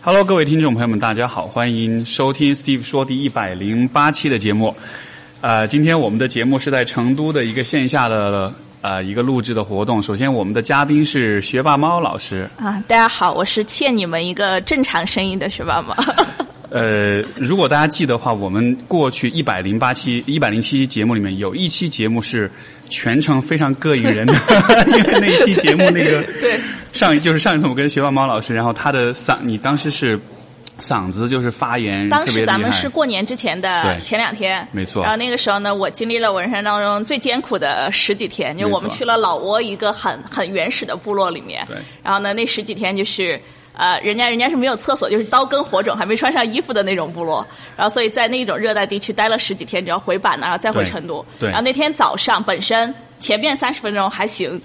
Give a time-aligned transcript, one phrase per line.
[0.00, 4.74] Hello，各位听众朋友们，大家好，欢迎收听 Steve 说第一百零八期的节目。
[5.40, 10.00] 呃，今天我们的节目是在成都的一个线下的呃一个录制的活动。
[10.00, 12.48] 首先，我们的嘉宾是学霸猫老师。
[12.58, 15.94] 啊，大家好，我是欠你们一个正常声音的学霸猫。
[16.70, 22.48] 呃，如果大家记得的话，我们过去一百零八期、一百零七期节目里面有一期节目是
[22.88, 24.34] 全程非常膈应人的，
[24.96, 26.60] 因为那一期节目那个对
[26.92, 30.18] 上一就是上一次我跟学霸猫老师，然后他的嗓，你当时是
[30.78, 32.26] 嗓子就是发炎当。
[32.26, 43.40] 时咱们是过年之前的前两天，没错然后那个时候呢，我经历了我人生当中最艰苦的十几天，就我们去了老挝一个很很原始的部落里面，对然后呢，那十几天就是。
[43.80, 47.46] 呃，人家人家是没有厕所，就是刀耕火种，还没穿上衣服的那种部落。
[47.76, 51.24] 然后，所以在那种热带地区待了十几天，只要回版呢，然后再回成都。
[51.38, 54.60] 对然后那天早上本身前面三十分钟还行，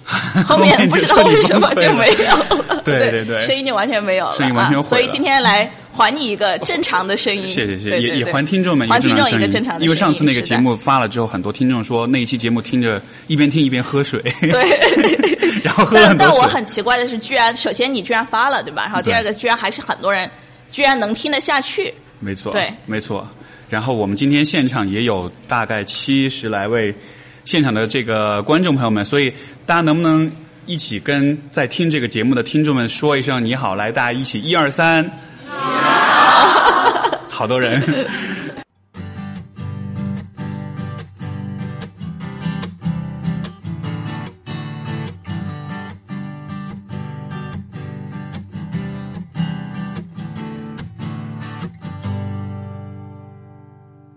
[0.45, 2.81] 后 后面不知道为什么就没有了。
[2.85, 4.35] 对对对声音就完全没有了。
[4.35, 7.47] 声音完全毁了啊所以今天来还你一个正常的声音。
[7.47, 9.83] 谢谢谢谢，对对对也也还听众们还听众一一个正常的。
[9.83, 14.63] 因为上次那个节目发了之后，很多听众说那一期节目听着一边听一边喝水，对，
[15.63, 16.29] 然后喝了很多水。
[16.29, 18.83] 但但我很奇怪的是，居然首先你居然发了，对吧？
[18.83, 20.29] 然后第二个，居然还是很多人
[20.71, 21.93] 居然能听得下去。
[22.19, 23.27] 没错，对没错。
[23.69, 26.93] 然后我们今天现场也有大概七十来位
[27.45, 29.31] 现场的这个观众朋友们，所以
[29.65, 30.31] 大家能不能
[30.65, 33.75] 一起跟在听这个节目的听众们说一声你好？
[33.75, 35.09] 来，大家一起一二三，
[37.29, 37.81] 好多人。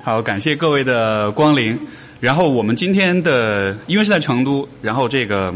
[0.03, 1.77] 好，感谢各位的光临。
[2.21, 5.55] 然后我们今天的，因为是在成都，然后这个，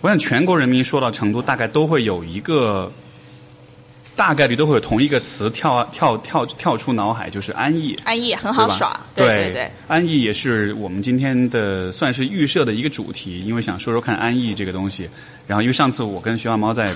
[0.00, 2.90] 我想全国人民说到成都，大概都会有一个，
[4.14, 7.94] 大概率都会有同一个词跳跳跳跳出脑海，就是安逸。
[8.04, 9.70] 安逸很好耍，对对对。
[9.88, 15.08] 安逸也是我们今天的算是预设的一个主题，因为想说说看安逸这个东西。
[15.46, 16.94] 然后因为上次我跟徐小猫在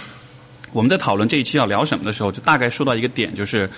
[0.73, 3.69] 我们在讨论这一期要聊什么的时候，就大概说到一个点，就是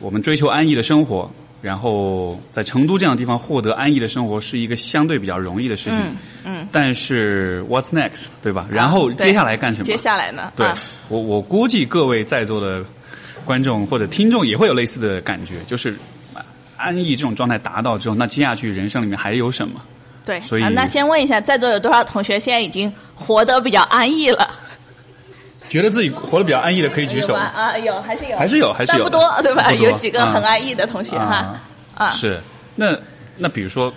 [0.00, 1.30] 我们追求安逸的生活，
[1.62, 5.98] 然后在成都这样的地方获得安逸的生活是一个相对比较容易的事情。
[5.98, 6.68] 嗯嗯。
[6.70, 8.66] 但是 What's next，对吧？
[8.70, 9.84] 然后接下来干什么？
[9.84, 10.52] 接下来呢？
[10.54, 10.74] 对、啊
[11.08, 12.84] 我，我估计各位在座的
[13.44, 15.96] 观众或者听众也会有类似的感觉，就是
[16.34, 16.44] 啊
[16.76, 19.80] 安逸这种状态达到之后，那接下去人生里面还有什么？
[20.24, 20.40] 对。
[20.40, 24.48] 所以啊那先问一下，在座有多少同学现在已经活得比较安逸了？
[25.68, 27.34] 觉得自己活得比较安逸的可以举手？
[27.34, 28.36] 啊，有还是有？
[28.36, 29.72] 还是有还是有不多， 对吧？
[29.72, 31.62] 有几个很啊安逸的同学哈啊。
[31.94, 32.40] 啊，是，
[32.74, 32.96] 那
[33.36, 33.92] 那比如说，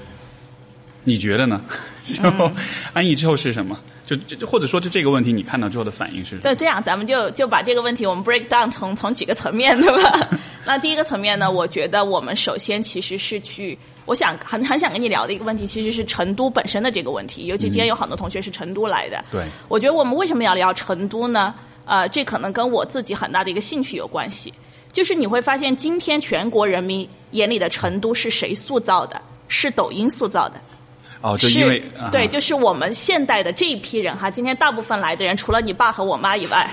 [1.03, 1.61] 你觉得呢？
[2.05, 2.51] 就嗯
[2.93, 3.77] 安逸之后是什么？
[4.05, 6.41] 就就或者说，就这个问题，你看到之后的反应是什么？
[6.41, 10.27] 就这样，咱们就就把这个问题我们 break down 从从几个层面，对吧？
[10.65, 13.77] 那第一个层面呢，我觉得我们首先其实是去，
[14.09, 17.45] 我想很很想跟你聊的一个问题，其实是成都本身的这个问题。
[17.45, 21.53] 尤其今天有很多同学是成都来的，对我觉得我们为什么要聊成都呢？
[21.85, 24.51] 呃，这可能跟我自己很大的一个兴趣有关系。
[24.91, 29.21] 就是你会发现，今天全国人民眼里的成都是谁塑造的？
[29.47, 30.55] 是抖音塑造的。
[31.21, 36.67] 哦，就是因为啊对，就是我们现代的这一批人哈，今天大部分来的人，除了你爸和我妈以外，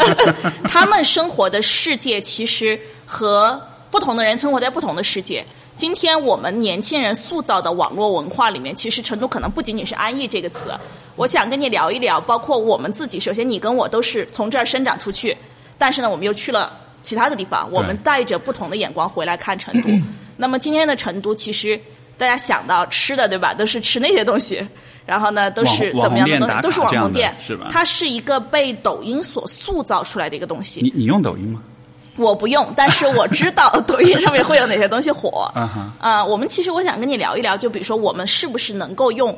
[0.68, 3.58] 他们生活的世界其实和
[3.90, 5.42] 不同的人生活在不同的世界。
[5.76, 10.70] 今天我们年轻人塑造的网络文化里面，其实成都可能不仅仅是“安逸”这个词。
[11.16, 13.20] 我想跟你聊一聊，包括我们自己。
[13.20, 15.36] 首先，你跟我都是从这儿生长出去，
[15.76, 16.72] 但是呢，我们又去了
[17.02, 19.90] 其他的地方，我们带着不同的眼光回来看成都。
[20.38, 21.78] 那么今天的成都，其实
[22.16, 23.52] 大家想到吃的，对吧？
[23.52, 24.66] 都是吃那些东西，
[25.04, 26.62] 然后呢，都是怎么样的东西？
[26.62, 30.80] 都是网红店，是吧它是一个被抖音所塑造出来的一个东西。
[30.80, 31.62] 你你用抖音吗？
[32.16, 35.50] 我不用，但是我知道 抖音上面会有哪些东西火。
[36.00, 39.36] 啊我们其实我想跟你聊一聊，就比如说我们是不是能够用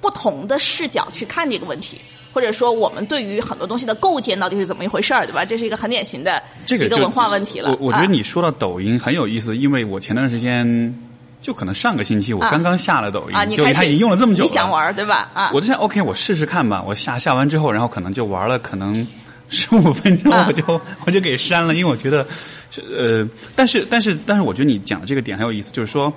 [0.00, 2.00] 不同的视角去看这个问题，
[2.32, 5.44] 或者说我们对于很多东西的构建到底是怎么一回事儿，对吧？
[5.44, 7.70] 这是一个很典型的这个一个文化问题了。
[7.70, 10.94] 我我觉得啊你说到抖音很有意思，因为我前段时间
[11.40, 15.30] 就可能上个星期我啊刚刚下了抖音，就它已经用了这么久了，你想玩对吧？
[15.34, 16.82] 啊，我就想 OK，我试试看吧。
[16.86, 18.94] 我下下完之后，然后可能就玩了可能
[19.52, 22.26] 十五分钟，啊我就、我就给删了，因为我觉得，
[22.96, 26.12] 呃，但是但是但是，我觉得你讲的这个点很有意思，就是说。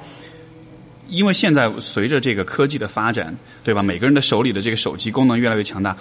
[1.07, 3.31] 因为现在随着这个科技的发展，
[3.63, 3.83] 对吧？
[3.83, 5.95] 每个人的手里的这个手机功能越来越强大，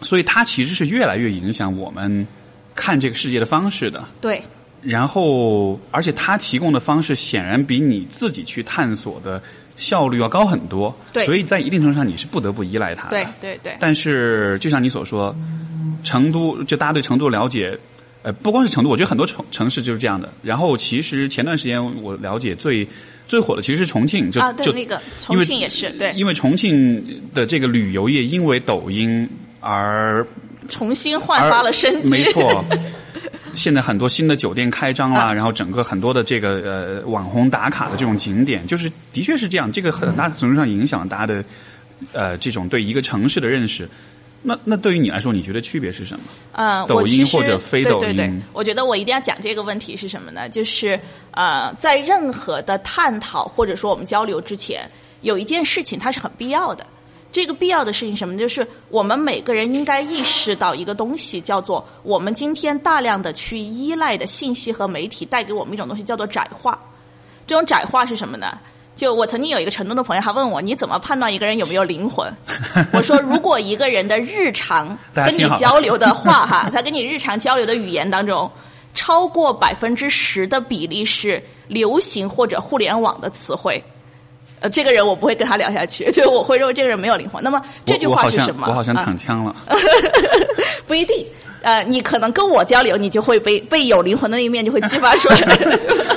[0.00, 2.26] 所以它其实是越来越影响我们
[2.74, 4.02] 看这个世界的方式的。
[4.22, 4.40] 对，
[4.80, 9.42] 然后，而且它提供的方式显然比你自己去探索的
[9.82, 10.94] 效率要高很多。
[11.12, 13.10] 对所以在一定程度上你是不得不依赖它的。
[13.10, 15.34] 对，对，对，但是，就像你所说，
[16.04, 17.76] 成都就大家对成都了解，
[18.22, 20.32] 呃，不光是成都，我觉得很多城城市就是这样的。
[20.42, 22.86] 然后其实前段时间我了解最
[23.26, 29.28] 最火的其实是重庆，就啊，对就那个重庆也是对，因为重庆的这个旅游业因为抖音
[29.60, 30.24] 而
[30.68, 32.08] 重新焕发了生机。
[32.08, 32.64] 没错，
[33.54, 41.44] 现在很多新的酒店开张啦，然后整个很多的这个呃网红打卡的这种景点，就是的确是这样，这个很大程度上影响大家的
[42.12, 43.88] 呃这种对一个城市的认识。
[44.44, 46.24] 那那对于你来说，你觉得区别是什么？
[46.52, 50.48] 嗯，抖音或者非抖音对对对，我觉得我一定要讲这个问题是什么呢？
[50.48, 50.98] 就是
[51.30, 54.82] 呃，在任何的探讨或者说我们交流之前，
[55.20, 56.84] 有一件事情它是很必要的。
[57.32, 58.36] 这个必要的事情什么？
[58.36, 66.78] 就是我们每个人应该意识到一个东西，叫做我们今天大量的去依赖的信息和媒体带给我们一种东西，叫做窄化。
[67.46, 68.58] 这种窄化是什么呢？
[68.94, 72.30] 就我曾经有一个成都的朋友，他问我你怎么判断一个人有没有灵魂？
[72.92, 78.48] 我说，如果一个人的日常 跟你交流的话，哈， 他跟你日常交流的语言当中，
[78.94, 83.82] 超过百分之十的比例是流行或者互联网的词汇。
[84.62, 87.42] 呃，这个人我不会跟他聊下去， 就我会认为这个人没有灵魂。
[87.42, 88.66] 那么这句话是什么？
[88.68, 89.54] 我好像啊躺枪了。
[90.86, 91.26] 不一定。
[91.62, 95.38] 呃，你可能跟我交流，你就会被被有灵魂的那一面就会激发出来。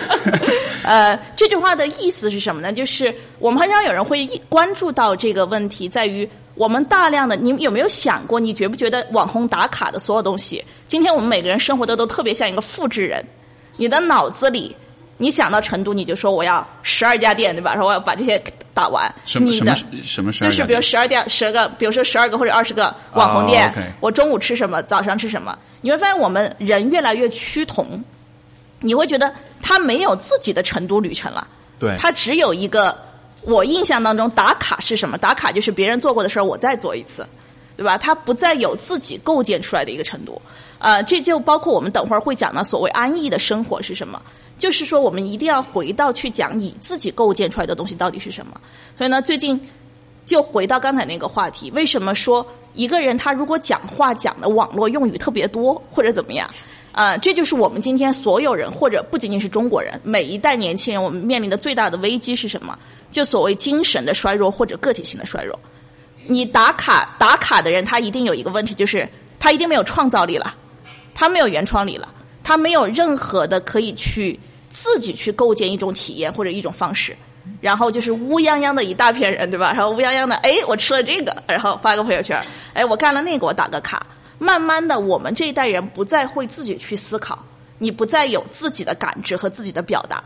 [0.83, 2.73] 呃，这句话的意思是什么呢？
[2.73, 13.23] 就是我们很少有人会一关注到这个问题，在于我们大量的，你有没有想过，你觉不觉得网红打卡的所有东西，今天我们每个人生活的都特别像一个复制人，
[13.77, 14.75] 你的脑子里。
[15.17, 17.75] 你想到成都，你就说我要十二家店，对吧？
[17.75, 18.41] 说我要把这些
[18.73, 19.13] 打完。
[19.39, 28.03] 你的什么什么什么十二就是比如十二店十个，比如说十二个或者二十个网红店，我中午吃什么，早上吃什么，你会发现我们人越来越趋同，
[28.79, 31.47] 你会觉得他没有自己的成都旅程了，
[31.79, 32.95] 对，他只有一个。
[33.47, 35.19] 我印象当中打卡是什么？
[35.19, 37.23] 打卡就是别人做过的事儿，我再做一次，
[37.77, 37.95] 对吧？
[37.95, 40.41] 他不再有自己构建出来的一个成都。
[40.79, 44.19] 呃，这就包括我们等会儿会讲的所谓安逸的生活是什么。
[44.57, 48.59] 就是说，我们一定要回到去讲你自己构建出来的东西到底是什么。
[48.97, 49.59] 所以呢，最近
[50.25, 56.49] 就回到刚才那个话题，为什么说一个人他如果讲话讲的网络用语特别多，或者怎么样？
[56.91, 62.79] 啊、这就是我们今天所有人，或者不仅仅是中国人，每一代年轻人，我们面临的最大的危机是什么？
[63.11, 65.59] 就所谓精神的衰弱或者个体性的衰弱。
[66.25, 69.05] 你打卡打卡的人，他一定有一个问题，就是
[69.37, 70.55] 他一定没有创造力了，
[71.13, 72.07] 他没有原创力了，
[72.45, 74.39] 他没有任何的可以去
[74.69, 77.17] 自己去构建一种体验或者一种方式。
[77.61, 79.71] 然后就是乌泱泱的一大片人，对吧？
[79.73, 82.39] 然后乌泱泱的，哎，我吃了这个，然后发个朋友圈，
[82.73, 84.05] 哎，我干了那个，我打个卡。
[84.37, 87.43] 慢慢的，我们这一代人不再会自己去思考，
[87.79, 90.23] 你不再有自己的感知和自己的表达。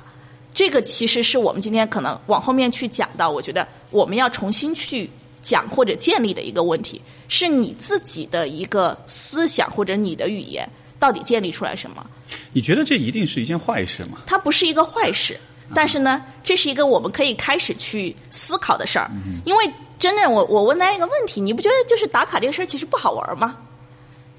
[0.53, 5.09] 这个其实是我们今天可能往后面去讲到，我觉得我们要重新去
[5.41, 10.67] 讲或者建立的一个问题，是你自己的一个思想或者你的语言
[10.99, 12.05] 到底建立出来什么？
[12.51, 14.19] 你觉得这一定是一件坏事吗？
[14.27, 15.39] 它不是一个坏事，
[15.73, 19.09] 但是呢，这是一个我们可以开始去思考的事儿。
[19.45, 23.57] 因为真的我我问大家一个问题，你不觉得就是打卡这个事儿其实不好玩吗？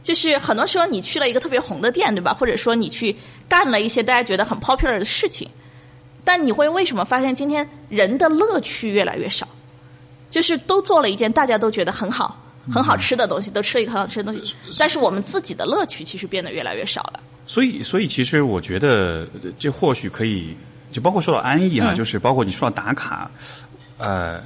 [0.03, 2.33] 就是很多时候你去了一个特别红的店，对吧？
[2.33, 3.15] 或者说你去
[3.49, 5.49] 干了一些大家觉得很 popular 的事情，
[6.25, 9.47] 但你会为什么发现今天人的乐趣越来越少？
[10.31, 17.21] 就是都做了一件大家都觉得很好、很好吃的东西，都吃了一个很好吃的东西，但是我们自己的乐趣其实变得越来越少了。
[17.47, 20.55] 所以，所以其实我觉得呃这或许可以，
[20.93, 23.31] 就包括说到安逸啊，嗯就是包括你说到打卡，
[23.99, 24.41] 呃，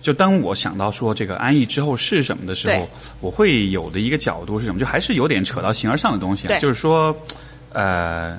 [0.00, 2.88] 就当我想到说这个安逸之后是什么的时候，
[3.20, 4.78] 我会有的一个角度是什么？
[4.78, 7.14] 就还是有点扯到形而上的东西啊，就是说，
[7.72, 8.38] 呃，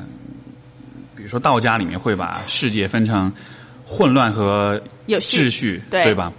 [1.16, 3.32] 比如说道家里面会把世界分成
[3.86, 6.34] 混乱和有序秩序，对吧？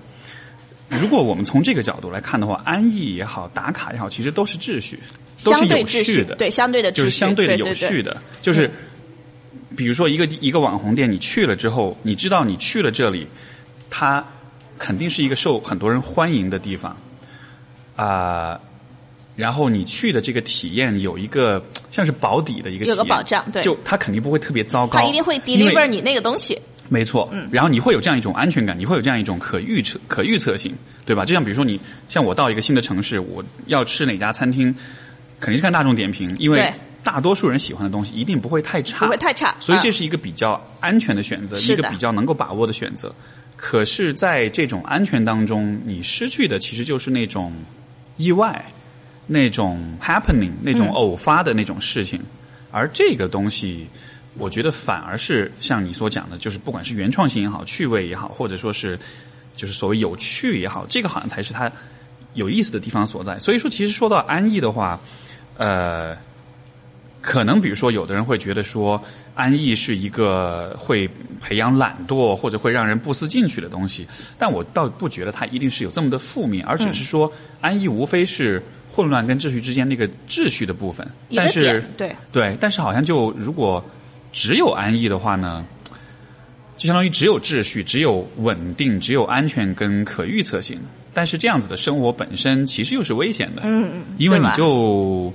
[1.01, 4.99] 如果我们从这个角度来看的话，安逸也好，打卡也好，其实都是秩序，
[5.45, 7.75] 都是有秩序的，对相对的秩序，就是相对的有对。
[7.75, 8.71] 序的，就是
[9.77, 13.27] 比如说一个一个网红店，你去了之后，你知道你去了这里，
[13.91, 14.25] 它
[14.79, 16.97] 肯定是一个受很多人欢迎的地方。
[17.97, 18.61] 啊、
[19.37, 23.63] 然后你去的这个体验有一个像是保底的一个体验有个保障对。
[23.63, 26.59] 就它肯定不会特别糟糕，它一定会 deliver 你那个东西。
[26.89, 30.75] 没错，嗯，然后你会有这样一种安全感，你会有这样一种可预测、可预测性，
[31.07, 31.25] 对吧？
[31.25, 34.75] 就像比如说你，像我到一个新的城市，我要吃哪家餐厅，
[35.41, 36.73] 肯定是看大众点评，因为
[37.03, 39.93] 大多数人喜欢的东西一定不会太差，不会太差所以这嗯。
[39.93, 43.15] 是一个比较安全的选择，一个比较能够把握的选择。
[43.57, 47.51] 可是，在这种安全当中，你失去的其实就是那种
[48.19, 48.63] 意外、
[49.27, 50.91] 那种 happening、那种嗯。
[50.91, 52.21] 偶发的那种事情，
[52.71, 53.87] 而这个东西。
[54.37, 58.99] 我觉得反而是像你所讲的，就是不管是原创性也好，趣味也好，或者说是
[59.57, 61.71] 就是所谓有趣也好，这个好像才是它
[62.35, 63.39] 有意思的地方所在。
[63.39, 64.99] 所以说，其实说到安逸的话，
[65.57, 66.17] 呃，
[67.21, 69.01] 可能比如说，有的人会觉得说，
[69.37, 71.09] 安逸是一个会
[71.41, 78.61] 培养懒惰或者会让人不思进取的东西，但我倒不觉得它一定是有这么的负面，而只是说，安逸无非是
[78.93, 81.09] 混乱跟秩序之间那个秩序的部分。
[81.35, 83.85] 但是，对，对，但是好像就如果
[84.35, 85.65] 只有安逸的话呢，
[86.77, 90.79] 就相当于只有秩序、只有稳定、只有安全跟可预测性。
[91.15, 95.33] 但是这样子的生活本身其实又是危险的，嗯嗯，因为你就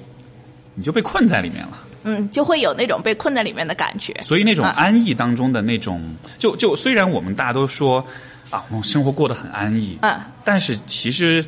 [0.76, 1.86] 你就被困在里面了。
[2.04, 4.14] 嗯，就会有那种被困在里面的感觉。
[4.22, 6.02] 所以那种啊安逸当中的那种，
[6.38, 8.06] 就就虽然我们大家都说
[8.50, 11.48] 啊，我们生活过得很安逸，嗯，但是其实，因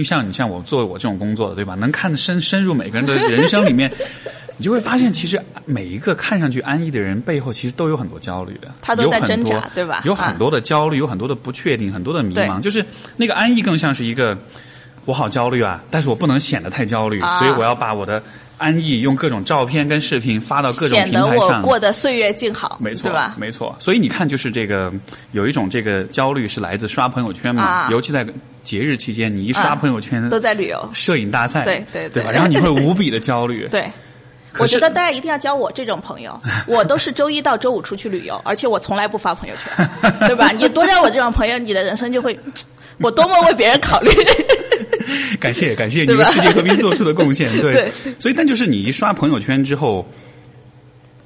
[0.00, 1.74] 为像你像我做我这种工作的，对吧？
[1.74, 3.90] 能看得深深入每个人的人生里面，
[4.56, 8.68] 你就会发现，其实每一个看上去安逸的人背后，其实都有很多焦虑的。
[8.82, 12.60] 他都在挣扎对吧有很多的焦虑，有很多的不确定，很多的迷茫。
[12.60, 12.84] 就是
[13.16, 14.36] 那个安逸更像是一个，
[15.04, 18.22] 我好焦虑啊，但是我不能显得太焦虑，啊所以我要把我的
[18.60, 21.62] 安逸用各种照片跟视频发到各种平台上显得我。
[21.62, 23.34] 过得岁月静好，没错，对吧？
[23.38, 23.74] 没错。
[23.80, 24.92] 所以你看，就是这个
[25.32, 28.26] 有一种这个焦虑是来自刷朋友圈嘛，啊尤其在
[28.62, 32.30] 节日期间，你一刷啊朋友圈，都在旅游，摄影大赛，对对对对吧？
[32.30, 33.90] 然后你会无比的焦虑， 对。
[34.58, 39.88] 我觉得大家一定要交我这种朋友， 我都是周一到周五出去旅游，而且我从来不发朋友圈，
[40.26, 40.50] 对吧？
[40.58, 42.38] 你多交我这种朋友，你的人生就会，
[42.98, 44.10] 我多么为别人考虑。
[45.40, 47.72] 感谢感谢你为世界和平做出的贡献，对。
[47.74, 50.06] 对所以，但就是你一刷朋友圈之后。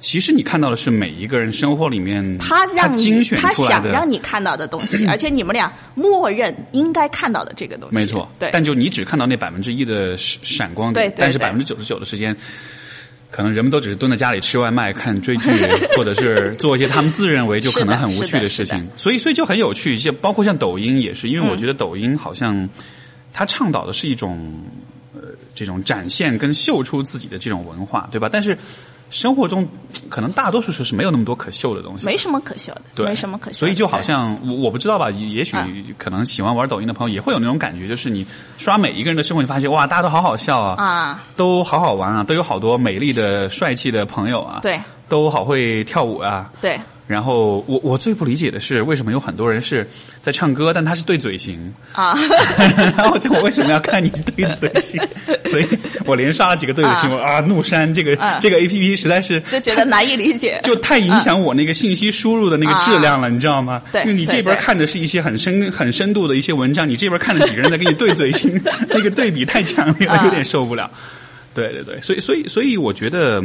[0.01, 8.49] 其实你看到的是每一个人生活里面他让你，精选他出来的，想让你看到的东西， 而且你们俩默认应该看到的这个东西，没错，对。
[8.51, 12.35] 但就你只看到那百分之一的闪闪光点，对对对但是百分之九十九的时间，
[13.31, 15.49] 可能人们都只是蹲在家里吃外卖、看追剧，
[15.97, 18.87] 或者是做一些他们自认为就可能很无趣的事情。
[18.97, 19.97] 所以，所以就很有趣。
[19.97, 22.69] 像包括像抖音也是，因为我嗯觉得抖音好像
[23.35, 24.53] 它倡导的是一种
[25.13, 25.21] 呃
[25.53, 28.29] 这种展现跟秀出自己的这种文化，对吧？
[28.31, 28.57] 但是
[29.09, 29.67] 生活中
[30.09, 32.05] 可能大多数时候是没有那么多可秀的东西。
[32.05, 33.55] 没什么可秀的，对，没什么可秀的。
[33.55, 38.25] 所以就好像我我不知道吧，也也许啊可能喜欢玩抖音的朋友也会有那种感觉，就是你
[38.57, 46.51] 刷每一个人的生活，你发现哇，大家都好好笑啊，啊，都好好玩啊，都有好多美丽的、帅气的朋友啊，，对都好会跳舞啊。
[46.61, 49.87] 对，然后我我最不理解的是，为什么有很多人是
[50.21, 52.17] 在唱歌，但他是对嘴型，啊，
[52.97, 54.99] 然后就我为什么要看你对嘴型？
[55.45, 55.67] 所以
[56.05, 60.59] 我连刷了几个对嘴型，我啊怒删这个、啊这个 A P P 实在是就觉得难以理解。
[60.65, 63.83] 就太影响我那个信息输入的那个质量了，你知道吗？
[63.91, 68.59] 对因为你这边看的是一些很深、很深度的一些文章，你这边看了几个人在跟你对嘴型，
[68.89, 70.89] 那个对比太强烈了，啊有点受不了。
[71.53, 73.43] 对对对，所以所以所以我觉得。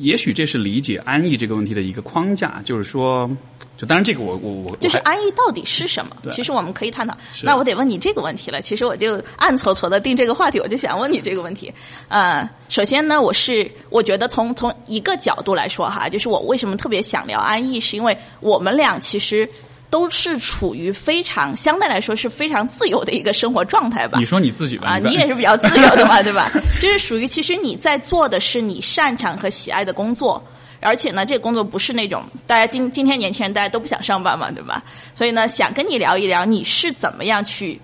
[0.00, 3.28] 也许这是理解安逸这个问题的一个框架，就是说，
[3.76, 6.16] 就当然这个我我我就是安逸到底是什么？
[6.30, 7.16] 其实我们可以探讨。
[7.42, 8.60] 那我得问你这个问题了。
[8.60, 11.72] 其实我就暗搓搓的定这个话题，我就想问你这个问题。
[12.08, 19.48] 呃，首先呢，我是我觉得从从一个角度来说哈，就是我为什么特别想聊安逸，是因为我们俩其实
[19.90, 24.26] 都是处于非常相对来说是非常自由的一个生活状态吧你。
[24.26, 26.50] 说你自己吧，啊，你你也是比较自由的嘛， 对吧？
[26.80, 30.42] 就是属于其实你在做的是你擅长和喜爱的工作，
[30.80, 34.82] 而且呢，这个工作不是那种大家今今天年轻人大家都不想上班嘛，对吧？
[35.14, 37.80] 所以呢，想跟你聊一聊你是怎么样去，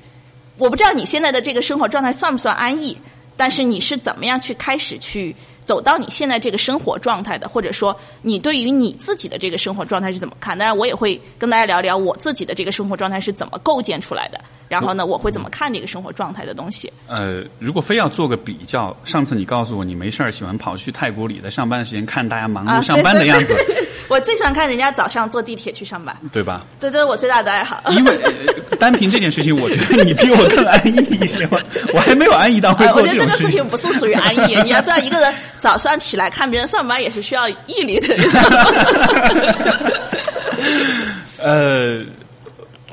[0.59, 2.97] 我不知道你现在的这个生活状态算不算安逸，
[3.37, 10.56] 但是你是怎么样去开始去走到你现在这个生活状态的，或者说你对于你自己的这个生活状态是怎么看？
[10.56, 16.92] 当然，我也会跟大家聊聊我自己的这个生活状态是怎么构建出来的，然后呢，我会怎么看这个生活状态的东西。
[17.09, 23.54] 呃，如果非要做个比较，上次你告诉我你没事儿喜欢跑去太古里，在上班的时间看大家忙啊碌上班的样子，
[24.09, 26.64] 我最喜欢看人家早上坐地铁去上班，对吧？
[26.80, 27.80] 这这是我最大的爱好。
[27.90, 30.90] 因为呃单凭这件事情，我觉得你比我更安逸
[31.21, 31.59] 一些嘛。
[31.92, 33.64] 我还没有安逸到会呃，我觉得这个事情。
[33.68, 34.56] 不是属于安逸。
[34.62, 38.14] 你要知道，一个人早上起来看别人上班也是需要毅力的？
[41.42, 42.00] 呃，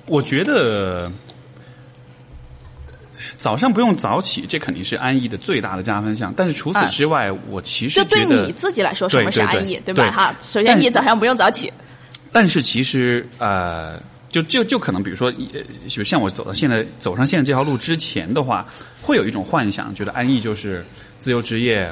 [0.08, 1.12] 我觉得
[3.42, 6.32] 早上不用早起，这肯定是安逸的最大的加分项。
[6.38, 10.06] 但是除此之外，我其实就对你自己来说，什么是安逸，对对？
[10.06, 11.74] 吧哈，首先你早上不用早起，
[12.32, 18.64] 但是其实呃，就就就可能比如说，呃，比如像我走到现在走上现在这条路之前的话，
[19.02, 20.86] 会有一种幻想，觉得安逸就是
[21.18, 21.92] 自由职业，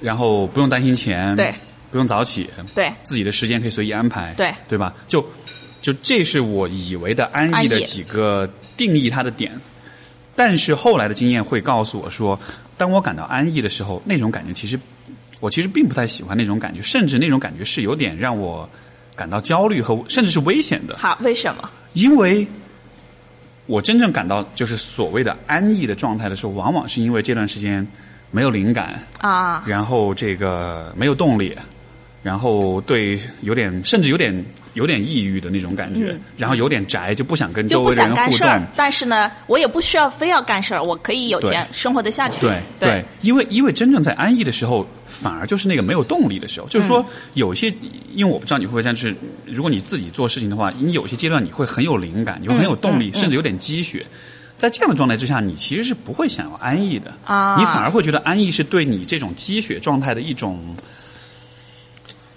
[0.00, 1.52] 然后不用担心钱，对，
[1.90, 4.94] 不用早起，对自己的时间可以随意安排，对对吧？
[5.06, 5.22] 就
[5.82, 9.52] 就这是我以为的安逸的几个定义它的点。
[10.36, 12.38] 但是后来的经验会告诉我说，
[12.78, 14.78] 当我感到安逸的时候，那种感觉其实
[15.40, 18.68] 我其实并不太喜欢那种感觉，甚至那种感觉是有点让我
[19.14, 20.96] 感到焦虑和甚至是危险的。
[20.96, 21.68] 好，为什么？
[21.92, 22.46] 因为
[23.66, 27.86] 我真正感到就是所谓的安逸的状态的时候，往往是因为这段时间
[28.30, 31.56] 没有灵感，啊，然后这个没有动力，
[32.22, 38.66] 然后对有点甚至有点有点抑郁的那种感觉，然后有点宅，就不想跟周围的人互动。
[38.76, 42.40] 但是呢，我也不需要非要干事儿，我可以有钱生活得下去。
[42.40, 46.68] 对对，因为因为真正在安逸的时候，反而就是那个没有动力的时候。
[46.68, 47.72] 就是说，有些
[48.14, 54.06] 因为我不知道你会不会这样，就是如果你自己做事情的话，你有些阶段你会很有灵感，你会很有动力，甚至有点积雪。
[54.56, 57.12] 在这样的状态之下，你其实是不会想要安逸的。
[57.24, 57.56] 啊。
[57.58, 60.60] 你反而会觉得安逸是对你这种积雪状态的一种，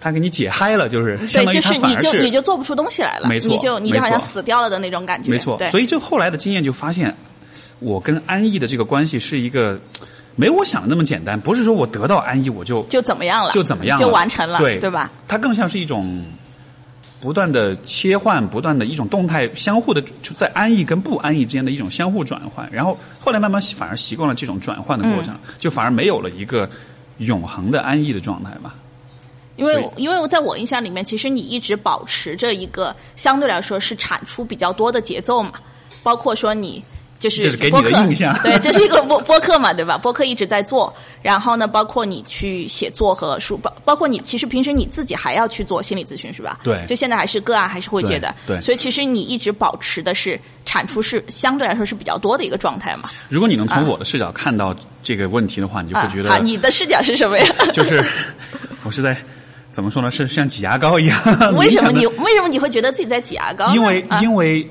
[0.04, 5.32] 他给你解嗨了，就是相对，当于就是你就他反而是你就做不出东西来了，没错你就你就好像死掉了的那种感觉。
[5.32, 7.16] 没错对，，所以就后来的经验就发现，
[7.80, 9.80] 我跟安逸的这个关系是一个
[10.36, 13.52] 没我想的那么简单，不是说我得到安逸我就就怎么样了？
[13.54, 15.10] 就怎么样了就完成了，对对吧？？
[15.26, 16.22] 它更像是一种
[17.22, 22.68] 不断的切换，不断的一种动态相互的，就在安逸跟不安逸之间的一种相互转换。
[22.70, 26.70] 然后后来慢慢反而习惯了这种转换的过程，就反而没有了一个
[27.20, 28.76] 永恒的安逸的状态吧。
[29.56, 35.54] 因为因为在我印象里面，其实你一直保持着一个相对来说是产出比较多的节奏嘛，
[36.02, 36.84] 包括说你。
[37.20, 39.98] 就是这是给你播客的印象对，这是一个播播客嘛，对吧？
[39.98, 46.60] 播客一直在做，然后呢，包括你去写作和书，包包括你其实平时你自己还要去做心理咨询，是吧？
[46.66, 48.36] 对就现在还是个案，还是会接的。
[48.46, 53.10] 对对所以其实你一直保持的是产出是相对来说是比较多的一个状态嘛。
[53.30, 57.46] 如果你能从我的视角看到这个问题的话，你就会啊觉，得啊，你的视角是什么呀？
[57.72, 58.06] 就是
[58.84, 59.16] 我是在
[59.74, 60.12] 怎么说呢？
[60.12, 61.20] 是像挤牙膏一样。
[61.58, 63.74] 为什么你为什么你会觉得自己在挤牙膏？
[63.74, 64.66] 因为啊因为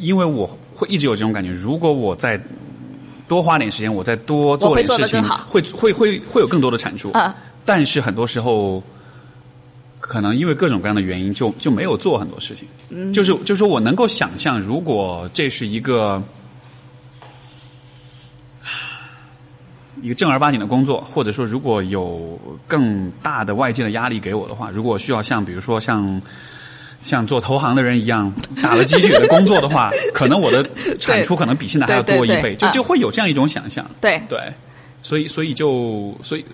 [0.00, 2.40] 因为我会一直有这种感觉，如果我再
[3.28, 7.10] 多花点时间，我再多做会点事情，会会会会有更多的产出。
[7.10, 8.82] 啊但是很多时候，
[10.00, 12.66] 可能因为各种各样的原因，就就没有做很多事情。
[12.88, 16.22] 嗯，就是就是说我能够想象，如果这是一个。
[20.02, 26.20] 一个正儿八经的工作，或者说如果有更大的外界的压力给我的话，如果需要像比如说像
[27.04, 33.88] 像做投行的人一样打了鸡血的工作的话，可能我的产出可能比现在还要多一倍，就就会有这样一种想象。
[34.00, 34.52] 对对，
[35.02, 36.44] 所以所以就所以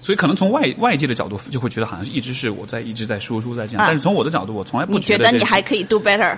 [0.00, 6.36] 所以可能从外外界的角度就会觉得好像一直是我在一直在输出在这样，啊但是从我的角度，我从来不觉得你还可以 do better？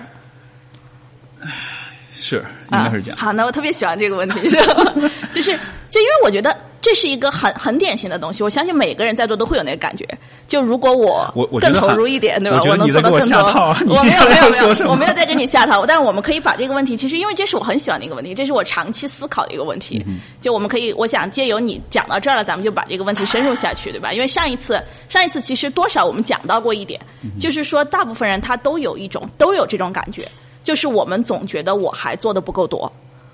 [2.19, 3.17] 是应该是这样。
[3.19, 3.21] 啊。
[3.25, 4.93] 好，那我特别喜欢这个问题，是吧
[5.33, 5.51] 就是
[5.89, 10.05] 就因为我觉得这是一个很很典型的东西，我相信每个人在座都会有那个感觉。
[10.47, 12.61] 就如果我更我我觉得很投入一点，对吧？
[12.63, 13.39] 我能做的更多。
[13.87, 15.85] 我没有没有没有我没有在跟你下套。
[15.85, 20.03] 但是我们可以把这个问题，其实因为这是我很喜欢的一个问题，这是我长期思考的一个问题。
[20.07, 24.11] 嗯就我们可以，我想借由你讲到这儿了，咱们就把这个问题深入下去，对吧？
[24.13, 30.27] 因为上一次上一次其实多少我们讲到过一点，嗯就是说大部分人他都有一种都有这种感觉，
[30.63, 32.91] 就是我们总觉得我还做的不够多，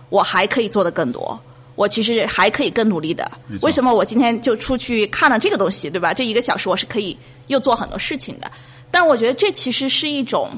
[0.09, 1.39] 我还可以做的更多。
[1.75, 3.29] 我其实还可以更努力的
[3.61, 6.13] 为什么我今天就出去看了这个东西，对吧？
[6.13, 8.49] 这一个小时我是可以又做很多事情的。
[8.89, 10.49] 但我觉得这其实是一种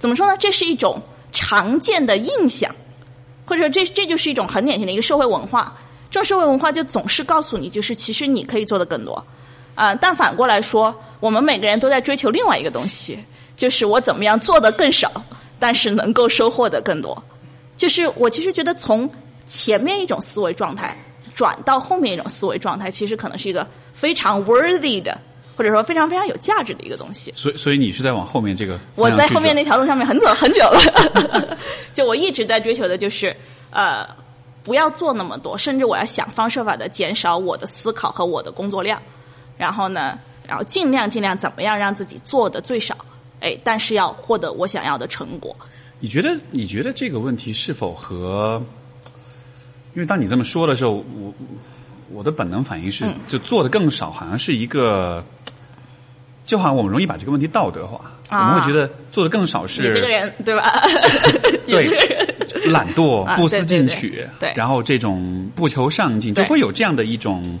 [0.00, 0.36] 怎么说呢？
[0.36, 2.74] 这是一种常见的印象，
[3.46, 5.72] 或者说这这就是一种很典型的一个社会文化。
[6.10, 9.24] 这种社会文化就总是告诉你，就是其实你可以做的更多
[9.76, 13.16] 啊、但反过来说，我们每个人都在追求另外一个东西，
[13.56, 15.08] 就是我怎么样做的更少，
[15.58, 17.20] 但是能够收获的更多。
[17.76, 19.08] 就是我其实觉得从
[19.46, 20.96] 前面一种思维状态
[21.34, 25.16] 转到后面一种思维状态，其实可能是一个非常 worthy 的，
[25.56, 27.32] 或者说非常非常有价值的一个东西。
[27.36, 31.58] 所以所以你是在往后面这个我在后面那那条路上面很走很久了，
[31.94, 33.34] 就我一直在追求的就是
[33.70, 34.04] 呃，
[34.64, 39.00] 不要做那么多，甚至我要想方设法的减少我的思考和我的工作量，
[39.56, 42.96] 然后呢，然后尽量尽量怎么样让自己做的最少，
[43.40, 45.56] 哎，但是要获得我想要的成果。
[46.00, 48.62] 你觉得你觉得这个问题是否和？
[49.94, 51.34] 因为当你这么说的时候，我
[52.12, 55.24] 我的本能反应是，嗯就做的更少，好像是一个，
[56.46, 60.72] 就好像我们容易把这个问题道德化，啊我们会觉得做的更少是你这个人对吧？
[61.66, 67.58] 你对这个人懒惰、啊不思进取，对对然后这种不求上进，就会有这样的一种。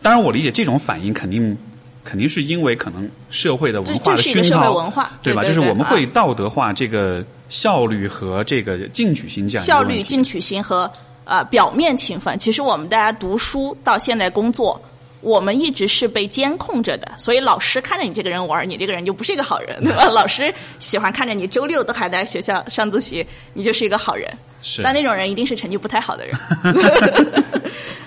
[0.00, 1.56] 当然，我理解这种反应肯定
[2.04, 5.44] 肯定是因为可能社会的文化的是一个社会熏陶，文化对吧？
[5.44, 10.90] 就是我们会啊道德化这个效率和这个进取心这样效率、进取心和
[11.24, 12.36] 呃表面勤奋。
[12.38, 14.80] 其实我们大家读书到现在工作，
[15.20, 17.12] 我们一直是被监控着的。
[17.16, 20.08] 所以老师看着你这个人玩，你这个人就不是一个好人， 对吧？
[20.08, 24.28] 老师喜欢看着你周六都还在学校上自习，你就是一个好人。
[24.64, 26.36] 是但那种人一定是成绩不太好的人。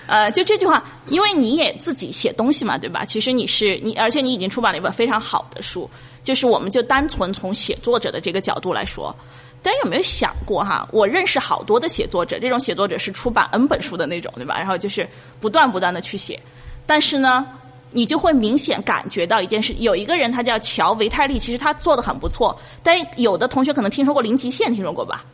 [0.07, 3.03] 呃，就这句话，因为你也自己写东西嘛，对吧？
[3.05, 5.89] 其实你是你，而且你已经出版了一本非常好的书，
[6.23, 9.15] 就是我们就单纯从写作者的这个角度来说，
[9.63, 10.87] 大家有没有想过哈？
[10.91, 14.57] 我认识好多的写作者，这种写作者是出版 N 本书的那种，对吧？
[14.57, 15.07] 然后就是
[15.39, 16.39] 不断不断的去写，
[16.85, 17.47] 但是呢，
[17.89, 25.25] 你就会明显感觉到一件事：有一个人他叫乔维泰利，其实他做的很不错，但有的同学可能听说过零极限，听说过吧？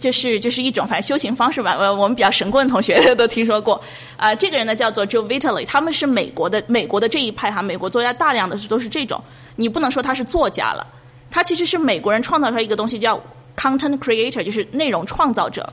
[0.00, 3.80] 就是就是一种反正修行方式吧，呃， 我们比较神棍的同学 都听说过。
[4.16, 9.22] 啊，这个人呢叫做 Joe Vitale，他们是美国的美国的这一派哈，美国作家大量的都是这种，
[9.56, 10.86] 你不能说他是作家了，
[11.30, 13.22] 他其实是美国人创造出来一个东西叫
[13.56, 15.70] content creator，就是内容创造者。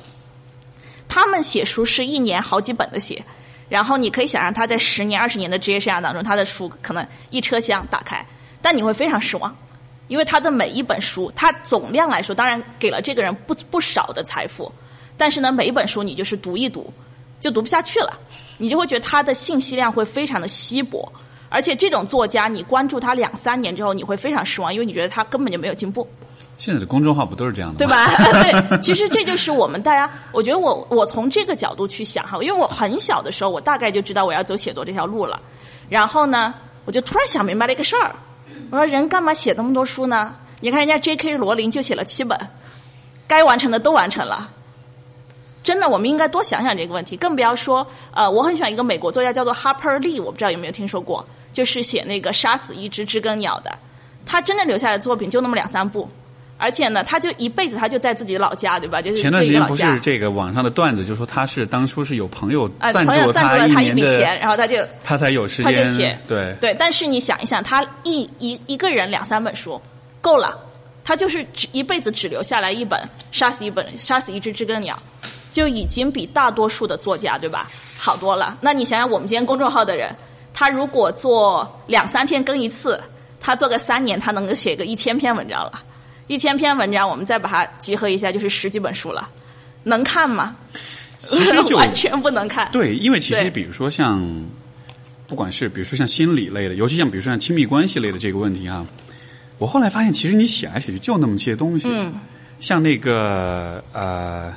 [1.08, 3.24] 他们写书是一年好几本的写，
[3.70, 8.26] 然后你可以想象他在十年、二十年的职业生涯当中，他的书可能一车厢打开，
[8.62, 9.56] 但你会非常失望。
[10.08, 14.72] 因为他的每一本书，他总量来说，当然给了这个人不不少的财富，
[15.18, 16.92] 但是呢，每一本书你就是读一读，
[17.40, 18.18] 就读不下去了，
[18.58, 21.12] 你就会觉得他的信息量会非常的稀薄，
[21.50, 26.08] 而且这种作家，你关注他两三年之后，你会非常失望，因为你觉得他根本就没有进步。
[26.58, 28.08] 现在的公众号不都是这样的对吧？
[28.42, 35.40] 对，其实这就是我们大家，我觉得我我从这个角度去想哈，因为我很小的时候，我大概就知道我要走写作这条路了，
[35.90, 36.54] 然后呢，
[36.86, 38.16] 我就突然想明白了一个事儿。
[38.70, 40.36] 我说人干嘛写那么多书呢？
[40.60, 41.38] 你看人家 J.K.
[41.38, 42.38] 罗琳就写了七本，
[43.28, 44.52] 该完成的都完成了。
[45.64, 47.16] 真的，我们应该多想想这个问题。
[47.16, 53.78] 更不要说，呃，我很喜欢一个美国作家叫做 Harper Lee，我不知道有没有听说过，就是写那个杀死一只知更鸟的。
[54.26, 56.10] 他真正留下来的作品就那么两三部。
[56.58, 59.00] 而且呢，他就一辈子他就在自己的老家，对吧？
[59.00, 63.32] 就是前段时间不是这个网上的段子，就说他是当初是有朋友赞助了
[63.70, 66.76] 他一笔钱，然后他就他才有时间他就写对对。
[66.80, 69.80] 但是你想一想，他一一一个人两三本书
[70.20, 70.58] 够了，
[71.04, 73.00] 他就是只一辈子只留下来一本，
[73.32, 74.98] 杀死一本杀死一只知更鸟，
[75.52, 77.68] 就已经比大多数的作家对吧
[78.00, 78.58] 好多了。
[78.62, 80.12] 那你想想，我们今天公众号的人，
[80.56, 83.00] 他如果做两三天更一次，
[83.40, 85.84] 他做个三年，他能够写个一千篇文章了。
[86.28, 89.30] 一千篇文章，我们再把它集合一下，就是十几本书了。
[89.84, 90.56] 能看吗？
[91.20, 92.70] 其实就 完全不能看。
[92.72, 94.22] 对，因为其实比如说像，
[95.28, 98.86] 不管是比如说像心理类的，尤其像比如说像亲密关系类的这个问题哈，
[99.58, 101.88] 我后来发现，其实你写来写去就那么些东西。
[101.90, 102.14] 嗯。
[102.60, 104.54] 像那个呃，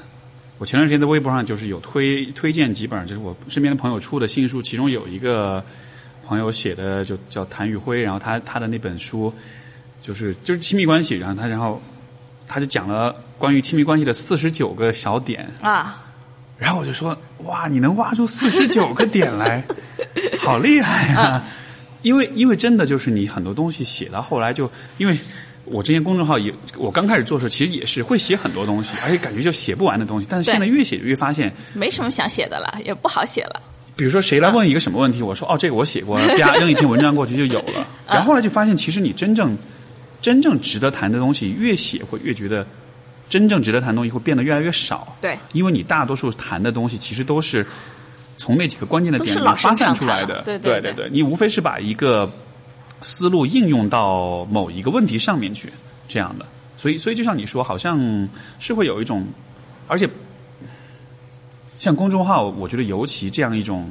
[0.58, 5.62] 我前段时间在微博上就是有推推荐几本，就是我身边的朋友出的新书，其中有一个
[6.26, 9.32] 朋友写的，就叫谭玉辉，然后他他的那本书。
[10.00, 11.80] 就是就是亲密关系，然后他然后
[12.48, 16.02] 他就讲了关于亲密关系的四十九个小点啊，
[16.58, 19.64] 然后我就说哇，你能挖出四十九个点来，
[20.40, 21.44] 好厉害啊！
[22.02, 25.16] 因为因为真的就是你很多东西写到后来就，因为
[25.64, 33.60] 我之前公众号也我刚开始做的时候其实也是会写很多东西，而且感觉就写不完的东西，但是现在越写越发现没什么想写的了，也不好写了。
[33.96, 39.56] 比如说谁来问一个什么问题，我说哦这个我写过，啪扔一篇文章过去就有了，然后后来就发现其实你真正。
[40.20, 42.66] 真正值得谈的东西，越写会越觉得，
[43.28, 45.16] 真正值得谈的东西会变得越来越少。
[45.20, 47.66] 对，因为你大多数谈的东西，其实都是
[48.36, 50.42] 从那几个关键的点里发散出来的。
[50.42, 52.30] 对对对对，你无非是把一个
[53.00, 55.72] 思路应用到某一个问题上面去，
[56.06, 56.46] 这样的。
[56.76, 58.28] 所以，所以就像你说，好像
[58.58, 59.26] 是会有一种，
[59.86, 60.08] 而且
[61.78, 63.90] 像公众号，我觉得尤其这样一种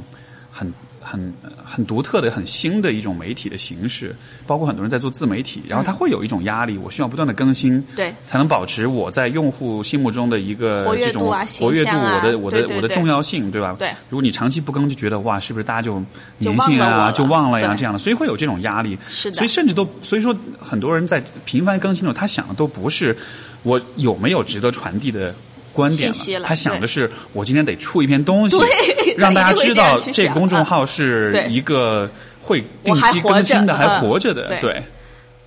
[0.52, 0.72] 很。
[1.02, 1.34] 很
[1.64, 11.26] 很独特的、很新的一种媒体的形式，包括很多人在做自媒体，然后他会有一种压力，我需要不断的更新，对，才能保持我在用户心目中的一个这种
[11.60, 13.76] 活跃度，我的我的我的重要性，对吧？
[13.80, 16.04] 对，如果你长期不更，就觉得哇，是不是大家就
[16.40, 18.98] 粘性啊，就忘了呀，这样的，所以会有这种压力。
[19.08, 23.16] 是的，所以甚至都，所以说很多人在频繁更新的时候，他想的都不是
[23.64, 25.34] 我有没有值得传递的。
[25.74, 28.58] 观点了，他想的是我今天得出一篇东西，
[29.18, 32.10] 让大家知道这个公众号是一个
[32.42, 34.60] 会定期更新的，还活着的。
[34.60, 34.84] 对，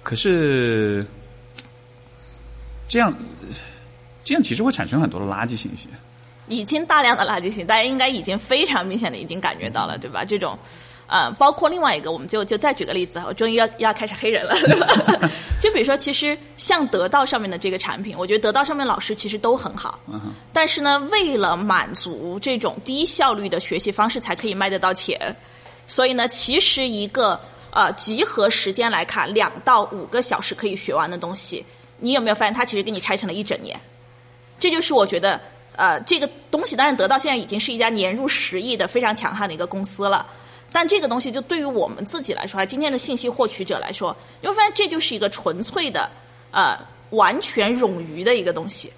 [0.03, 1.07] 可是
[2.89, 3.13] 这样
[4.25, 5.89] 这样其实会产生很多的垃圾信息，
[6.49, 10.25] 已经大量的垃圾信息，大家应该已经非常明显的已经感觉到了，对吧？
[10.25, 10.59] 这种。
[11.07, 14.55] 呃，包括另外一个，我们就就再举个例子，我终于要要开始黑人了。
[15.61, 20.01] 就比如说，其实像得到上面的这个产品，我觉得得到上面老师其实都很好。
[20.53, 25.37] 但是呢，为了满足这种低效率的学习方式，才可以卖得到钱。
[25.87, 27.39] 所以呢，其实一个
[27.71, 31.65] 呃集合时间来看，两到五个小时可以学完的东西，
[31.99, 33.79] 你有没有发现它其实给你拆成了一整年？
[34.59, 35.39] 这就是我觉得
[35.77, 40.27] 呃这个东西，当然得到现在已经是一家年入十亿的非常强悍的一个公司了。
[40.73, 46.11] 但这个东西就对于我们自己来说，今天的信息获取者来说，你会发现这就是一个纯粹的
[46.51, 46.79] 呃
[47.11, 48.93] 完全冗余的一个东西。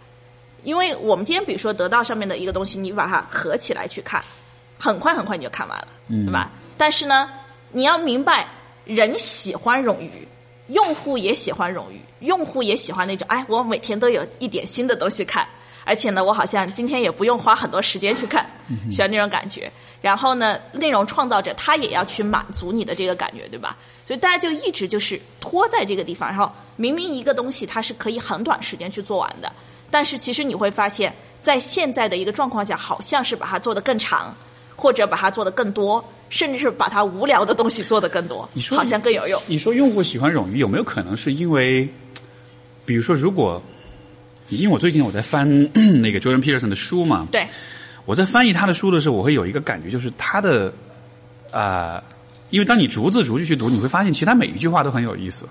[0.63, 4.25] 因为我们今天比如说得到上面的一个东西，你把它合起来去看，
[4.79, 6.51] 很快很快你就看完了，对吧？
[6.79, 7.29] 但是呢，
[7.71, 8.49] 你要明白，
[8.85, 10.27] 人喜欢冗余，
[10.69, 15.47] 用户也喜欢冗余，用户也喜欢那种，哎，我每天都有一点新的东西看，
[15.85, 18.45] 而且呢，我好像今天也不用花很多时间去看，
[18.91, 19.71] 喜欢那种感觉。
[20.01, 23.77] 然后呢，内容创造者他也要去满足你的这个感觉，对吧？
[24.07, 29.51] 所以大家就一直就是拖在这个地方，然后明明一个东西它是可以很短时间去做完的，
[29.91, 34.35] 但是其实你会发现在现在的一个状况下，好像是把它做得更长，
[34.77, 39.41] 或者把它做得更多，甚至是把它无聊的东西做得更多，你说好像更有用。
[39.47, 41.89] 你说用户喜欢冗余，有没有可能是因为，
[42.85, 43.63] 比如说，如果
[44.49, 45.49] 因为我最近我在翻
[46.01, 47.47] 那个 Jordan Peterson 的书嘛，对，
[48.05, 50.73] 我在翻译他的书的时候，我会有一个感觉，就是他的
[51.51, 52.03] 啊、
[52.51, 55.47] 因为当你逐字逐句去读，你会发现其实他每一句话都很有意思。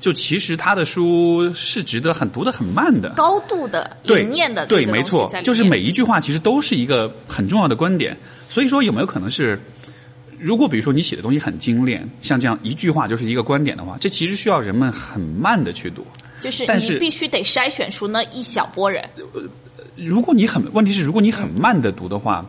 [0.00, 8.16] 就其实他的书是值得很读的很慢的，高度的对理念的对，这个没错就是每一句话其实都是一个很重要的观点。
[8.48, 9.60] 所以说，有没有可能是，
[10.38, 16.06] 如果比如说你写的东西很精炼，像这样一句话就是一个观点的话，这其实需要人们很慢的去读。
[16.40, 19.04] 就是你必须得筛选出那一小波人。
[19.96, 22.44] 如果你很问题是，如果你很慢的读的话，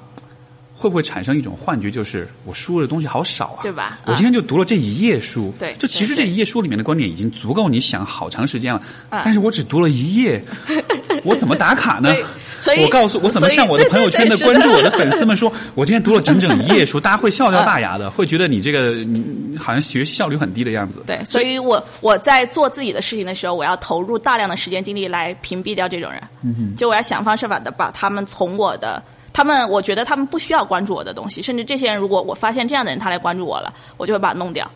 [0.76, 3.60] 会不会产生一种幻觉，就是我输的东西好少啊？
[3.62, 10.42] 对吧我今天就读了这一页书，对就其实这一页书里面的观点已经足够你想好长时间了，嗯但是我只读了一页，
[11.24, 12.26] 我怎么打卡呢对？
[12.62, 21.02] 所以我告诉我怎么向我的朋友圈的关注我的粉丝们说， 我今天读了整整一页书，大家会笑掉大牙的，会觉得你这个你好像学习效率很低的样子。
[21.06, 26.22] 对，所以我我在做自己的事情的时候，我要投入大量的时间精力来屏蔽掉这种人。
[26.44, 29.02] 嗯就我要想方设法的把他们从我的，
[29.34, 34.70] 他们我觉得他们不需要关注我的东西，甚至这些人如果我发现这样的人他来关注我了，我就会把他弄掉。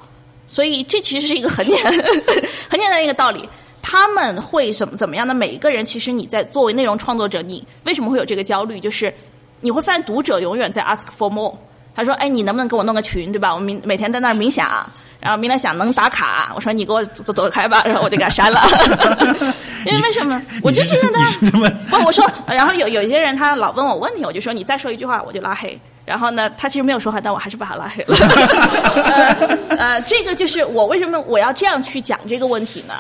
[0.48, 1.76] 所以这其实是一个很简
[2.70, 3.48] 很简单的一个道理。
[3.88, 5.32] 他们会怎么怎么样的？
[5.32, 8.80] 每一个人，其实你在作为内容创作者，你为什么会有这个焦虑？
[8.80, 9.14] 就是
[9.62, 11.56] 你会发现读者永远在 ask for more。
[11.94, 13.54] 他说：“哎，你能不能给我弄个群，对吧？
[13.54, 14.68] 我明每天在那儿冥想，
[15.26, 16.52] 然后明天想能打卡。
[16.54, 18.62] 我说你给我走走走开吧，然后我就给他删了。
[19.88, 20.40] 因为为什么？
[20.62, 21.08] 我就觉得
[21.42, 25.80] 你是问他不，我说，然后有有一些人他老问我问题，我就说你再说一句话我就拉黑。
[26.06, 28.16] 然后呢，他其实没有说话，但我还是把他拉黑了。
[29.70, 32.94] 呃呃，这个就是我为什么我要这样去讲这个问题呢？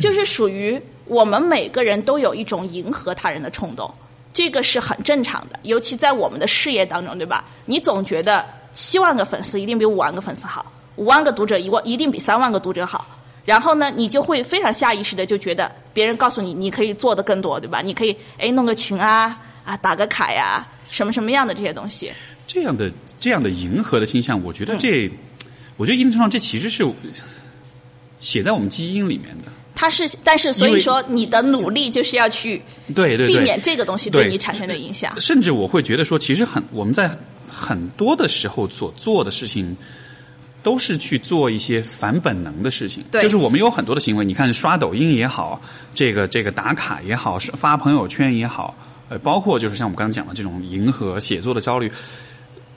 [0.00, 3.88] 就是属于我们每个人都有一种迎合他人的冲动，
[4.34, 7.44] 这个是很正常的，尤其在我们的事业当中，对吧？
[7.64, 10.66] 你总觉得七万个粉丝一定比五万个粉丝好，
[11.00, 13.08] 五万个读者一万一定比三万个读者好。
[13.46, 17.80] 然后呢，你就会非常下意识的就觉得别人告诉你你可以做的更多，对吧？
[17.80, 22.12] 你可以哎弄个群啊啊打个卡呀，什么什么样的这些东西。
[22.46, 25.10] 这样的这样的迎合的倾向，我觉嗯得这，
[25.78, 26.86] 我觉得一定程度上这其实是
[28.20, 29.50] 写在我们基因里面的。
[29.74, 32.62] 它是，但是所以说你的努力就是要去
[32.94, 35.18] 对对对，避免这个东西对对你产生的影响。
[35.18, 37.10] 甚至我会觉得说，其实很我们在
[37.48, 39.74] 很多的时候所做的事情，
[40.62, 43.02] 都是去做一些反本能的事情。
[43.10, 45.60] 对就是我们有很多的行为，你看刷抖音也好，
[45.94, 48.74] 这个这个打卡也好，是发朋友圈也好，
[49.08, 51.90] 呃，包括就是像我们刚刚讲的这种迎合写作的焦虑，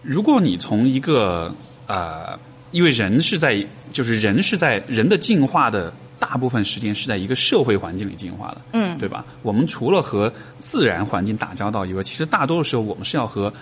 [0.01, 1.53] 如果你从一个
[1.87, 2.39] 呃，
[2.71, 9.25] 因为人是在就是人是在人的进化的大部分时间是在一个社会环境里进化的，嗯对吧？
[9.41, 13.53] 我们除了和自然环境打交道以外，其实大多数时候我们是要和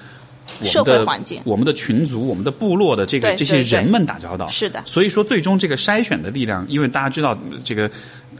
[0.63, 1.41] 社会的环境。
[1.45, 4.47] 我们的群族、我们的部落的这个这些人们打交道。
[4.47, 4.81] 是的。
[4.85, 7.89] 所以说最终这个筛选的力量，因为大家知道这个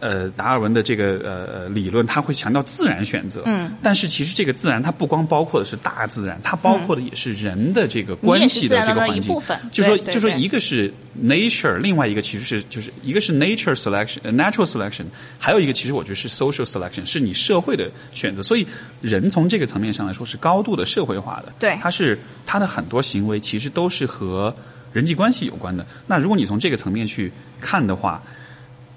[0.01, 3.43] 呃达尔文的这个呃呃理论，它会强调自然选择。
[3.45, 3.71] 嗯。
[3.81, 9.33] 但是其实这个自然，它不光包括的是大自然，它包括的也是人的这个关系的这个环境。
[9.71, 10.91] 就说就说一个是
[11.23, 15.05] nature，另外一个其实是就是一个是 nature selection、呃 natural selection，
[15.37, 18.41] 还有一个其实我觉得是 social selection，是你社会的选择。
[18.41, 18.67] 所以
[19.01, 21.53] 人从这个层面上来说是高度的社会化的。
[21.59, 24.53] 对它是它的很多行为其实都是和
[24.91, 25.85] 人际关系有关的。
[26.07, 28.21] 那如果你从这个层面去看的话，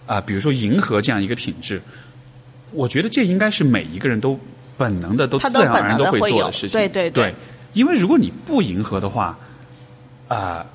[0.07, 1.81] 啊、比如说迎合这样一个品质，
[2.73, 4.39] 我觉得这应该是每一个人都
[4.77, 6.71] 本能的、都自然而然都会做的事情。
[6.71, 7.35] 对对对对，
[7.73, 9.39] 因为如果你不迎合的话，
[10.29, 10.67] 啊、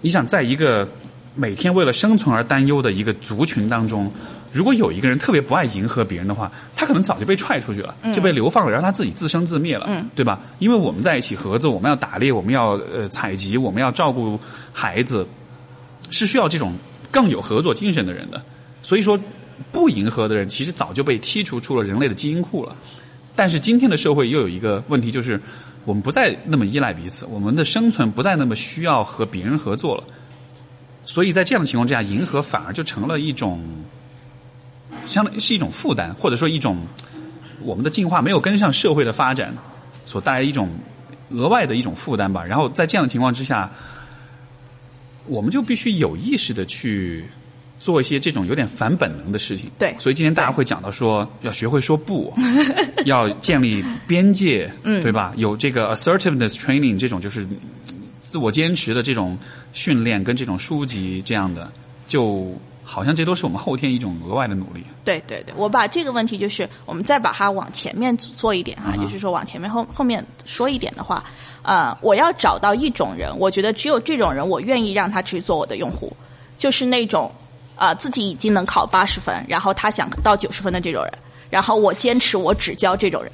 [0.00, 0.88] 你想在一个
[1.34, 4.12] 每天为了生存而担忧的一个族群当中，
[4.52, 10.40] 如果有一个人特别不爱迎合别人的话，他可能早就被踹出去了，就被流放了，然后他自己自生自灭了，嗯对吧？
[10.58, 14.38] 因为我们在一起合作，我们要打猎，我们要呃采集，我们要照顾
[14.72, 15.26] 孩子，
[16.10, 16.74] 是需要这种
[17.10, 18.42] 更有合作精神的人的。
[18.82, 19.18] 所以说，
[19.70, 22.76] 不迎合的人其实早就被剔除出了人类的基因库了。
[23.34, 25.40] 但是今天的社会又有一个问题，就是
[25.84, 30.04] 我们不再那么依赖彼此，我们的生存不再那么需要和别人合作了。
[31.04, 33.64] 所以在这样的情况之下，迎合反而就成了一种，
[35.06, 36.86] 相当于是一种负担，或者说一种
[37.60, 39.54] 我们的进化没有跟上社会的发展
[40.04, 40.68] 所带来一种
[41.30, 42.44] 额外的一种负担吧。
[42.44, 43.70] 然后在这样的情况之下，
[45.26, 47.24] 我们就必须有意识的去
[47.82, 49.68] 做一些这种有点反本能的事情。
[49.76, 52.32] 对所以今天大家会讲到说，要学会说不，
[53.06, 55.32] 要建立边界，嗯，对吧？
[55.36, 57.44] 有这个 assertiveness training 这种就是
[58.20, 59.36] 自我坚持的这种
[59.72, 61.72] 训练跟这种书籍这样的，
[62.06, 64.80] 就好像这都是我们后天一种额外的努力。
[65.04, 71.24] 对对对，我把这个问题就是，我们再把它往前面做一点哈就是说往前面后后面说一点的话，
[71.62, 76.16] 呃，我要找到一种人，我觉得只有这种人，我愿意让他去做我的用户，
[76.56, 77.28] 就是那种
[77.76, 81.12] 啊、呃自己已经能考八十分，然后他想到九十分的这种人，
[81.50, 83.30] 然后我坚持我只教这种人，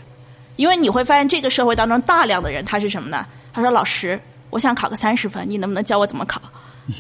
[0.57, 3.27] 因为你会发现这个社会当中大量的人他是什么呢？
[3.53, 4.21] 他说老师，
[4.51, 6.41] 我想考个三十分，你能不能教我怎么考？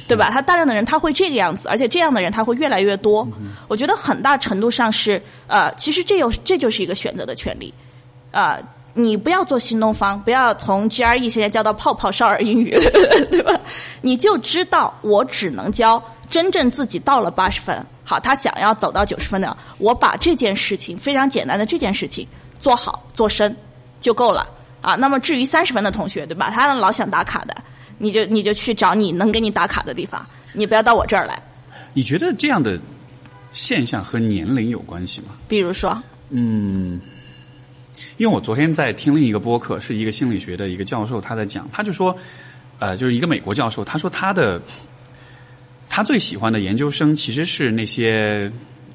[0.07, 0.31] 对吧？
[0.31, 3.27] 他大量的人他会这个样子，而且这样的人他会越来越多。
[3.68, 7.72] 我觉得很大程度上是呃，其实这有这就是一个选择的权利。
[8.31, 12.79] 呃，你不要做新东方，不要从 GRE 现在教到泡泡少儿英语，
[13.33, 13.59] 对吧？
[14.03, 22.27] 你就知道我只能教真正自己到了八十分，好，他想要走到九十分的，我把这件事情非常简单的这件事情
[22.59, 23.55] 做好做深
[24.01, 24.47] 就够了
[24.81, 24.95] 啊。
[24.95, 26.51] 那么至于三十分的同学，对吧？
[26.51, 27.57] 他老想打卡的，
[27.97, 31.43] 你就你就去找你能给你打卡的地方，你不要到我这儿来。
[31.95, 32.79] 你觉得这样的
[33.53, 35.29] 现象和年龄有关系吗？
[35.49, 37.01] 比如说，嗯，
[38.19, 42.14] 因为我昨天在听另一个播客，是一个心理学的一个教授，他在讲，他就说，
[42.79, 44.61] 呃，就是一个美国教授，他说他的
[45.88, 48.51] 他最喜欢的研究生其实是那些。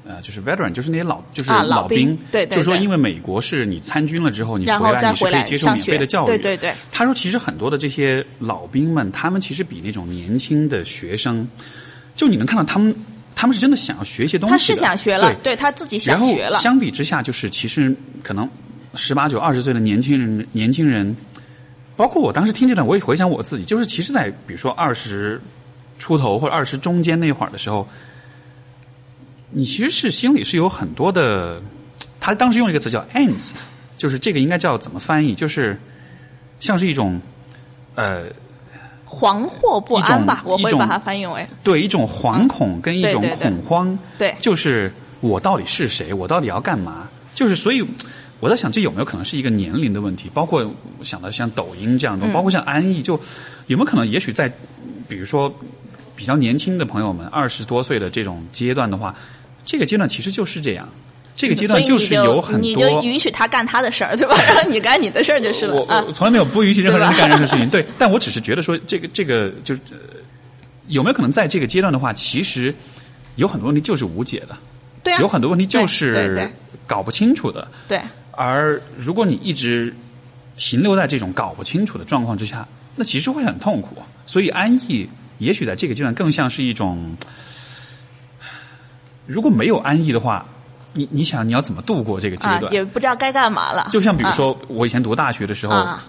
[0.06, 6.74] 呃，就是 veteran，就是那些老，就是啊老兵，对对对就是说，因为美国是你参军了之后，你回来你是可以接受免费的教育，对对对。
[6.92, 11.48] 他说，其实很多的这些老兵们，他们其实比那种年轻的学生，
[12.14, 12.94] 就你能看到他们，
[13.34, 16.58] 他们是真的想要学一些东西，他是想学了，对对他自己想学了。
[16.58, 18.46] 相比之下，就是其实可能
[18.94, 21.16] 十八九、二十岁的年轻人，年轻人，
[21.96, 25.40] 包括我当时听这段，我也回想我自己，就是其实，在比如说二十
[25.98, 27.86] 出头或者二十中间那会儿的时候，
[29.50, 31.60] 你其实是心里是有很多的。
[32.20, 33.56] 他当时用一个词叫 angst，
[33.98, 35.34] 就是这个应该叫怎么翻译？
[35.34, 35.78] 就是
[36.58, 37.20] 像是一种
[37.96, 38.24] 呃，
[39.06, 43.98] 惶惑不安吧，我会把它翻译为对一种惶恐跟一种对对对恐慌。
[44.16, 46.14] 对就是我到底是谁？
[46.14, 47.08] 我到底要干嘛？
[47.34, 47.84] 就是所以
[48.40, 50.30] 我在想，这有没有可能是一个年龄的问题？
[50.32, 50.66] 包括
[50.98, 53.20] 我想到像抖音这样的，包括像安逸，就
[53.66, 54.50] 有没有可能，也许在
[55.06, 55.54] 比如说
[56.16, 59.14] 比较年轻的朋友们，二十多岁的这种阶段的话，
[59.64, 60.88] 这个阶段其实就是这样。
[61.34, 64.36] 这个阶段就是有很多你多就允许他干他的事儿，对吧？
[64.46, 66.12] 然 后你干你的事儿就是了我啊我。
[66.12, 69.98] 从来没有不允许任何人干任何事情，对，但我只是觉得说，这个这个就是、呃
[70.86, 72.72] 有没有可能在这个阶段的话，其实
[73.36, 74.56] 有很多问题就是无解的，
[75.02, 76.48] 对啊，有很多问题就是
[76.86, 77.66] 搞不清楚的。
[77.88, 77.98] 对
[78.32, 79.92] 而如果你一直
[80.56, 83.96] 停留在这种搞不清楚的状况之下，那其实会很痛苦。
[84.26, 87.16] 所以安逸，也许在这个阶段更像是一种，
[89.26, 90.44] 如果没有安逸的话，
[90.92, 92.72] 你你想你要怎么度过这个阶啊，段？
[92.72, 93.88] 也不知道该干嘛了。
[93.90, 96.06] 就像比如说，我以前读大学的时候，啊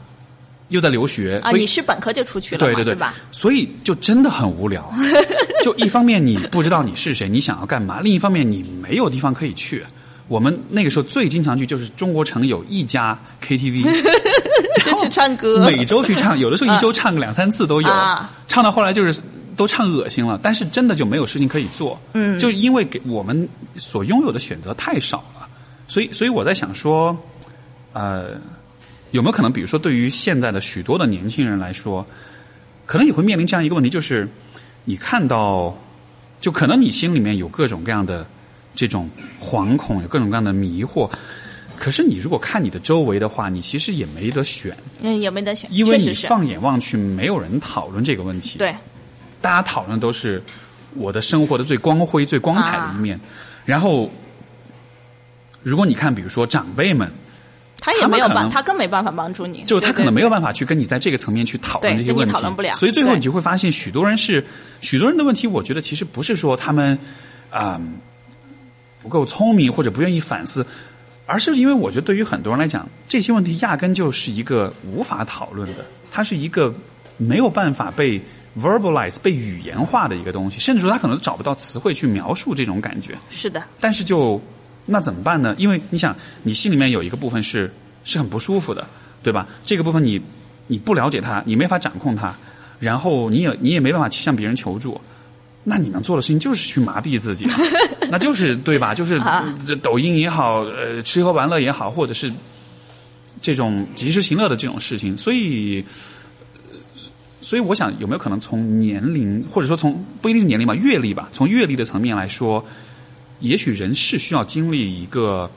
[0.69, 3.13] 又在留学，啊，你是本科就出去了对，对对吧？
[3.31, 4.91] 所以就真的很无聊。
[5.63, 9.85] 就一方面你不知道你是谁，你想要干嘛；另一方面你没有地方可以去。
[10.27, 13.83] 我们那个时候最经常去就是中国城有一家 KTV，
[14.83, 15.65] 就去唱歌。
[15.65, 17.89] 每周去唱，有的时候一周唱个两三次都有。
[17.89, 19.21] 啊唱到后来就是
[19.55, 21.99] 都唱恶心了，但是真的就没有事情可以做。
[22.13, 25.47] 嗯，就因为给我们所拥有的选择太少了，
[25.87, 27.15] 所以所以我在想说，
[27.93, 28.31] 呃，
[29.11, 32.05] 有没有可能，比如说对于现在的许多的年轻人来说，
[32.85, 34.27] 可能也会面临这样一个问题，就是
[34.85, 35.75] 你看到，
[36.39, 38.25] 就可能你心里面有各种各样的
[38.75, 39.09] 这种
[39.39, 41.09] 惶恐，有各种各样的迷惑。
[41.77, 48.73] 可是你如果看你的周围的话，你其实也没得选，嗯，也没得选，因为你放眼望去，没有人讨论这个问题。，对。
[49.41, 50.41] 大家讨论都是
[50.95, 53.19] 我的生活的最光辉、最光彩的一面。
[53.65, 54.09] 然后，
[55.61, 57.11] 如果你看，比如说长辈们，
[57.79, 64.43] 他也没有办，他更没办法帮助你，就他可能没有办法去跟你在这个层面去讨论这些问题，讨论不了所以最后你就会发现，许多人是
[64.81, 66.97] 许多人的问题，我觉得其实不是说他们
[67.51, 67.79] 啊、
[69.05, 70.65] 不够聪明或者不愿意反思，
[71.27, 76.73] 而是因为我觉得对于很多人来讲，这些问题压根就是一个无法讨论的，它是一个
[77.17, 78.19] 没有办法被
[78.59, 83.15] verbalize 被语言化的一个东西，甚至说他可能找不到词汇去描述这种感觉。
[83.29, 84.41] 是的，但是就
[84.87, 85.53] 那怎么办呢？
[85.59, 87.71] 因为你想，你心里面有一个部分是
[88.03, 88.87] 是很不舒服的，
[89.21, 89.47] 对吧？
[89.67, 90.19] 这个部分你
[90.65, 92.33] 你不了解它，你没法掌控它，
[92.79, 94.99] 然后你也你也没办法去向别人求助。
[95.67, 97.43] 那你能做的事情就是去麻痹自己，
[98.11, 98.93] 那就是对吧？
[98.93, 99.19] 就是
[99.81, 102.31] 抖音也好，呃，吃喝玩乐也好，或者是
[103.41, 105.17] 这种及时行乐的这种事情。
[105.17, 105.83] 所以，
[106.53, 106.61] 呃
[107.41, 112.63] 所以我想，有没有可能从年龄，或者说从不一定是年龄吧，阅历吧，从阅历的层面来说，
[113.39, 115.49] 也许人是需要经历一个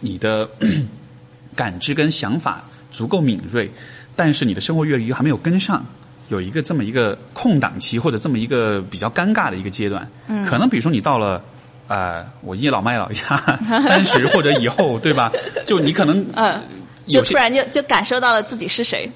[0.00, 0.48] 你的
[1.54, 3.70] 感知跟想法足够敏锐，
[4.16, 5.84] 但是你的生活阅历又还没有跟上，
[6.30, 10.08] 有一个这么一个空档期，或者这么一个比较尴尬的一个阶段。
[10.26, 11.40] 嗯，可能比如说你到了。
[11.92, 13.36] 呃，我倚老卖老一下，
[13.82, 15.28] 三十或者以后，对吧？
[15.66, 16.62] 就你可能 嗯，
[17.08, 19.10] 就突然就就感受到了自己是谁。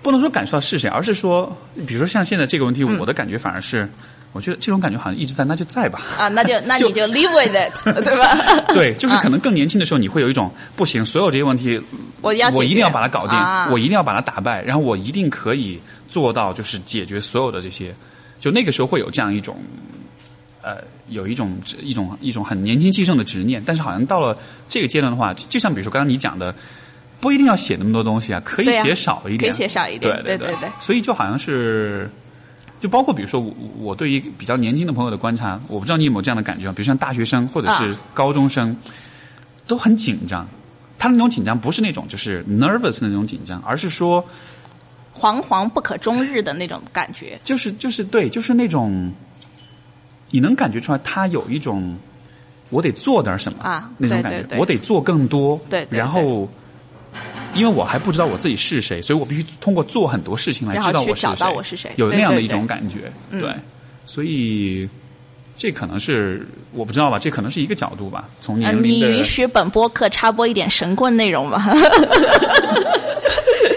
[0.00, 1.54] 不能说感受到是谁，而是说，
[1.86, 3.86] 比如说像现在这个问题，我的感觉反而是，
[4.32, 6.00] 我觉得这种感觉好像一直在，那就在吧。
[6.18, 8.38] 啊，那就 那你就 live with it，对吧？
[8.72, 11.78] 对，就是可能更年轻的时候，你会有一种不行，所有这些问题，
[12.22, 13.38] 我要我一定要把它搞定，
[13.70, 15.78] 我一定要把它打败，然后我一定可以
[16.12, 17.94] 做到，就是解决所有的这些。
[18.38, 19.56] 就那个时候会有这样一种。
[20.64, 20.76] 呃，
[21.08, 24.38] 有一种一种一种很年轻气盛的执念，但是好像到了
[24.68, 26.54] 这个阶段的话，就像比如说刚刚你讲的，
[27.18, 30.68] 不一定要写那么多东西啊，可以写少一点，可以写少一点，对对对。
[30.78, 32.08] 所以就好像是，
[32.78, 38.76] 就包括比如说我我对于比较年轻的朋友的观察，我不知道你有没有这样的感觉，比如像大学生或者是高中生，
[39.66, 40.46] 都很紧张，
[40.96, 44.24] 他的那种紧张不是那种就是 nervous 的那种紧张，而是说
[45.18, 49.12] 惶惶不可终日的那种感觉，就是就是对，就是那种。
[50.34, 51.94] 你能感觉出来，他有一种
[52.70, 55.60] 我得做点什么啊那种感觉，我得做更多。
[55.68, 56.48] 对，然后
[57.52, 63.12] 因为我还不知道我自己是谁，所以我必须通过做很多事情来知道我是谁，有那样的一种感觉。
[63.30, 63.54] 对，
[64.06, 64.88] 所以
[65.58, 68.26] 这可能是我不知道吧，这可能是一个角度吧。
[68.40, 71.62] 从年龄你允许本播客插播一点神棍内容吗？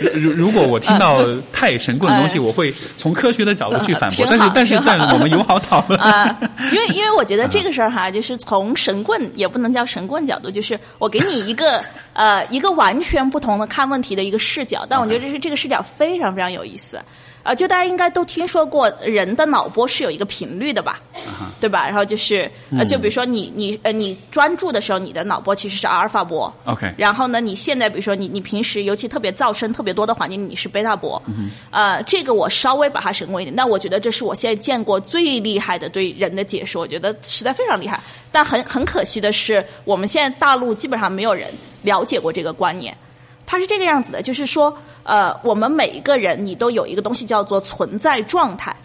[0.13, 4.25] 如如果我听到太神棍的东西，我会从科学的角度去反驳。
[4.29, 6.37] 但是但是但我们友好讨论啊，
[6.71, 11.83] 因为因为我觉得这个事儿哈，就是从神棍也不能叫神棍角度，就是我给你一个
[12.13, 16.99] 呃一个完全不同的看问题的一个视角，但我觉得这是这个视角非常非常有意思。
[17.45, 20.99] 啊，就大家应该都听说过，人的脑波是有一个频率的吧，
[21.61, 21.85] 对吧？
[21.85, 26.51] 然后就是呃，就比如说你你呃你专注的时候，你的脑波其实是阿尔法波。
[26.65, 26.91] OK。
[26.97, 31.21] 然后呢，你现在比如说你你平时尤其特别噪声特别多的环境，你是贝塔波。
[31.27, 31.51] 嗯。
[31.69, 37.99] 呃，这个我稍微把它神过一点，但我觉得这是我现在见过最厉害的对人的解释，我觉得实在非常厉害。
[38.31, 42.97] 但很很可惜的是，我们现在大陆基本上没有人了解过这个观念。
[43.45, 48.75] 它是这个样子的，就是说，呃，我们每一个人，你都有一个东西叫做存在状态。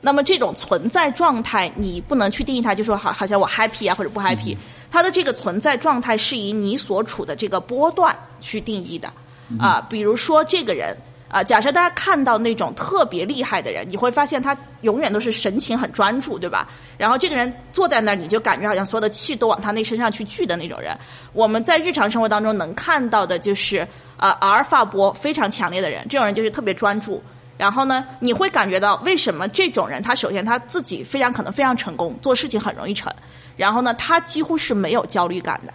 [0.00, 4.56] 那么这种存在状态，你不能去定义它，就说好，好像我 happy 啊或者不 happy。
[4.90, 9.12] 它的这个存在状态是以你所处的这个波段去定义的。
[9.58, 10.96] 啊，比如说这个人。
[11.30, 16.66] 啊，假设大家看到那种特别厉害的人，你会发现他永远都是神情很专注，对吧？
[16.96, 20.96] 然后这个人坐在那儿，你就感觉好像所有的气都往他那身上去聚的那种人。
[21.34, 23.86] 我们在日常生活当中能看到的就是，
[24.18, 27.22] 呃，阿尔法波非常强烈的人，这种人就是特别专注。
[27.56, 33.12] 然后呢，你会感觉到为什么这种人他首先他自己非常可能非常成功，做事情很容易成。
[33.56, 35.72] 然后呢，他几乎是没有焦虑感的。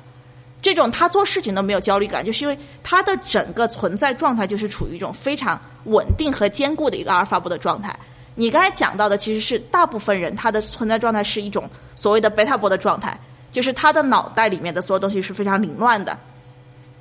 [0.62, 7.94] 这种他做事情都没有焦虑感，就是因为他的整个存在状态就是处于一种非常稳定和坚固的一个阿尔法波的状态。
[8.36, 13.20] 你刚才讲到的其实是大部分人他的存在状态是一种所谓的贝塔波的状态，
[13.52, 16.18] 就是他的脑袋里面的所有东西是非常凌乱的。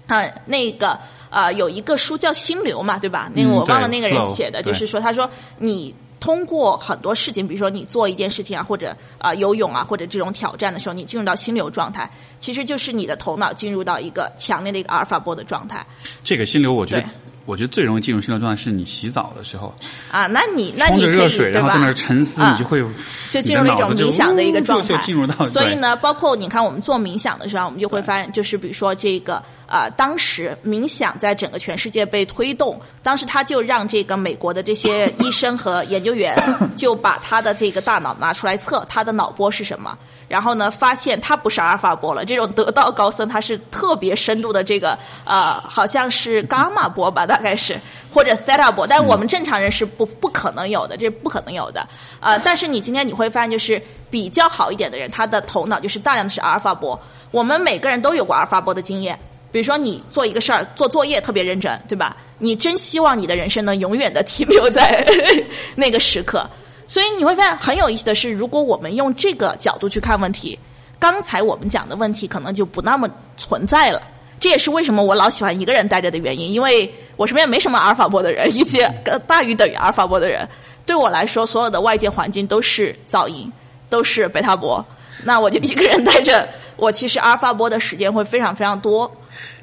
[0.08, 0.98] 嗯，那个
[1.32, 3.28] 啊，有一个书叫《心流》嘛，对吧？
[3.34, 5.28] 那个我忘了那个人写的，就是说他说
[5.58, 5.92] 你。
[6.22, 12.08] 通过很多事情，比如说你做一件事情啊，或者啊游泳啊，或者这种挑战的时候，你进入到心流状态，
[12.38, 15.84] 其实就是你的头脑进入到一个强烈的一个阿尔法波的状态。
[16.22, 17.04] 这个心流，我觉得。
[17.44, 19.74] 我觉得最容易进入心流状态是你洗澡的时候
[20.10, 22.82] 啊，那你那你热水，然后在那儿沉思，你就会
[23.30, 25.44] 就进入了一种冥想的一个状态，就进入到。
[25.44, 36.36] 所以呢，包括你看我们做冥想的时候，我们就会发现，就是比如说这个啊，当时冥想在整个全世界被推动，当时他就让这个美国的这些医生和研究员
[36.76, 39.98] 就把他的这个大脑拿出来测他的脑波是什么。
[40.32, 42.24] 然后呢，发现它不是阿尔法波了。
[42.24, 47.78] 这种得道高僧，他是特别深度的这个呃，好像是伽马波吧，大概是
[48.10, 51.86] 或者 theta 波，但我们正常人是不不可能有的，这不可能有的。
[52.18, 53.78] 呃，但是你今天你会发现，就是
[54.10, 56.98] 比较好一点的人，他的头脑就是大量的是阿尔法波。
[57.30, 59.18] 我们每个人都有过阿尔法波的经验，
[59.50, 62.16] 比如说你做一个事儿，做作业特别认真，对吧？
[62.38, 65.04] 你真希望你的人生能永远的停留在
[65.76, 66.48] 那个时刻。
[66.92, 70.58] 所以你会发现很有意思的是，如果我们用这个角度去看问题，
[70.98, 74.02] 刚才我们讲的问题可能就不那么存在了。
[74.38, 78.78] 这也是为什么我老喜欢一个人待着的原因，因为我身边没什么阿尔法波的人，以及
[79.26, 80.46] 大于等于阿尔法波的人，
[80.84, 83.50] 对我来说，所有的外界环境都是噪音，
[83.88, 84.84] 都是贝塔波。
[85.24, 89.10] 那我就一个人待着，我其实阿尔法波的时间会非常非常多。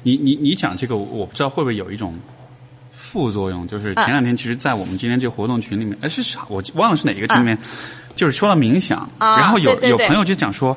[0.02, 2.12] 你你你讲这个，我不知道会不会有一种
[3.10, 6.40] 副作用，就是前两天其实，在我们今天这个活动群里面，哎，是啥？
[6.48, 7.58] 我忘了是哪一个群里面，
[8.14, 10.76] 就是说到冥想，啊然后有有朋友就讲说，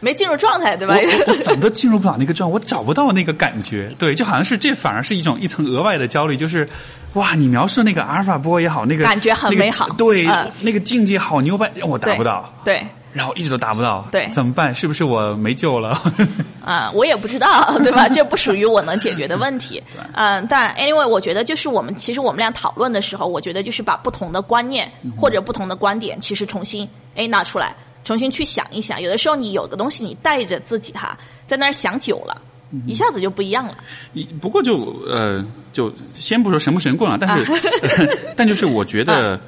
[0.00, 0.96] 没进入状态，对吧？
[1.28, 1.34] 我？
[1.44, 3.88] 怎么都进入不了那个状，我找不到那个感觉。
[4.00, 6.68] 对，就好像是这反而是一种一层额外的焦虑，就是
[7.12, 9.88] 哇，你描述那个阿尔法波也好，那个感觉很那个美好。
[9.90, 14.74] 对，嗯那个境界好牛掰，我达不到，对，然后一直都达不到，对怎么办？
[14.74, 16.00] 是不是我没救了？
[16.64, 18.08] 啊、我也不知道， 对吧？
[18.08, 19.82] 这不属于我能解决的问题。
[20.14, 29.00] 嗯、但 anyway，我觉得就是我们其实我们俩讨论的时候，我觉得就是把不同的观念或者不同的观点，其实重新哎拿出来，重新去想一想。
[29.00, 32.40] 有的时候你有的东西你带着自己哈，在那儿想久了，
[32.86, 33.76] 一下子就不一样了。
[34.12, 39.40] 一不过就呃，就先不说神不神棍了，但是、但就是我觉得，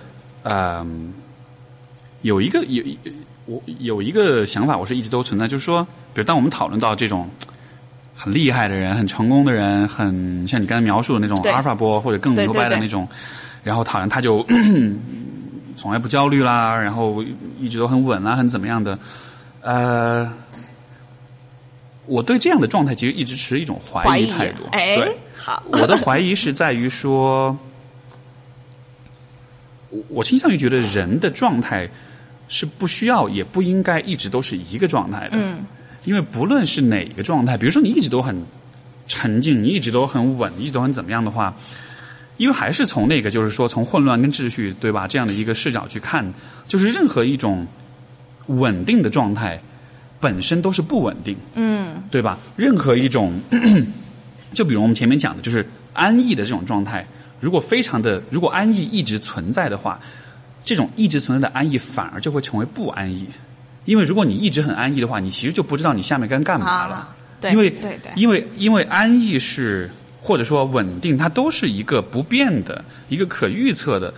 [0.42, 0.84] 呃，
[2.22, 2.82] 有一个有
[3.46, 7.28] 我有一个想法，我是一直都存在，就是说，比如当我们讨论到这种
[8.14, 13.06] 很厉害的人、很成功的人、很像你刚才描述的那种阿尔法波或者更牛掰的那种，
[13.62, 14.46] 然后讨论他就
[15.76, 17.22] 从来不焦虑啦，然后
[17.60, 18.98] 一直都很稳啦，很怎么样的，
[19.60, 20.32] 呃。
[22.04, 27.56] 我对这样的状态其实一直持一种怀怀疑疑态度，哎对，好， 我的怀疑是在于说，
[29.88, 31.88] 我我倾向于觉得人的状态
[32.48, 35.32] 是不需要也不应该一直都是一个状态的。
[35.32, 35.64] 嗯，
[36.04, 38.36] 因为不论是哪个状态，比如说你一直都很
[39.08, 41.54] 沉静，你一直都很稳，你一直都很怎么样的话，
[42.36, 46.32] 因为还是从那个就是说从混乱跟秩序对吧这样的一个视角去看，
[46.66, 47.66] 就是任何一种
[48.46, 49.60] 稳定的状态
[50.20, 51.36] 本身都是不稳定。
[51.54, 52.38] 嗯，对吧？
[52.56, 53.32] 任何一种，
[54.52, 57.06] 就比如我们前面讲的，就是安逸的这种状态，
[57.40, 60.00] 如果非常的，如果安逸一直存在的话，
[60.64, 63.26] 这种一直存在的安逸反而就会成为不安逸，
[63.84, 66.94] 因为如果你一直很安逸的话，你其实就不知道你下面该干嘛了。
[66.94, 69.90] 啊，对，因为对对，因为因为安逸是
[70.20, 74.14] 或者说稳定，它都是一个不变的、一个可预测的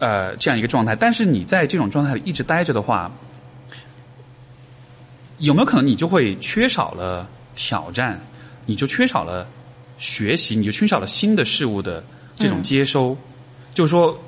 [0.00, 0.94] 呃这样一个状态。
[0.94, 3.10] 但是你在这种状态里一直待着的话，
[5.38, 8.20] 有没有可能你就会缺少了挑战，
[8.66, 9.48] 你就缺少了
[9.96, 12.04] 学习，你就缺少了新的事物的
[12.36, 13.16] 这种接收？
[13.72, 14.20] 就是说。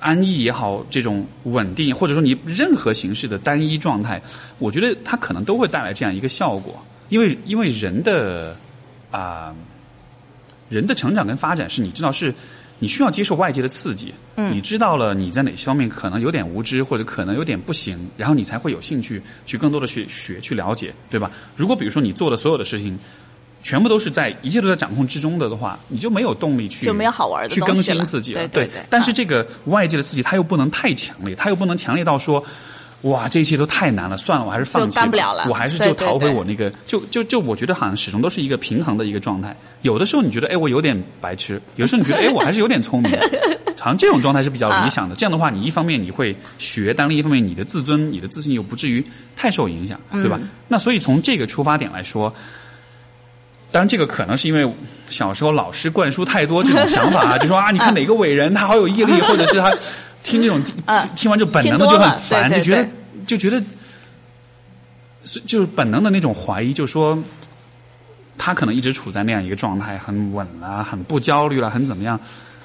[0.00, 4.22] 安逸也好，这种稳定，或者说你任何形式的单一状态，
[4.58, 8.56] 我觉得它可能都会带来这样一个效果，因为因为人的
[9.10, 9.54] 啊、
[10.68, 12.32] 人的成长跟发展是你知道是
[12.78, 21.30] 你需要接受外界的刺激，嗯你知道了你在哪些方面可能有点无知或者可能有点不行，然后你才会有兴趣去更多的去学去了解，对吧？
[21.56, 22.98] 如果比如说你做的所有的事情。
[23.68, 28.48] 全部都是在一切都在掌控之中的的话，你就没有动力去就没有好玩的去更新自己了。
[28.48, 32.42] 对对但是这个外界的刺激它又不能太强烈，它又不能强烈到说，
[33.02, 39.54] 哇，这一切都太难了，算了，我还是放弃就干不了了我还是就逃回我那个，就就就我觉得好像始终都是一个平衡的一个状态。
[39.82, 43.12] 有的时候你觉得哎我有点白痴，有的时候你觉得哎我还是有点聪明，
[43.78, 45.14] 好像这种状态是比较理想的。
[45.20, 49.04] 这样的话，你一方面你会学，但另一方面你的自尊、你的自信又不至于
[49.36, 50.40] 太受影响，对吧？
[50.68, 52.32] 那所以从这个出发点来说。
[53.70, 54.70] 当然，这个可能是因为
[55.08, 59.70] 小时候老师灌输太多这种想法啊， 就说啊，你看哪个伟人他好有毅力，或者是他
[60.22, 62.88] 听这种嗯听完就本能的就很烦，就觉得
[63.26, 63.62] 就觉得，
[65.24, 67.18] 是就是本能的那种怀疑，就说
[68.38, 72.18] 他可能一直处在那样一个状态，很稳啊，很不焦虑了，很怎么样？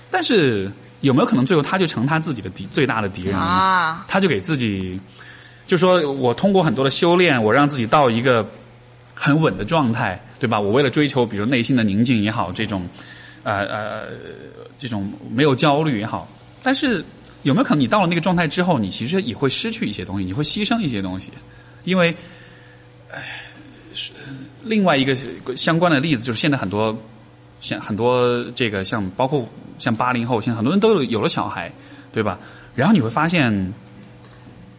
[0.09, 3.39] 但是有没有可能最后他就成他自己的敌最大的敌人呢？
[3.39, 4.99] 啊，他就给自己，
[5.67, 8.45] 就说我通过很多的修炼，我让自己到一个
[9.14, 10.59] 很稳的状态，对吧？
[10.59, 12.88] 我为了追求，比如内心的宁静也好，这种
[13.43, 14.07] 呃呃
[14.80, 16.28] 这种没有焦虑也好，
[16.61, 17.03] 但是
[17.43, 21.32] 有没有可能你到了那个状态之后，你其实也会失去一些东西，你会牺牲一些东西，
[21.84, 22.16] 因为，
[23.11, 23.41] 唉，
[23.93, 24.11] 是
[24.64, 25.16] 另外一个
[25.55, 26.97] 相关的例子就是现在很多
[27.61, 29.47] 像很多这个像包括
[29.80, 31.72] 像八零后，现在很多人都有有了小孩，
[32.11, 32.39] 对吧？
[32.76, 33.74] 然后你会发现。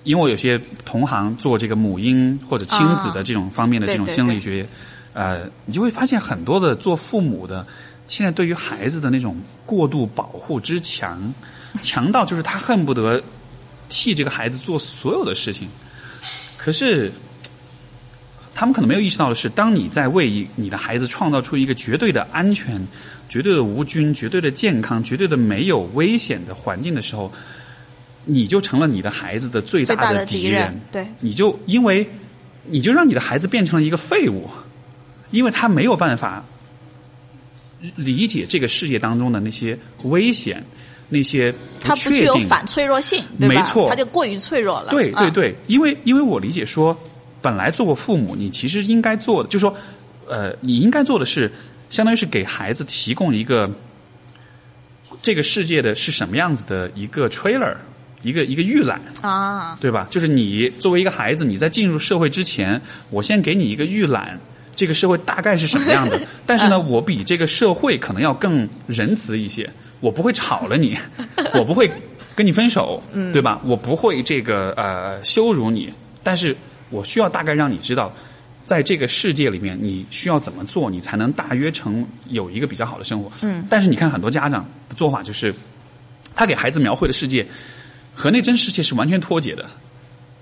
[0.04, 4.66] 因为我有些同行做这个母婴或者亲子的这种方面的这种心理学，
[5.14, 7.66] 呃，你就会发现很多的做父母的，
[8.06, 11.34] 现在对于孩子的那种过度保护之强，
[11.82, 13.22] 强到就是他恨不得
[13.88, 15.68] 替这个孩子做所有的事情。
[16.56, 17.10] 可是，
[18.54, 22.80] 他们可能没有意识到的是，当你在为你的孩子创造出一个绝对的安全、
[23.28, 27.32] 绝对的无菌、绝对的健康、绝对的没有危险的环境的时候，
[28.24, 32.08] 你就成了你的孩子的最大的敌敌人，对，你就因为
[32.64, 34.48] 你就让你的孩子变成了一个废物，
[35.30, 36.44] 因为他没有办法
[37.96, 40.64] 理解这个世界当中的那些危险、
[41.08, 42.10] 那些他不。
[42.10, 43.54] 具有反脆弱性，对吧？
[43.54, 44.88] 没错他就过于脆弱了。
[44.88, 46.98] 啊，对对对，因为因为我理解说，
[47.42, 49.76] 本来做过父母，你其实应该做的，就说，
[50.26, 51.52] 呃，你应该做的是，
[51.90, 53.70] 相当于是给孩子提供一个
[55.20, 57.74] 这个世界的是什么样子的一个 trailer，
[58.24, 60.08] 一个一个预览，啊，对吧？
[60.10, 64.36] 就是你作为一个孩子，你在进入社会之前，我先给你一个预览，
[64.74, 66.20] 这个社会大概是什么样的。
[66.44, 69.70] 但是呢，我比这个社会可能要更仁慈一些，
[70.00, 70.98] 我不会吵了你，
[71.54, 71.88] 我不会
[72.34, 73.00] 跟你分手，
[73.32, 73.60] 对吧？
[73.64, 76.56] 我不会这个呃羞辱你，但是
[76.90, 78.12] 我需要大概让你知道。
[78.64, 83.30] 在这个世界里面，你需要怎么做，你才能大约成有一个比较好的生活？
[83.42, 83.62] 嗯。
[83.68, 85.54] 但是你看，很多家长的做法就是，
[86.34, 87.46] 他给孩子描绘的世界
[88.14, 89.64] 和那真世界是完全脱节的。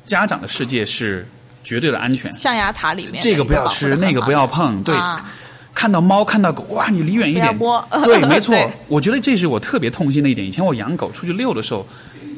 [0.04, 1.26] 家长的世界是
[1.64, 4.94] 绝对的安全，象牙塔里面这个不要吃，那个不要碰，对。
[4.96, 5.30] 啊
[5.74, 7.58] 看到猫，看到狗，哇，你离远一点。
[8.04, 8.54] 对，没 错。
[8.88, 10.46] 我觉得这是我特别痛心的一点。
[10.46, 11.84] 以前我养狗出去遛的时候，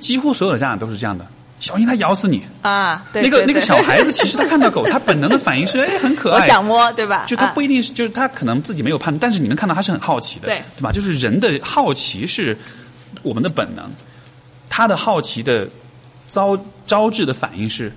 [0.00, 1.26] 几乎所有的家长都是这样的：
[1.58, 2.44] 小心它咬死你。
[2.62, 7.24] 啊，对那个那个小孩子，其实他看到狗，他本能的反应是哎很可爱，我想摸，对吧？
[7.26, 10.92] 就他啊不一定是，就是他可能自己没有判断，但是你能看到他是很好奇的，对对吧？
[10.92, 12.56] 就是人的好奇是
[13.24, 13.90] 我们的本能，
[14.76, 15.68] 他的好奇的
[16.26, 17.92] 招招致的反应是，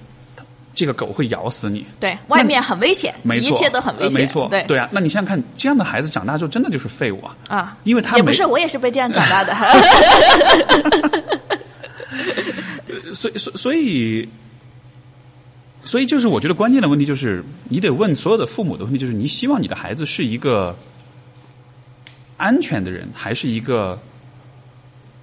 [0.76, 4.88] 这个狗会咬死你，对，外面很危险，没错，一切都很危险，呃没错，对对啊。
[4.92, 9.56] 那你想想看，这样的孩子长大之后真的就是废物啊，啊，因为他也不是，我也是被这样长大的。
[13.16, 14.30] 所以所所以。
[15.84, 20.78] 所以，就是我觉得关键的问题就是，你得问所有的父母的问题，就是你希望你的孩子是一个
[22.36, 23.98] 安全的人，还是一个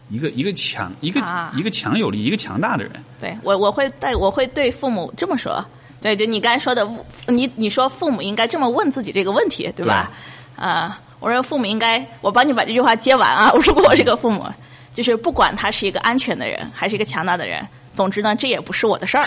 [0.09, 2.93] 一个一个强一个、啊一个强有力、一个强大的人？
[3.21, 5.65] 对我我会对我会对父母这么说，
[6.01, 6.89] 对，就你刚才说的，
[7.27, 10.11] 你你说父母应该这么问自己这个问题，对吧？
[10.57, 13.51] 啊，我说父母应该，我帮你把这句话接完啊。
[13.53, 14.47] 我 如果我是个父母，
[14.93, 19.25] 就是不管他是一个安全的人还是一个强大的人，总之呢，这也不是我的事儿，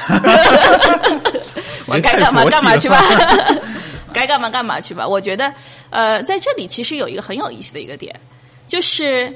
[1.88, 3.01] 我该干嘛干嘛去吧。
[4.13, 5.07] 该干嘛干嘛去吧。
[5.07, 5.53] 我觉得，
[5.91, 8.15] 呃，在这里其实有一个很有意思的一个点，
[8.65, 9.32] 就是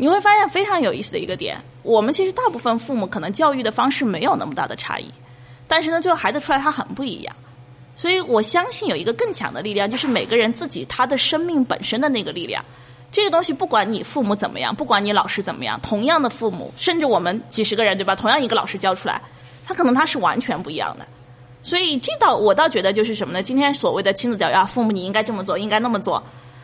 [0.00, 1.58] 你会发现非常有意思的一个点。
[1.82, 5.04] 我们其实大部分父母可能教育的方式没有那么大的差异，
[5.68, 7.36] 但是呢，最后孩子出来他很不一样。
[7.96, 12.64] 所以我相信有一个更强的力量，就是每个人自己他的生命本身的那个力量。
[13.12, 18.16] 这个东西不管你父母怎么样，不管你老师怎么样，同样的父母，甚至我们几十个人对吧？
[18.16, 19.20] 同样一个老师教出来，
[19.66, 21.06] 他可能他是完全不一样的。
[21.62, 23.42] 所以这倒我倒觉得就是什么呢？
[23.42, 26.22] 今天所谓的亲子教育啊，父母你应该这么做，应该那么做，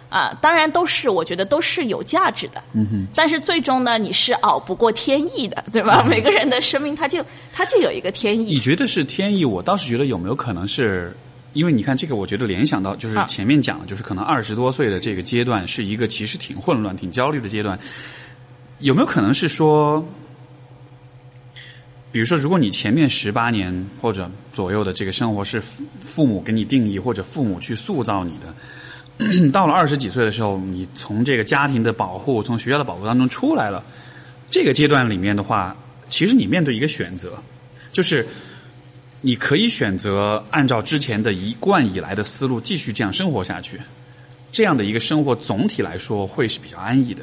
[0.08, 2.62] 啊，当然都是我觉得都是有价值的。
[2.72, 3.06] 嗯哼。
[3.14, 6.04] 但是最终呢，你是熬不过天意的，对吧？
[6.08, 8.44] 每个人的生命他就他就有一个天意。
[8.44, 9.44] 你觉得是天意？
[9.44, 11.12] 我倒是觉得有没有可能是，
[11.52, 17.78] 因为你看这个，我觉得联想到就是啊前面讲的，就是可能二十多岁的这个阶段是一个其实挺混乱、挺焦虑的阶段，
[18.78, 20.04] 有没有可能是说？
[22.12, 28.54] 比如说，如果你前面十八年或者左右的这个生活是父父母给你定义，或者父母去塑造你的，
[29.52, 33.82] 到了二十几岁的时候，你从这个家庭的保护、从学校的保护当中出来了，
[34.50, 35.74] 这个阶段里面的话，
[36.10, 37.32] 其实你面对一个选择，
[37.92, 38.26] 就是
[39.22, 43.80] 你可以选择按照之前的一贯以来的思路继续这样生活下去，
[44.52, 47.22] 这样的一个生活总体来说会是比较安逸的。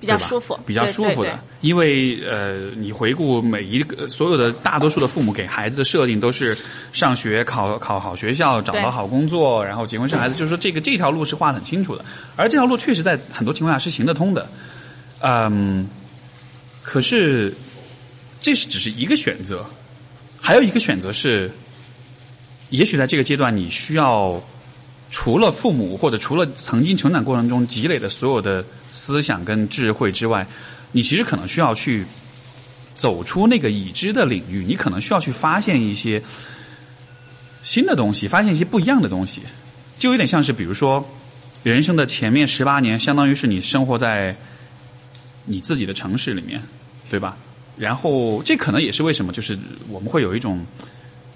[0.00, 1.38] 比较舒服，比较舒服的。
[1.60, 6.56] 因为呃，你回顾每一个所有的大多数的父母给孩子的设定都是
[6.92, 12.04] 上学考考好学校，找到好工作，然后结婚生孩子，就是说这个这条路是画得很清楚的，
[12.36, 14.48] 而这条路确实在很多情况下是行得通的。
[15.20, 15.88] 嗯，
[16.82, 17.52] 可是
[18.40, 19.66] 这是只是一个选择，
[20.40, 21.50] 还有一个选择是，
[22.70, 24.40] 也许在这个阶段你需要。
[25.10, 30.46] 除了父母或者除了曾经成长过程中积累的所有的思想跟智慧之外，
[30.92, 32.04] 你其实可能需要去
[32.94, 36.22] 走出那个已知的领域，你可能需要去发现一些
[37.62, 39.40] 新的东西，发现一些不一样的东西，
[39.98, 41.02] 就有点像是比如说
[41.62, 44.36] 人生的前面十八年，相当于是你生活在
[45.46, 46.62] 你自己的城市里面，
[47.08, 47.36] 对吧？
[47.78, 50.64] 然后这可能也是为什么，就是我们会有一种。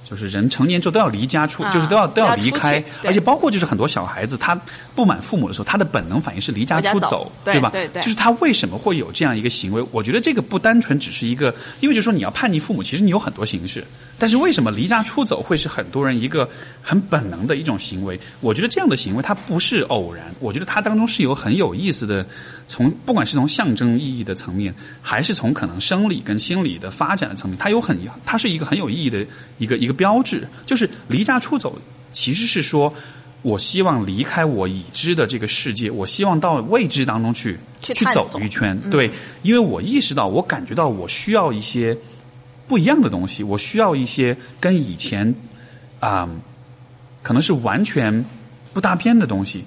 [0.08, 4.54] 就是人成年之后都要离家出，啊就是都要都要离开而且包括就是很多小孩子，他
[4.94, 7.70] 不满父母的时候，他的本能反应是离家出走，对吧？
[7.70, 9.82] 对对就是他为什么会有这样一个行为？
[9.90, 13.82] 我觉得这个不单纯只是一个，因为就是说你要叛逆父母，其实你有很多形式，
[14.22, 16.48] 但是为什么离家出走会是很多人一个
[16.80, 18.16] 很本能的一种行为？
[18.40, 22.24] 我觉得这样的行为它不是偶然，我觉得它当中是有很有意思的，
[22.68, 29.26] 从不管是从象征意义的层面，还是从可能生理跟心理的发展的层面，它有很它是一个很有意义的
[29.58, 31.76] 一个一个标志，就是离家出走
[32.12, 32.94] 其实是说。
[33.42, 38.80] 我希望离开我已知的这个世界，我希望到未知当中去去走一圈。
[38.88, 39.10] 对，
[39.42, 41.98] 因为我意识到，我感觉到我需要一些
[42.72, 45.34] 不一样的东西，我需要一些跟以前
[46.00, 46.26] 啊、
[47.22, 48.24] 可能是完全
[48.72, 49.62] 不搭边的东西。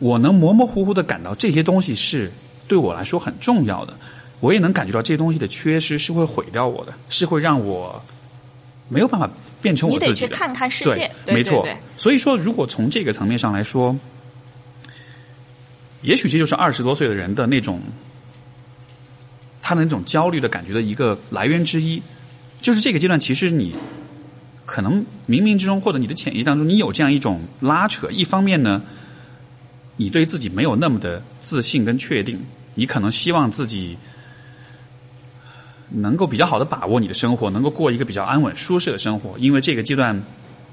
[0.00, 2.30] 我能模模糊糊的感到这些东西是
[2.68, 3.94] 对我来说很重要的，
[4.40, 7.98] 我也能感觉到这些东西的缺失是会毁掉我的，是会让我
[8.90, 9.30] 没有办法
[9.62, 10.20] 变成我自己的。
[10.20, 11.76] 得去看看世界，对没错对对。
[11.96, 13.96] 所以说，如果从这个层面上来说，
[16.02, 17.80] 也许这就是二十多岁的人的那种
[19.62, 22.02] 他的那种焦虑的感觉的一个来源之一，
[22.62, 23.74] 就是这个阶段，其实你
[24.64, 28.08] 可能冥冥之中或者你的潜意识当中，你有这样一种拉扯。
[28.10, 28.80] 一方面呢，
[29.96, 32.38] 你对自己没有那么的自信跟确定，
[32.74, 33.98] 你可能希望自己
[35.90, 40.22] 能够比较好的把握你的生活，能够过一个比较安稳舒适的生活，因为这个阶段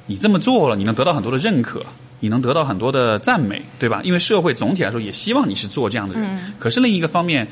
[0.06, 1.86] 你这么做了，你能得到很多的认可，
[2.20, 4.02] 你能得到很多的赞美，对吧？
[4.04, 6.54] 因为社会总体来说也希望你是做这样的人。
[6.60, 7.48] 可是另一个方面，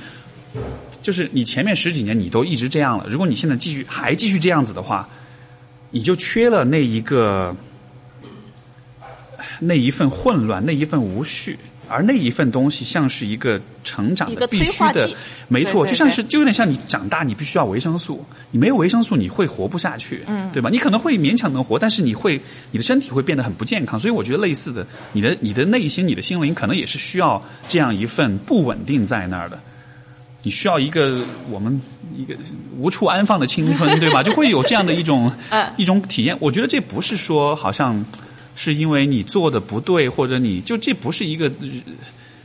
[1.07, 5.07] 就是你前面十几年你都一直这样了，如果你现在继续还继续这样子的话，
[5.89, 7.55] 你就缺了那一个
[9.61, 11.57] 那一份混乱，那一份无序。
[11.89, 15.09] 而那一份东西像是一个成长的必须的
[15.47, 20.69] 没错，就像是就有点像你长大，你必须要维生素，你没有维生素你会活不下去，嗯，对吧？
[20.69, 22.37] 你可能会勉强能活，但是你会
[22.71, 29.57] 你的身体会变得很不健康，所以我觉得类似的，你的你的内心、你的心灵可能也是需要这样一份不稳定在那儿的。
[30.47, 31.19] 你需要一个
[31.49, 31.81] 我们
[32.15, 32.33] 一个
[32.77, 34.23] 无处安放的青春，对吧？
[34.23, 36.37] 就会有这样的一种嗯一种体验。
[36.39, 38.05] 我觉得这不是说好像
[38.55, 41.67] 是因为你做的不对，或者你就这不是一个呃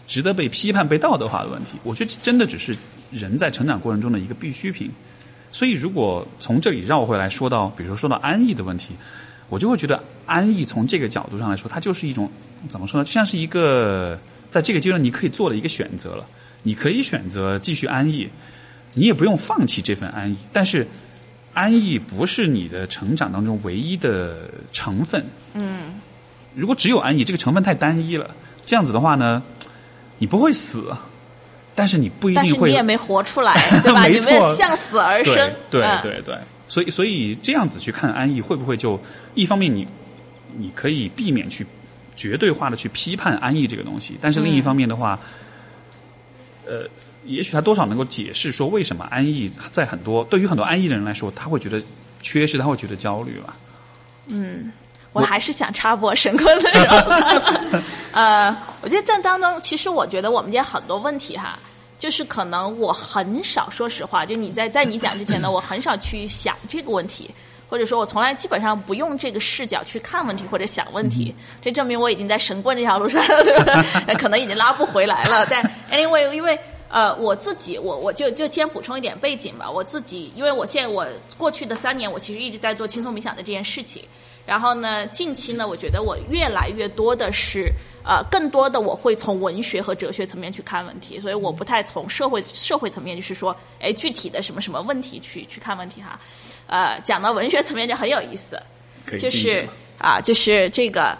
[0.08, 1.78] 值得被批判、被道德化的问题。
[1.84, 2.76] 我觉得真的只是
[3.12, 4.90] 人在成长过程中的一个必需品。
[5.52, 8.94] 所以，如果从这里绕回来说到，比如说说到安逸的问题，
[9.48, 12.28] 我就会觉得安逸从这个角度上来说，它就是一种
[12.66, 13.04] 怎么说呢？
[13.04, 14.18] 就像是一个
[14.50, 16.26] 在这个阶段你可以做的一个选择了。
[16.62, 18.28] 你可以选择继续安逸，
[18.94, 20.36] 你也不用放弃这份安逸。
[20.52, 20.86] 但是，
[21.52, 25.24] 安逸不是你的成长当中唯一的成分。
[25.54, 25.94] 嗯，
[26.54, 28.34] 如果只有安逸，这个成分太单一了。
[28.64, 29.42] 这样子的话呢，
[30.18, 30.94] 你不会死，
[31.74, 32.68] 但是你不一但是定会。
[32.70, 34.04] 你也没活出来， 对吧？
[34.04, 35.34] 没你没有错向死而生
[35.68, 36.38] 对，对嗯对对，
[36.68, 39.00] 所以所以这样子去看安逸，会不会就
[39.34, 39.86] 一方面你
[40.56, 41.66] 你可以避免去
[42.14, 45.18] 绝对化的去批判安逸这个东西，但是另一嗯方面的话，
[46.72, 46.88] 呃，
[47.26, 51.82] 也许他多少能够解释说为什么安逸在很多对于很多安逸的人来说，他会觉得
[52.22, 53.54] 缺失，他会觉得焦虑吧。
[54.28, 54.72] 嗯
[55.12, 57.82] 我还是想插播神棍内容。
[58.12, 61.58] 呃，我觉得这当中，其实我觉得我们今天很多问题哈，
[61.98, 67.30] 就是可能我很少，说实话，就你在在你讲之前呢， 我很少去想这个问题。
[67.72, 73.82] 或者说我从来基本上不用这个视角去看问题或者想问题，这证明我已经在神棍这条路上了，对吧？
[74.20, 75.46] 可能已经拉不回来了。
[75.46, 76.58] 但 anyway，因为
[76.90, 79.70] 呃我自己，我我就就先补充一点背景吧。
[79.70, 81.06] 我自己，因为我现在我
[81.38, 84.02] 过去的三年，我其实一直在做轻松冥想的这件事情。
[84.44, 87.72] 然后呢，近期呢，我觉得我越来越多的是，
[88.04, 96.18] 呃，更多的我会从文学和哲学层面去看问题，所以我不太从社会社会层面，就是说，哎，具体的什么什么问题去去看问题哈。
[96.66, 98.60] 呃，讲到文学层面就很有意思，
[99.18, 99.66] 就是
[99.98, 101.16] 啊，就是这个。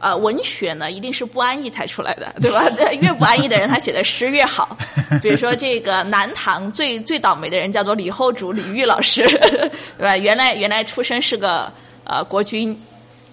[0.00, 2.70] 呃，文学呢，一定是不安逸才出来的，对吧？
[2.78, 4.78] 这越不安逸的人，他写的诗越好。
[5.20, 9.22] 比如说，这个南唐最最倒霉的人叫做李后主李煜老师，
[9.98, 10.16] 对吧？
[10.16, 11.68] 原来原来出身是个
[12.04, 12.80] 呃国君，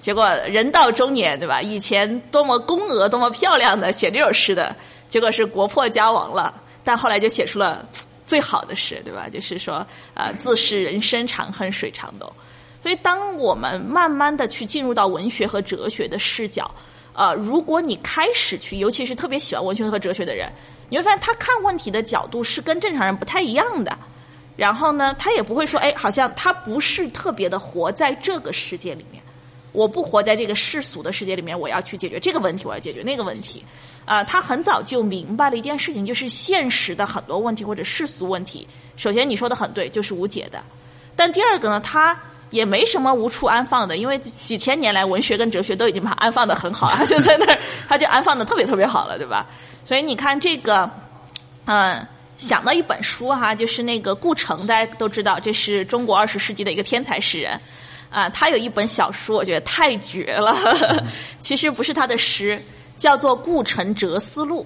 [0.05, 1.63] 结果人到中年，对吧？
[1.63, 4.75] 以前多么宫娥、多么漂亮的写这首诗的，
[5.09, 6.53] 结果是国破家亡了，
[6.83, 7.83] 但后来就写出了
[8.23, 9.27] 最好的诗，对吧？
[9.27, 9.83] 就是说，
[10.13, 12.31] 呃，自是人生长恨水长东。
[12.83, 16.69] 所以，当我们慢慢的去进入到文学和哲学的视角，
[17.13, 20.47] 呃，如果你开始去，尤其是特别喜欢文学和哲学的人，
[20.87, 23.97] 你会发现他看问题的角度是跟正常人不太一样的。
[24.55, 29.24] 然后呢，他也不会说，哎，好像他不是特别的活在这个世界里面。
[29.75, 33.63] 我不活在这个世俗的世界里面，我要去解决这个问题，我要解决那个问题。
[34.05, 40.63] 啊、他很早就明白了一件事情，就是现实的很多问题或者世俗问题，首先你说的很对，就是无解的。
[41.15, 42.17] 但第二个呢，他
[42.51, 49.45] 也没什么无处安放的，因为几千年来文学跟哲学都已经把它安放的很好，他就在那儿，他就安放的特别特别好了，对吧？
[49.83, 50.89] 所以你看这个，
[51.65, 52.07] 嗯。
[52.37, 57.57] 想到一本书哈，就是那个顾城，大家都知道，这是中国二十世纪的一个天才诗人，
[58.15, 60.55] 啊，他有一本小书，我觉得太绝了。
[61.41, 62.57] 其实不是他的诗，
[62.95, 64.65] 叫做《顾城哲思录》，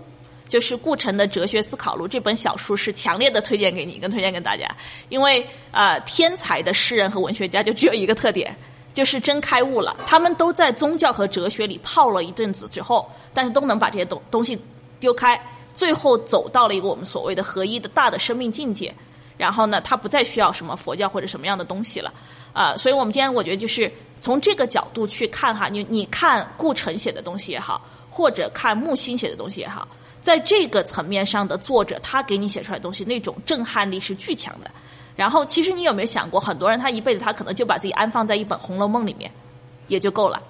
[0.50, 2.08] 就是顾城的哲学思考录。
[2.08, 4.70] 这本小书是强烈的推荐给你，跟推荐给大家，
[5.10, 8.56] 因为呃，天才的诗人和文学家就只有一个特点，
[8.94, 9.98] 就是真开悟了。
[10.06, 14.56] 他们都在宗教和哲学里泡了一阵子之后，但是都能把这些东东西
[15.00, 15.42] 丢开。
[15.74, 18.94] 最后走到了一个我们所谓的合一的大的生命境界，
[19.38, 22.14] 然后呢，他不再需要什么佛教或者什么样的东西了，
[22.54, 23.92] 啊、所以我们今天我觉得就是
[24.22, 29.88] 从这个角度去看哈，你你看顾城写的东西也好，或者看木心写的东西也好，
[30.22, 34.70] 在这个层面上的作者，他给你写出来的东西，那种震撼力是巨强的。
[35.16, 39.30] 然后，其实你有没有想过，很多人他一辈子他可能就把自己安放在一本《红楼梦》里面，
[39.88, 40.42] 也就够了，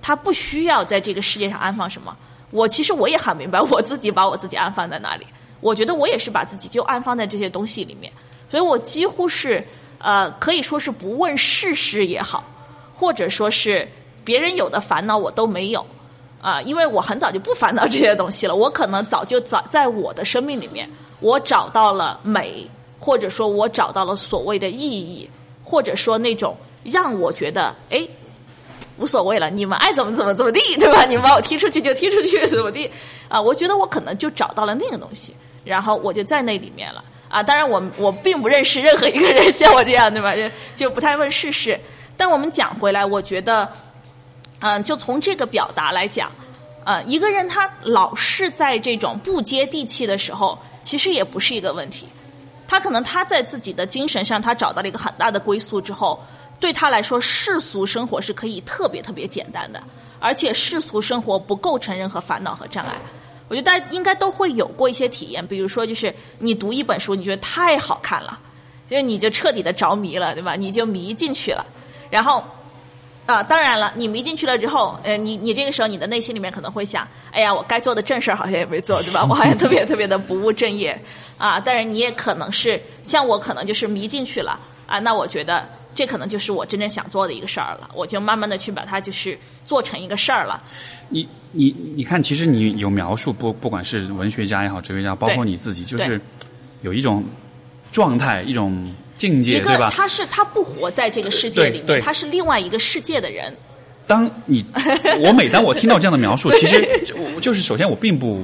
[0.00, 2.16] 他不需要在这个世界上安放什么。
[2.50, 5.26] 我其实我也很明白，我自己把我自己安放在哪里。
[5.60, 8.12] 我觉得我也是把自己就安放在这些东西里面，
[8.48, 9.64] 所以我几乎是
[10.02, 12.44] 呃，可以说是不问世事也好，
[12.92, 13.88] 或者说是
[14.24, 15.86] 别人有的烦恼我都没有
[16.40, 18.54] 啊，因为我很早就不烦恼这些东西了。
[18.54, 20.90] 我可能早就早在我的生命里面，
[21.20, 25.30] 我找到了美，或者说我找到了所谓的意义，
[25.64, 28.06] 或者说那种让我觉得哎。
[28.98, 31.06] 无所谓了，你们爱怎么怎么怎么地，对吧？
[31.06, 32.88] 你们把我踢出去就踢出去，怎么地？
[33.26, 35.34] 啊，我觉得我可能就找到了那个东西，
[35.64, 37.02] 然后我就在那里面了。
[37.32, 40.36] 啊，当然我我并不认识任何一个人 像我这样，对吧？
[40.36, 40.42] 就
[40.76, 41.80] 就不太问世事。
[42.14, 43.66] 但我们讲回来，我觉得，
[44.60, 46.30] 嗯，就从这个表达来讲，
[46.84, 52.06] 呃，一个人他老是在这种不接地气的时候，其实也不是一个问题。
[52.68, 56.22] 他可能他在自己的精神上，他找到了一个很大的归宿之后。
[56.60, 59.82] 对他来说，世俗生活是可以特别特别简单的，
[60.20, 62.92] 而且世俗生活不构成任何烦恼和障碍。
[63.52, 68.40] 我觉得大家应该都会有过一些体验，比如说，就是你读一本书，你觉得太好看了，
[68.88, 70.56] 就是你就彻底的着迷了，对吧？
[70.56, 71.62] 你就迷进去了。
[72.08, 72.42] 然后
[73.26, 79.22] 啊，当然了，你迷进去了之后，呃，你你这个时候你的内心里面可能会想，哎呀，我该做的正事儿好像也没做，对吧？
[79.28, 80.98] 我好像特别特别的不务正业
[81.36, 81.60] 啊。
[81.60, 84.98] 当然你也可能是像我，可能就是迷进去了啊。
[84.98, 85.68] 那我觉得。
[85.94, 90.62] 这可能就是我真正想做的一个事儿了，我就慢慢的去把它就是做成一个事儿了。
[91.10, 96.18] 你你你看，其实你有描述，不不管是文学家也好，哲学家，包括你自己，就是
[96.80, 97.22] 有一种
[97.90, 99.90] 状态，一种境界，对吧？
[99.90, 103.54] 他是他不活在这个世界里面，他是另外一个世界的人。
[104.06, 104.64] 当你
[105.20, 107.04] 我每当我听到这样的描述，其实
[107.42, 108.42] 就是首先我并不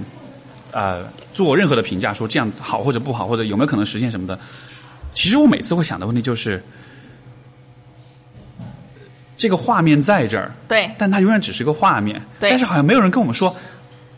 [0.71, 4.39] 呃做任何的评价，说这样好或者不好，或者有没有可能实现什么的。
[5.15, 6.63] 其实我每次会想的问题就是。
[9.39, 12.21] 这个画面在这儿，对，但它永远只是个画面。
[12.41, 13.55] 对，但是好像没有人跟我们说，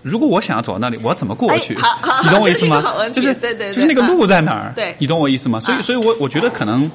[0.01, 1.77] 如果我想要走到那里，我要怎么过去？
[1.77, 2.83] 好，你懂我意思吗？
[3.13, 4.73] 就是对对，就是那个路在哪儿？
[4.75, 5.61] 对，你懂我意思吗？
[5.61, 6.91] 所以，所以我我觉得可能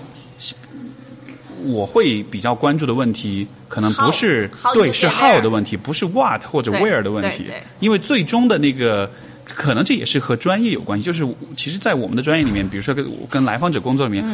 [1.63, 7.49] 我会比较关注的问题，可能不是对，是 how 的问题，不是 what 或者 where 的问题，
[7.79, 9.09] 因为最终的那个。
[9.45, 11.25] 可能这也是和专业有关系，就是
[11.55, 14.25] 其实，在我们的专业里面，比如说跟跟来访者工作里面，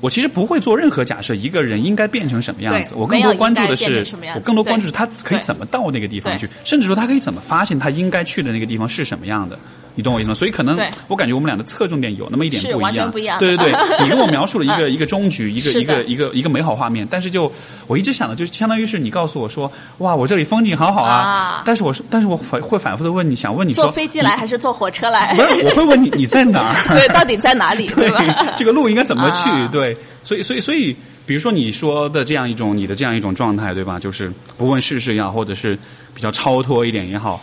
[0.00, 2.94] 我其实不会做任何假设，一个人应该变成什么样子。
[2.94, 9.58] 我更多关注的是，我更多关注是他可以怎么到那个地方去，甚至说他可以怎么发现他应该去的那个地方是什么样的。
[9.94, 10.34] 你懂我意思吗？
[10.34, 10.78] 所以可能
[11.08, 13.10] 我感觉我们俩的侧重点有那么一点不一样。
[13.10, 13.38] 不一样。
[13.38, 13.72] 对对对，
[14.02, 17.50] 你跟我描述了一个一个终局，一个一个一个一个美好画面，但是就
[17.86, 21.62] 我一直想的，就相当于是你告诉我说，哇，我这里风景好好啊。
[21.64, 25.32] 但是我但是我反会反复的问你想问你坐飞机来还是坐火车来？
[25.34, 26.74] 不是，我会问你你在哪儿？
[26.98, 27.86] 对，到底在哪里？
[27.94, 28.22] 对吧？
[28.56, 29.68] 这个路应该怎么去？
[29.72, 33.98] 对，所以所以所以，比如说你说的这样一种你的这样一种状态，对吧？
[33.98, 35.78] 就是不问世事也好，或者是
[36.14, 37.40] 比较超脱一点也好，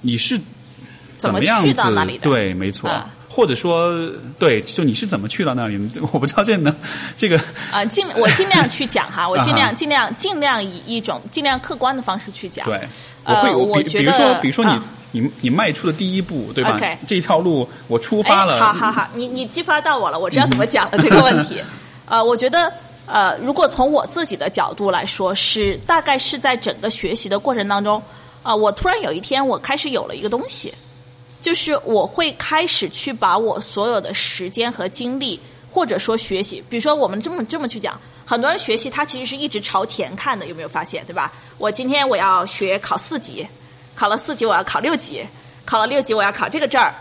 [0.00, 0.38] 你是。
[1.18, 1.74] 怎么样子？
[2.22, 2.90] 对，没错。
[3.28, 3.94] 或者说，
[4.36, 5.78] 对，就你是怎么去到那里？
[6.10, 6.74] 我不知道这能
[7.16, 7.40] 这个
[7.70, 12.66] 啊，尽我尽量去讲哈， 我尽量尽量尽量以一种尽量客观的方式去讲。
[12.66, 12.80] 对，
[13.24, 14.72] 我会我比如说，比如说你
[15.12, 16.76] 你你迈出的第一步，对吧？
[17.06, 18.58] 这条路我出发了。
[18.58, 21.62] 好好好，你你激发到我了，我知道怎么讲了这个问题。
[22.06, 22.72] 呃，我觉得
[23.06, 28.02] 呃，如果从我自己的角度来说，是大概是在整个学习的过程当中
[28.42, 30.74] 啊，我突然有一天我开始有了一个东西。
[31.40, 35.38] 就是我会开始去把我所有的时间和精力，
[35.70, 41.04] 或者说学习，比如说我们这么这么去讲，很多人学习他其实是一直朝前看的，有没有发现？
[41.06, 41.32] 对吧？
[41.56, 43.46] 我今天我要学考四级，
[43.94, 45.24] 考了四级我要考六级，
[45.64, 46.92] 考了六级我要考这个证儿，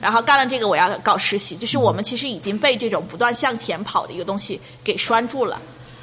[0.00, 1.56] 然后干了这个我要搞实习。
[1.56, 5.60] 就是我们其实已经被这种不断向前跑的一个东西给拴住了。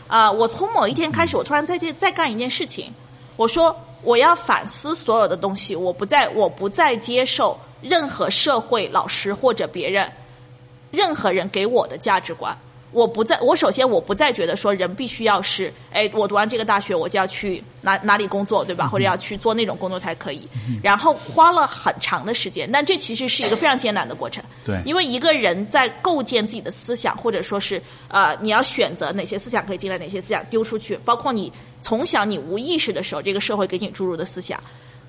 [0.07, 2.91] 啊，我从某一天开始，我突然在这再干一件事情，
[3.35, 7.55] 我说我要反思所有的东西，我不再我不再接受。
[7.83, 10.09] 任何社会老师或者别人，
[10.89, 12.57] 任何人给我的价值观，
[12.91, 18.87] 我不再我首先我不再觉得说人必须要是，哎，我读完这个大学我就要去哪哪里工作，对吧？
[18.87, 20.47] 或者要去做那种工作才可以。
[20.81, 24.43] 然后花了很长的时间，但这其实是一个非常艰难的过程。
[24.63, 34.63] 对，因为一个人在构建自己的思想，或者说是呃，你要选择哪些思想可以进来，哪些思想丢出去，包括你从小你无意识的时候，这个社会给你注入的思想。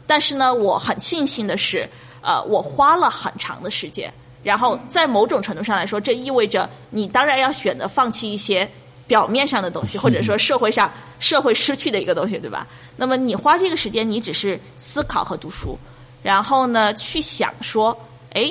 [0.06, 1.88] 但是呢，我很庆幸的是。
[2.24, 4.10] 呃，我花了很长的时间，
[4.42, 8.66] 然后在某种程度上来说，这意味着你当然要选择放弃一些
[9.06, 12.66] 表面上的东西， 或者说社会上 社会失去的一个东西，对吧？
[12.96, 15.78] 那么你花这个时间，你只是思考和读书，
[16.22, 17.94] 然后呢去想说，
[18.32, 18.50] 哎，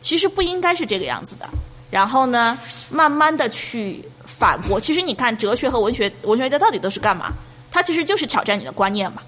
[0.00, 1.48] 其实不应该是这个样子的。
[1.90, 2.56] 然后呢，
[2.90, 4.78] 慢慢的去反驳。
[4.78, 7.32] 其实你看，哲学和文学，文学家到底都是干嘛？
[7.70, 9.22] 他其实就是挑战你的观念嘛。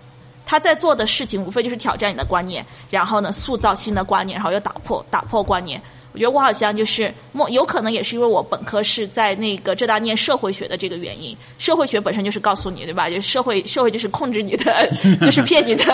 [0.50, 5.80] 他在做的事情，无非就是挑战你的观念，然后呢，塑造新的观念，然后又打破打破观念。
[6.12, 11.36] 我觉得我好像就是莫，有可能也是因为我本科是在那个浙大念社会学的这个原因。
[11.58, 13.08] 社会学本身就是告诉你，对吧？
[13.08, 14.90] 就社会 社会就是控制你的，
[15.20, 15.84] 就是骗你的。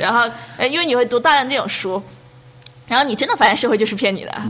[0.00, 2.02] 然后，呃，因为你会读大量这种书，
[2.88, 4.42] 然后你真的发现社会就是骗你的，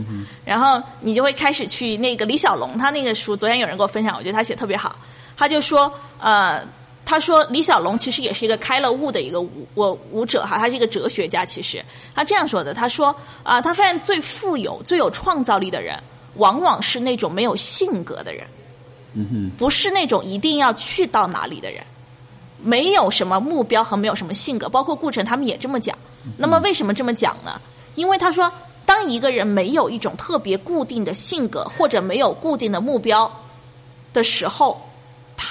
[0.43, 4.95] 然后你就会开始去那个李小龙他那个书，昨天有人给我分享，我觉得他写特别好。
[5.37, 6.59] 他就说，呃。
[7.03, 11.43] 他说：“李小龙其实也是一个开了悟的一个舞舞舞者哈，他是一个哲学家。
[11.43, 11.83] 其实
[12.15, 16.01] 他这样说的，他说啊，他发现最富有、最有创造力的人，
[16.35, 18.47] 往往是那种没有性格的人，
[19.13, 21.83] 嗯，不是那种一定要去到哪里的人，
[22.61, 24.69] 没有什么目标和没有什么性格。
[24.69, 25.97] 包括顾城他们也这么讲。
[26.37, 27.59] 那么为什么这么讲呢？
[27.95, 28.49] 因为他说，
[28.85, 33.29] 当一个人没有一种特别固定的性格或者没有固定的目标
[34.13, 34.79] 的时候。”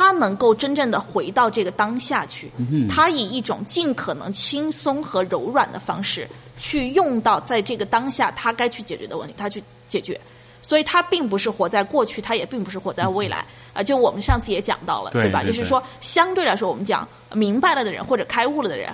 [0.00, 2.50] 他能够真正的回到这个当下去，
[2.88, 6.26] 他以一种尽可能轻松和柔软的方式
[6.56, 10.18] 去用到在这个当下他该去解决的问题，他去解决。
[10.62, 13.44] 所以他并不是活在过去，他也并不是活在未来。
[13.74, 15.44] 啊，就我们上次也讲到了，对吧？
[15.44, 18.90] 就是说，相对来说，我们讲明白了的人或者开悟了的人，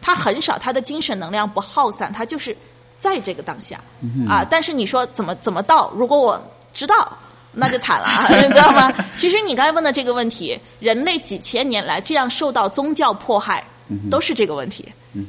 [0.00, 2.56] 他很少他的精神能量不耗散，他就是
[3.00, 3.80] 在这个当下
[4.28, 4.46] 啊。
[4.48, 5.90] 但是你说怎么怎么到？
[5.96, 6.40] 如果我
[6.72, 7.18] 知道。
[7.58, 8.92] 那就惨了， 你知道吗？
[9.16, 13.64] 其实你刚才问的这个问题，人类几千年来这样受到宗教迫害，
[14.10, 14.84] 都是这个问题。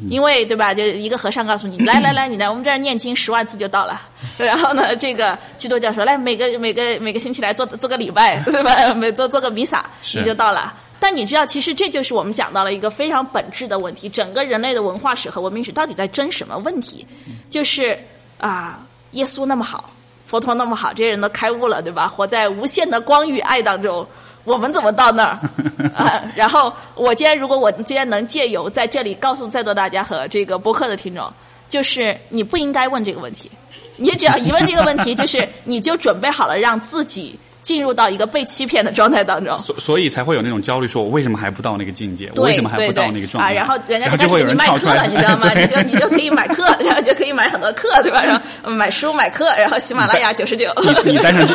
[0.09, 0.73] 因为对吧？
[0.73, 4.01] 就一个和尚告诉你，来来来，你来我们这儿念经十万次就到了。
[4.37, 8.75] 然后呢，这个基督教说，来每个每个每个星期来做做个礼拜，对吧？
[8.93, 10.73] 每做做个弥撒，你就到了。
[10.99, 17.07] 但你知道，其实这就是我们讲到了一个非常本质的问题：整个人类的文化史和文明史到底在争什么问题？
[17.49, 17.97] 就是
[18.39, 19.89] 啊，耶稣那么好。
[20.27, 22.07] 佛陀那么好，这些人都开悟了，对吧？
[22.07, 24.05] 活在无限的光与爱当中，
[24.43, 25.39] 我们怎么到那儿
[25.95, 26.21] 啊？
[26.35, 31.31] 然后我今天，如果我今天能借由在这里告诉在座大家和这个播客的听众，
[31.69, 33.49] 就是你不应该问这个问题，
[33.95, 37.39] 你只要一问这个问题，就是你就准备好了让自己。
[37.67, 42.31] 进入到一个被欺骗的状态当中，所所以才会有那种焦虑，说我为什么还不到那个境界？
[42.37, 43.49] 我为什么还不到那个状态？
[43.49, 45.51] 啊，然后人家就会有人卖课了，你知道吗？
[45.59, 48.23] 你就你就可以买课， 然后就可以买很多课，对吧？
[48.23, 50.71] 然后买书买课，然后喜马拉雅九十九，
[51.03, 51.53] 你你带上这，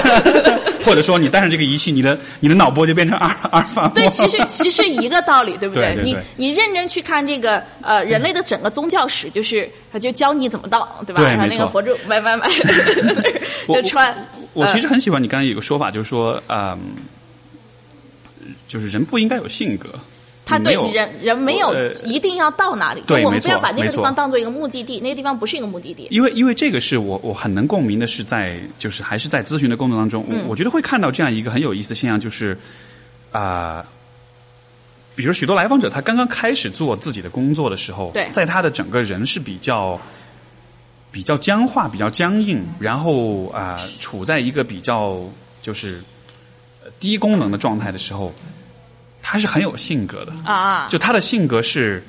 [0.82, 3.86] 或者说你带上这个仪器，你的你的脑波就变成阿阿尔法。
[3.88, 5.94] 对，其实其实一个道理，对不对？
[6.02, 11.22] 你你认真去看这个呃人类的整个宗教史，就是他就教你怎么到，对吧？
[11.22, 12.48] 然后那个佛珠买买买，
[13.68, 14.16] 就穿。
[14.54, 16.78] 我其实很喜欢你刚才有个说法，就是说，嗯，
[18.66, 19.90] 就是人不应该有性格。
[20.46, 21.74] 他对人人没有
[22.04, 26.06] 一定要到哪里，对，我们不要把那个地方当做一个目的地，那个地方不是一个目的地。
[26.10, 32.56] 因为因为这个是我我很能共鸣的，是在就是还是在咨询的工作当中，我我觉得会看到这样一个很有意思的现象，就是
[33.32, 33.84] 啊，
[35.16, 39.98] 比如许多来访者他刚刚开始做自己的工作的时候，对，在他的整个人是比较。
[41.14, 45.20] 比较僵化，比较僵硬，然后啊，处在一个比较
[45.62, 46.02] 就是
[46.98, 48.34] 低功能的状态的时候，
[49.22, 50.88] 他是很有性格的啊。
[50.88, 52.02] 就他的性格是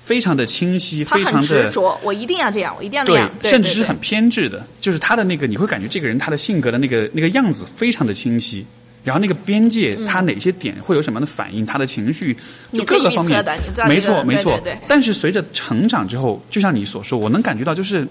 [0.00, 1.96] 非常的清晰，非常的执着。
[2.02, 4.66] 我一定要这样，我一定要那样，甚至是很偏执的。
[4.80, 8.66] 就是他的那个，你会感觉这个人他的性格的那个那个样子非常的清晰。
[9.04, 11.64] 然后那个边界，他哪些点会有什么样的反应？
[11.64, 12.36] 他的情绪
[12.72, 13.42] 就各个方面，
[13.86, 14.60] 没错没错。
[14.88, 18.04] 但是随着成长之后，就像你所说，我能感觉到就是。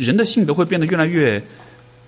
[0.00, 1.42] 人的性格会变得越来越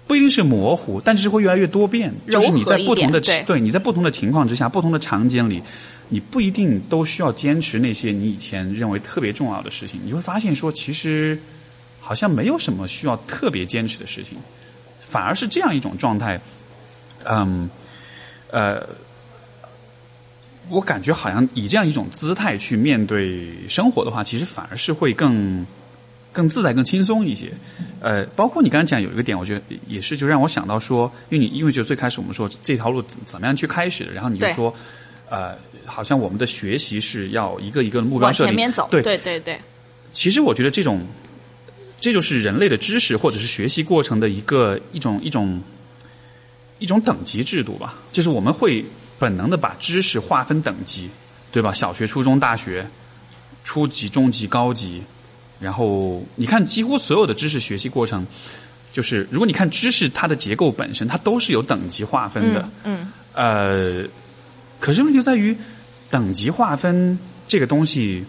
[0.06, 2.12] 不一定是模糊，但是会越来越多变。
[2.28, 5.62] 就是你在不同的对你在不同的情况之下、不同的场景里，
[6.08, 10.00] 你不一定都需要坚持那些你以前认为特别重要的事情。
[10.02, 11.38] 你会发现说，其实
[12.00, 14.38] 好像没有什么需要特别坚持的事情，
[15.00, 16.40] 反而是这样一种状态。
[17.24, 17.70] 嗯，
[18.50, 18.88] 呃，
[20.68, 25.64] 我感觉好像以这样一种姿态去面对生活的话，其实反而是会更。
[26.32, 27.52] 更自在、更轻松一些，
[28.00, 34.74] 呃，包括你刚才讲有一个点，我觉得也是，就让我想到说，因为你因为就最开始我们说这条路怎么样去开始的，然后你就说，
[35.28, 35.54] 呃，
[35.84, 39.58] 好像我们的学习是要一个一个目标设定，往前面走，对对对对。
[40.14, 41.06] 其实我觉得这种，
[42.00, 45.62] 这就是人类的知识或者是学习过程的一个一种一种
[46.78, 48.82] 一种等级制度吧，就是我们会
[49.18, 51.10] 本能的把知识划分等级，
[51.50, 51.74] 对吧？
[51.74, 52.86] 小学、初中、大学、
[53.64, 55.02] 初级、中级、高级。
[55.62, 58.26] 然后你看，几乎所有的知识学习过程，
[58.92, 62.68] 就是如果你看知识它的结构本身，它都是有等级划分的。
[62.84, 63.12] 嗯。
[63.34, 64.04] 呃，
[64.78, 65.56] 可是问题就在于
[66.10, 68.22] 等级划分这个东西，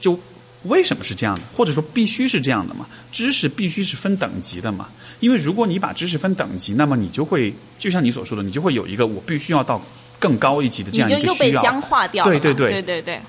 [0.00, 0.16] 就
[0.64, 1.42] 为什么是这样的？
[1.52, 2.86] 或者说必须是这样的嘛？
[3.10, 4.88] 知识必须是分等级的嘛？
[5.18, 9.82] 因为如果你把知识分等级，那么你就会就像你所说的，你就会有一个我必须要到
[10.18, 11.32] 更高一级的这样一个需要。
[11.32, 12.30] 又被僵化掉了。
[12.30, 13.20] 对对对对对对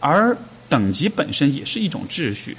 [0.00, 0.36] 而
[0.68, 2.56] 等级本身也是一种秩序，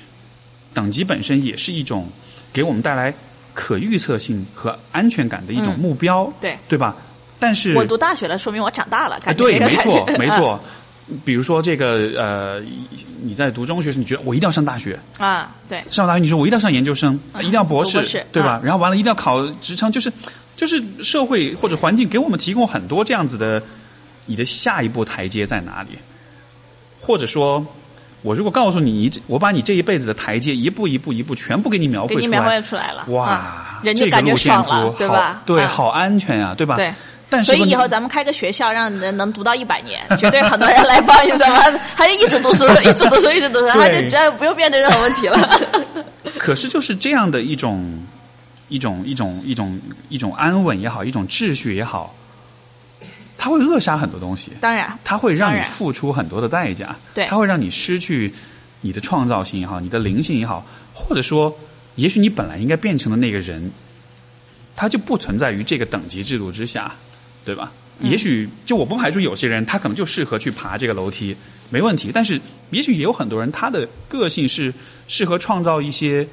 [0.73, 2.07] 等级本身也是一种
[2.51, 3.13] 给我们带来
[3.53, 6.95] 可预测性和安全感的一种嗯目标，对对吧？
[7.39, 10.59] 但是我读大学了，说明我长大了，啊，感觉对， 没错，没错。
[11.25, 12.61] 比如说这个呃，
[13.21, 18.59] 你在读中学时，你觉得我一定要上大学，啊，对，上大学你说我一定要上研究生，嗯一定要博士，博士对吧？
[18.61, 20.11] 嗯然后完了一定要考职称，就是
[20.55, 23.61] 就是社会或者环境给我们提供很多这样子的，
[24.27, 25.97] 你的下一步台阶在哪里？
[27.01, 27.65] 或者说，
[28.21, 35.41] 我如果告诉你，你这我把你这一辈子的台阶一步一步一步全部给你描绘出给你描绘，出来了，哇，嗯人就感觉爽了图，对吧？
[35.45, 36.75] 对，嗯好安全呀，对吧？
[36.75, 36.93] 对。
[37.43, 41.61] 所以以后咱们 开个学校，让人能读到一百年，绝对很多人来报，你知道吗？
[41.95, 45.49] 他就一直读书，一直读书，一直读书，他就对呃不用面对任何问题了。
[46.39, 48.03] 可是就是这样的一种
[48.67, 52.15] 一种一种一种一种安稳也好，一种秩序也好，
[53.39, 57.25] 它会扼杀很多东西，当然，它会让你付出很多的代价，对。
[57.27, 58.31] 它会让你失去
[58.81, 61.57] 你的创造性也好，你的灵性也好，或者说，
[61.95, 63.71] 也许你本来应该变成的那个人，
[64.75, 66.93] 他就不存在于这个等级制度之下，
[67.45, 67.71] 对吧？
[67.99, 68.11] 嗯。
[68.11, 71.33] 也许就我不排除有些人他可能就适合去爬这个楼梯，
[71.69, 72.11] 没问题。
[72.13, 72.39] 但是
[72.71, 74.73] 也许也有很多人他的个性是
[75.07, 76.27] 适合创造一些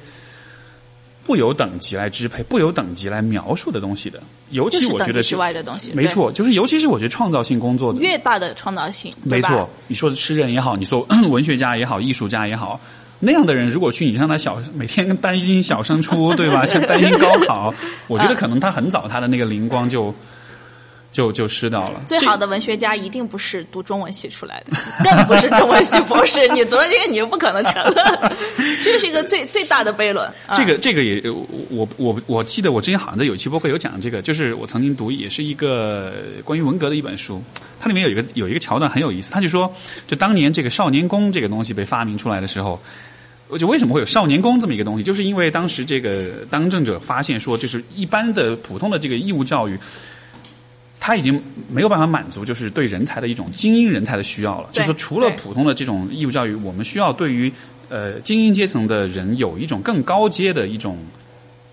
[1.27, 4.19] 不由等级来支配、不由等级来描述的东西的。
[4.51, 12.79] 尤其我觉得是等级之外的东西，没错，就是尤其是我觉得创造性工作的，越大的创造性，没错，你说的诗人也好，你说 文学家也好，艺术家也好，
[13.19, 16.65] 那样的人，如果去你让他小每天担心小升初，对吧？
[16.65, 17.73] 像担心高考，
[18.07, 20.15] 我觉得可能他很早他的那个灵光就
[21.17, 21.99] 就就失掉了。
[22.05, 26.47] 最好的文学家一定不是读中文系出来的，更不是中文系博士。
[26.49, 28.31] 你读了这个，你就不可能成了。
[28.85, 30.27] 这是一个最最大的悖论。
[30.45, 31.19] 啊这个这个也
[31.71, 36.13] 我我我记得我之前好像在有一期播客有讲这个，就是我曾经读也是一个
[36.43, 37.41] 关于文革的一本书，
[37.79, 39.73] 它里面有一个有一个桥段很有意思，他就说，
[40.05, 42.79] 就当年这个少年宫这个东西被发明出来的时候。
[43.49, 49.79] 我就为什么会有少年宫这么一个东西，就是因为当时这个当政者发现说，就是一般的普通的这个义务教育，
[51.07, 54.67] 他已经没有办法满足就是对人才的一种精英人才的需要了。
[54.73, 57.49] 就是，除了普通的这种义务教育，我们需要对于
[57.87, 60.97] 呃精英阶层的人有一种更高阶的一种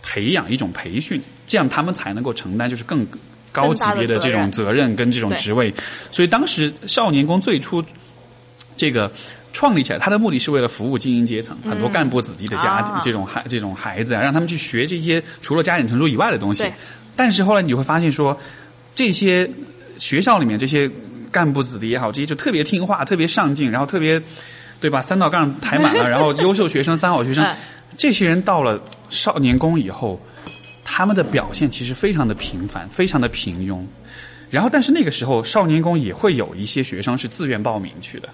[0.05, 3.05] 培养、一种培训，这样他们才能够承担就是更
[3.51, 5.74] 高级别的这种责任跟这种职位。
[6.12, 7.85] 所以当时少年宫最初
[8.76, 9.11] 这个。
[9.53, 16.64] 创立起来，它的目的是为了服务精英阶层，很多干部子弟的家庭、啊这种孩这种孩子啊，让他们去学这些除了加减乘除以外的东西。
[17.14, 18.37] 但是后来你会发现说，
[18.95, 19.51] 这些
[19.97, 20.90] 学校里面这些
[21.30, 24.20] 干部子弟也好，这些就特别听话、特别上进，然后特别
[24.80, 25.01] 对吧？
[25.03, 27.57] 三道杠抬满了， 然后优秀学生、三好学生嗯，
[27.97, 28.80] 这些人到了
[29.11, 30.20] 少年宫以后，
[30.84, 33.82] 他们的表现其实非常的平凡，非常的平庸。
[34.51, 38.28] 然后，但是那个时候少年宫也会有一些学生是自愿报名去的。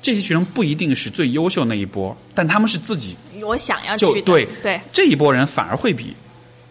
[0.00, 6.14] 这些学生不一定是最优秀那一波，但他们是自己我想要去对对这一波人反而会比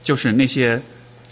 [0.04, 0.80] 就是那些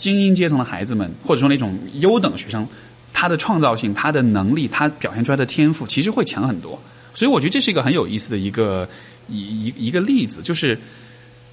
[0.02, 2.68] 精英阶层的孩子们，或者说那种优等学生，
[3.14, 6.80] 他的创造性、他的能力、他表现出来的天赋，其实会强很多。
[7.14, 8.89] 所以我觉得这是一个很有意思的一个
[9.30, 10.76] 一一一个例子，就是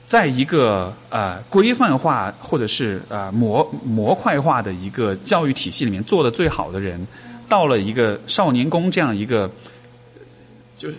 [0.07, 7.07] 在一个呃规范化或者是呃模模块化的一个教育体系里面做的最好的人，
[7.51, 9.51] 到了一个少年宫这样一个，
[10.79, 10.97] 就是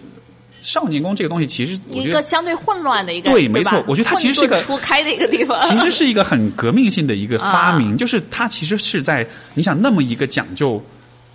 [0.62, 5.58] 少年宫这个东西，其实一个相对混乱的一个，对没错我觉得它其实是一个初开的一个地方。
[5.70, 10.84] 其实是一个很革命性的一个发明，啊就是它其实是在你想那么一个讲究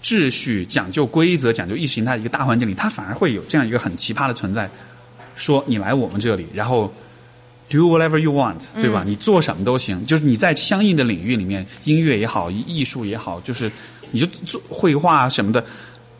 [0.02, 4.68] 秩序、讲究规则、讲究意识形态的一个大环境里，它反而会有这样一个很奇葩的存在，
[5.34, 6.92] 说你来我们这里，然后
[7.70, 9.02] do whatever you want，对吧？
[9.06, 13.72] 你做什么都行，就是你在相应的领域里面，音乐也好，艺术也好，就是
[14.10, 15.64] 你就做绘画什么的，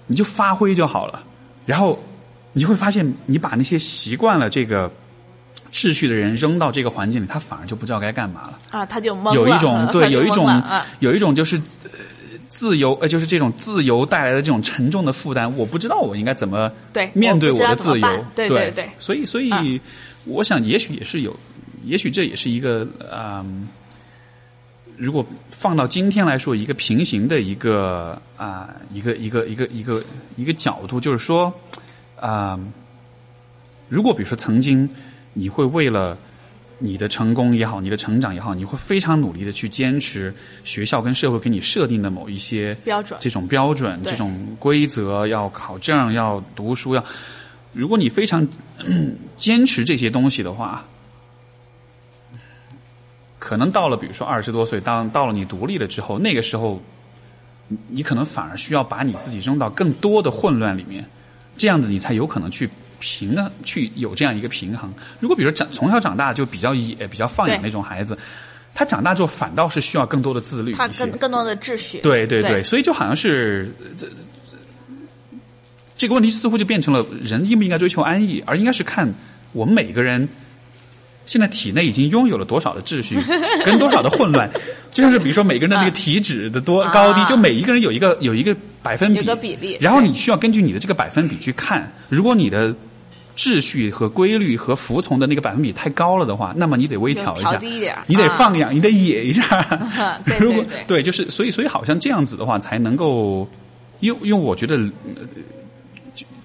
[0.06, 1.22] 你就发挥就好了。
[1.66, 2.02] 然后
[2.54, 4.90] 你就会发现，你把那些习惯了这个
[5.70, 8.58] 秩序的人扔到这个环境里，他反而就不知道该干嘛了。
[8.70, 11.90] 啊，他就懵了，有一种 对，有一种啊，有一种就是呃
[12.48, 19.78] 自由，呃，就是这种自由带来的这种沉重的负担，我不知道我应该怎么对面对我的自由对对所以所以、嗯
[20.26, 21.36] 我想也许也是有，
[21.84, 23.68] 也许这也是一个嗯。
[24.96, 30.00] 如果放到今天来说，一个平行的一个啊、一个一个一个一个
[30.36, 31.52] 一个角度，就是说，
[32.20, 32.58] 啊、
[33.88, 34.88] 如果比如说曾经
[35.32, 36.16] 你会为了
[36.78, 40.34] 你的成功也好，你的成长也好，你会非常努力的去坚持
[40.64, 47.04] 学校跟社会给你设定的某一些标准这种标准、这种规则，要考证、要读书、要。
[47.72, 48.46] 如果你非常、
[48.84, 50.84] 嗯坚持这些东西的话，
[53.38, 56.80] 可能到了比如说二十多岁，当到了你独立了之后，那个时候，
[57.68, 61.04] 你你可能反而需要把你自己扔到更多的混乱里面，
[61.56, 62.68] 这样子你才有可能去
[62.98, 64.92] 平衡，去有这样一个平衡。
[65.20, 68.16] 如果比如说长从小长大就比较野、比较放养那种孩子，
[68.74, 70.72] 他长大之后反倒是需要更多的自律。
[70.72, 72.00] 他更更多的秩序。
[72.00, 74.08] 对对对所以就好像是呃这
[75.96, 79.12] 这个问题似乎就变成了人应不应该追求安逸，而应该是看
[79.52, 80.28] 我们每个人
[81.26, 83.16] 现在体内已经拥有了多少的秩序，
[83.64, 84.50] 跟多少的混乱。
[84.92, 92.74] 就像是比如说每个人的那个体脂的多、啊高低，就每一个人有一个有一个百分比，有个比例然后你需要根据你的这个百分比去看，如果你的。
[93.36, 99.42] 秩序和规律和服从的那个百分比太高了的话，那么你得微调一下，调低一点你得啊放养，你得野一下。
[100.24, 103.44] 对如果对对就是所以所以好像这样子的话，才能够，
[103.98, 104.78] 因为因为我觉得、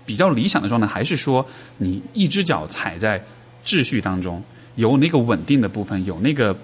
[0.04, 1.46] 比较理想的状态，还是说
[1.78, 3.24] 你一只脚踩在
[3.64, 4.42] 秩序当中，
[4.76, 6.56] 有那个稳定的部分，有那个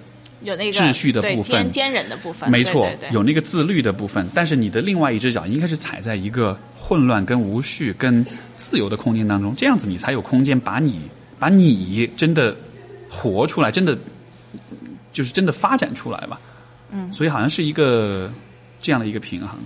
[0.41, 8.26] 有那个秩序的部分坚坚忍的部分，没错，对对对有那个自律的部分，但是你的另外一只脚应该是踩在一个混乱、跟无序、跟
[8.56, 11.02] 自由的空间当中，这样子你才有空间把你
[11.40, 12.56] 把你真的
[13.10, 13.98] 活出来，真的
[15.11, 16.40] 就是真的发展出来吧。
[16.91, 18.32] 嗯，所以好像是一个
[18.82, 19.57] 这样的一个平衡。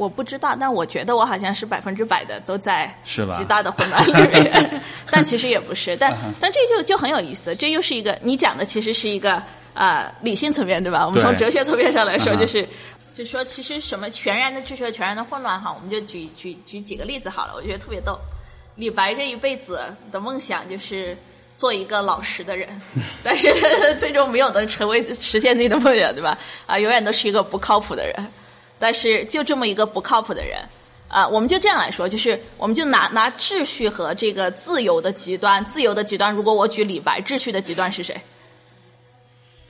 [0.00, 9.42] 我不知道，但我觉得我好像是百分之百的都在是吧极大的混乱里面，但其实也不是，但但这就就很有意思，这又是一个你讲的其实是一个
[9.74, 11.04] 呃理性层面对吧？
[11.06, 12.66] 我们从哲学层面上来说，就是。
[13.12, 18.16] 就说其实什么全然的秩序和全然的混乱哈，我们就举举举几个例子好了，我觉得特别逗。
[18.76, 19.80] 李白这一辈子
[20.12, 21.14] 的梦想就是
[21.54, 22.68] 做一个老实的人，
[23.22, 23.52] 但是
[23.98, 26.38] 最终没有能成为实现自己的梦想，对吧？
[26.66, 28.14] 啊，永远都是一个不靠谱的人。
[28.80, 30.58] 但是就这么一个不靠谱的人，
[31.06, 38.18] 啊，我们就这样来说，就是我们就拿拿秩序和这个自由的极端，自由的极端，如果我举李白，秩序的极端是谁？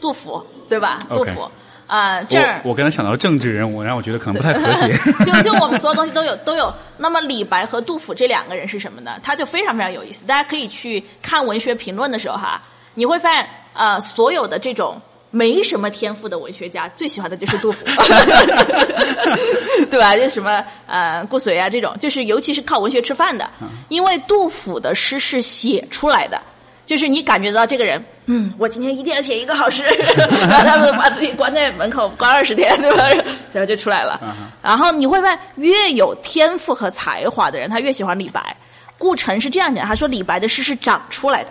[0.00, 0.98] 杜甫，对吧？
[1.08, 1.50] 杜甫，
[1.88, 4.96] 啊，这儿我我刚才想到政治人物，让我觉得可能不太和谐。
[5.26, 6.72] 就就我们 所有东西都有都有。
[6.96, 9.18] 那么李白和杜甫这两个人是什么呢？
[9.22, 10.24] 他就非常非常有意思。
[10.24, 12.62] 大家可以去看文学评论的时候哈，
[12.94, 15.00] 你会发现呃，所有的这种。
[15.30, 17.84] 没什么天赋的文学家最喜欢的就是杜甫，
[19.90, 20.16] 对吧？
[20.16, 23.48] 就什么呃顾随啊这种，就是尤其是靠文学吃饭的，
[23.88, 26.40] 因为杜甫的诗是写出来的，
[26.84, 29.84] 就是你感觉到这个人，嗯，我今天一定要写一个好诗，
[30.48, 33.08] 然后他们把自己关在门口关二十天，对吧？
[33.52, 34.20] 然后就出来了。
[34.62, 38.54] 然后你会发现，越有天赋和才华的人，他越喜欢李白。
[38.98, 41.50] 顾城是这样讲，他说李白的诗是长出来的。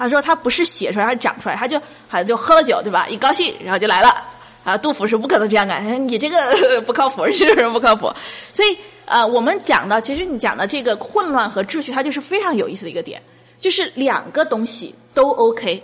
[0.00, 1.78] 他说他不是写出来，他是长出来，他就
[2.08, 3.06] 好像就喝了酒，对吧？
[3.08, 4.16] 一高兴，然后就来了。
[4.62, 8.12] 啊，杜甫是不可能这样干，哎你这个 不靠谱，是不是不靠谱？
[8.52, 13.20] 所以呃，我们讲到，其实你讲的这个混乱和秩序，它就是非常有意思的一个点，
[13.58, 15.82] 就是两个东西都 OK，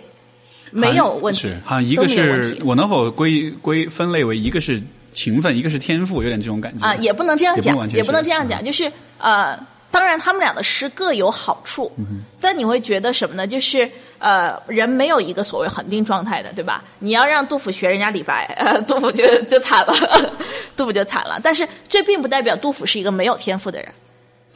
[0.69, 4.79] 没有问题，是，好像一个是我能否归归分类为一个是
[5.11, 13.47] 勤奋，一个是天赋，有点这种感觉啊，也不能这样讲，也不也不能这样讲，就是呃，当然他们俩的诗各有好处，嗯但你会觉得什么呢？
[13.47, 13.89] 就是
[14.19, 16.83] 呃，人没有一个所谓恒定状态的，对吧？
[16.99, 19.93] 你要让杜甫学人家李白， 呃，杜甫就就惨了，
[20.75, 21.39] 杜甫就惨了。
[21.43, 23.91] 但是这并不代表杜甫是一个没有天赋的人。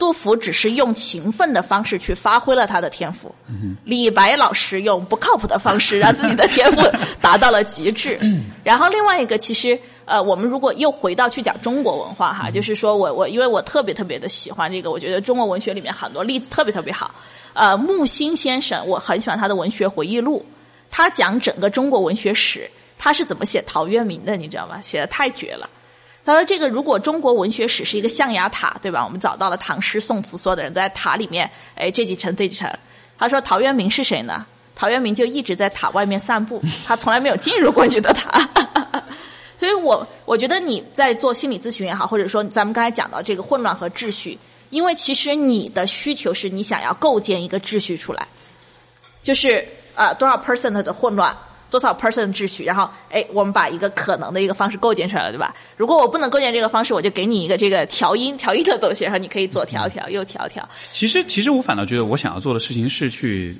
[0.02, 3.32] 杜甫只是用勤奋的方式去发挥了他的天赋，
[3.84, 6.82] 李白老师用不靠谱的方式让自己的天赋
[7.22, 8.18] 达到了极致。
[8.64, 17.14] 然后另外一个，其实呃，我们如果又回到去讲中国文化哈，就是说我我因为我特别特别的喜欢这个，我觉得中国文学里面很多例子特别特别好。
[17.52, 20.44] 呃，木心先生，我很喜欢他的文学回忆录，
[20.90, 22.68] 他讲整个中国文学史，
[22.98, 24.80] 他是怎么写陶渊明的，你知道吗？
[24.82, 25.70] 写的太绝了。
[26.24, 29.04] 他说：“这个如果中国文学史是一个象牙塔，对吧？
[29.04, 32.72] 我们找到了唐诗宋词，所有的人都在塔里面，哎，这几层这几层。
[33.18, 34.46] 他说陶渊明是谁呢？
[34.76, 38.48] 陶渊明就一直在塔外面散步， 他从来没有进入过你的塔。
[39.58, 44.38] 所以我我觉得你在做心理咨询也好，或者说咱们刚才讲到这个混乱和秩序，
[44.70, 48.28] 因为其实你的需求是你想要构建一个秩序出来，
[49.20, 49.66] 就是
[49.96, 51.36] 呃多少 percent 的混乱。”
[51.72, 55.54] 多少 percent 秩序，然后哎，我们把一个可能的一个方式构建出来了，对吧？
[55.78, 60.68] 如果我不能构建这个方式，我就给你一个这个调音调音的东西，然后你可以左调调，右调调。
[60.92, 63.56] 其实，其实我反倒觉得我想要做的事情是去，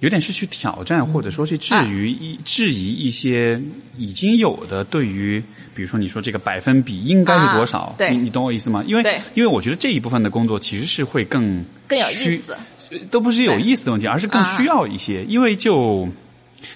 [0.00, 3.58] 有点是去挑战，或者说去质疑一、质疑一些
[3.96, 5.42] 已经有的对于，
[5.74, 7.78] 比如说你说这个百分比应该是多少？
[7.78, 8.84] 啊对你你懂我意思吗？
[8.86, 9.02] 因为
[9.32, 12.54] 因为我觉得这一部分的工作其实是会更更有意思，
[13.10, 16.06] 都不是有意思的问题，而是更需要一些，因为就。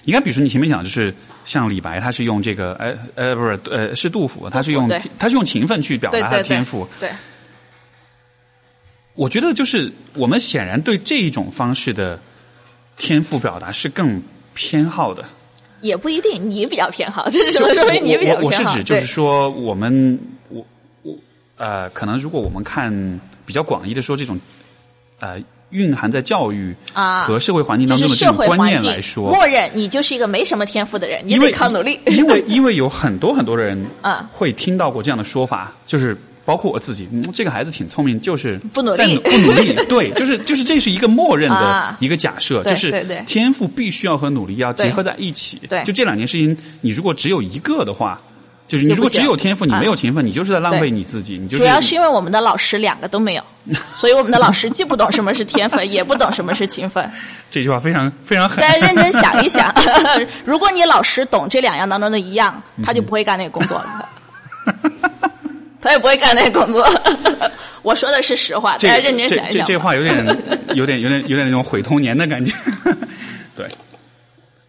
[0.03, 1.13] 你看，比如说你前面讲，就是
[1.45, 6.87] 像李白，他是用这个，呃呃，不是，呃，是杜甫，他是用他是用勤奋去表达他的天赋。
[6.99, 7.09] 对，
[9.15, 12.19] 我觉得就是我们显然对这一种方式的
[12.97, 14.21] 天赋表达是更
[14.53, 15.23] 偏好的。
[15.81, 18.41] 也不一定，你比较偏好，这是什么说明你比较偏好？
[18.41, 20.19] 我我是指就是说，我们
[20.49, 20.65] 我
[21.03, 21.15] 我
[21.57, 22.91] 呃，可能如果我们看
[23.45, 24.39] 比较广义的说这种
[25.19, 25.39] 呃。
[25.71, 31.99] 蕴含在教育啊和社会环境当中的这种观念来说，默认你就是一个没什么天赋的人，你得靠努力。
[32.07, 39.75] 因为因为有很多很多的人 啊会听到过这样的说法，就是包括我自己，嗯，这个孩子挺聪明，就是不努力，不努力。
[39.89, 45.61] 对，就是就是这是一个默认的一个假设，就是天赋必须要和努力要结合在一起。
[45.67, 48.21] 对，就这两件事情，你如果只有一个的话。
[48.67, 51.37] 就是你如果只有天赋，你没有勤奋，你就是在浪费你自己。
[51.37, 53.43] 你就主要是因为我们的老师两个都没有，
[53.95, 57.09] 所以我们的老师既不懂什么是天分，也不懂什么是勤奋。
[57.49, 58.59] 这句话非常非常狠。
[58.59, 59.73] 大家认真想一想，
[60.43, 64.09] 如果你老师懂这两样当中的一样，他就不会干那个工作了。
[65.79, 66.85] 他也不会干那个工作。
[67.83, 69.65] 我说的是实话，大家认真想一想。
[69.65, 70.25] 这这话有点
[70.73, 72.53] 有点有点有点那种毁童年的感觉。
[73.55, 73.65] 对，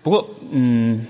[0.05, 1.05] 不过嗯。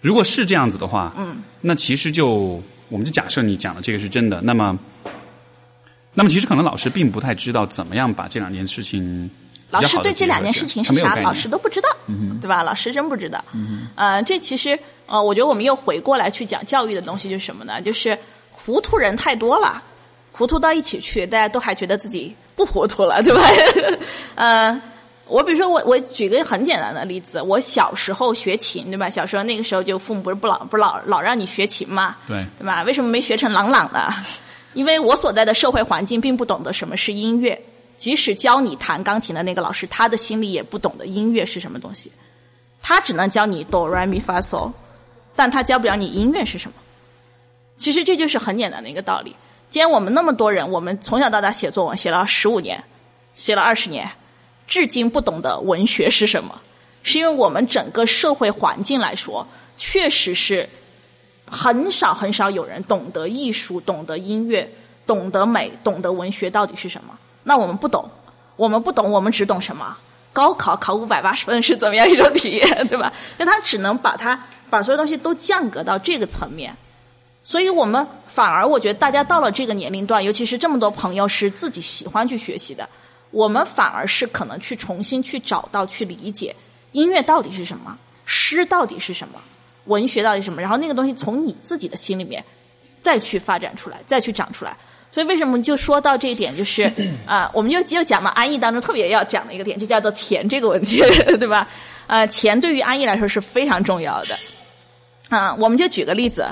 [0.00, 4.78] 如果是这样子的话，嗯，那其实就我们就假设你讲的这个是真的，那么，
[6.14, 9.28] 那么其实可能老师并不太知道怎么样把这两件事情，
[9.70, 12.62] 老师对这两件事情是啥，老师都不知道，嗯、对吧？
[12.62, 13.44] 老师真不知道。
[13.52, 17.82] 嗯、呃，这其实呃，我觉得我们又回过来去讲教育的东西，就是什么呢？
[17.82, 18.16] 就是
[18.52, 19.82] 糊涂人太多了，
[20.30, 23.50] 糊涂到一起去，大家都还觉得自己不糊涂了，对吧？
[24.36, 24.80] 嗯。
[25.28, 29.10] 我比如说，我我举个很简单的例子，我小时候学琴，对吧？
[29.10, 32.82] 小时候那个时候就父母不是不老不老老让你学琴嘛，对对吧？
[32.84, 34.08] 为什么没学成朗朗的？
[34.74, 37.60] 因为我所在的社会环境并不懂得什么是音乐，
[37.96, 42.12] 即使教你弹钢琴的那个老师，他的心里也不懂得音乐是什么东西，
[42.80, 44.70] 他只能教你哆来咪发嗦，
[45.34, 46.76] 但他教不了你音乐是什么。
[47.76, 49.34] 其实这就是很简单的一个道理。
[49.68, 52.82] 既然我们那么多人，我们从小到大写作文写了十五年，
[53.34, 54.08] 写了二十年。
[54.66, 56.60] 至今不懂得文学是什么，
[57.02, 60.68] 是因为我们整个社会环境来说，确实是
[61.48, 64.68] 很少很少有人懂得艺术、懂得音乐、
[65.06, 67.16] 懂得美、懂得文学到底是什么。
[67.44, 68.10] 那我们不懂，
[68.56, 69.96] 我们不懂，我们只懂什么？
[70.32, 73.12] 高考考五百八十分是怎么样一种体验， 对吧？
[73.38, 74.38] 那他只能把它
[74.68, 76.76] 把所有东西都降格到这个层面，
[77.42, 82.86] 所以我们反而我觉得大家到了这个年龄段，尤其是这么多朋友是自己喜欢去学习的。
[83.30, 86.54] 我们反而是可能去重新去找到、去理解
[86.92, 89.40] 音乐到底是什么，诗到底是什么，
[89.84, 92.42] 文学到底什么，然后那个东西从你自己的心里面
[93.00, 94.76] 再去发展出来，再去长出来。
[95.12, 96.90] 所以为什么就说到这一点，就是
[97.26, 100.98] 啊，我们就就讲到安逸当中特别要讲的一个点，就叫做钱这个问题，
[101.38, 101.68] 对吧？
[102.06, 104.36] 呃，钱对于安逸来说是非常重要的。
[105.28, 106.46] 啊，我们就举个例子。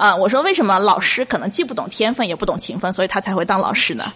[0.00, 4.10] 啊，我说为什么老师可能既不懂天分也不懂勤奋，所以他才会当老师呢？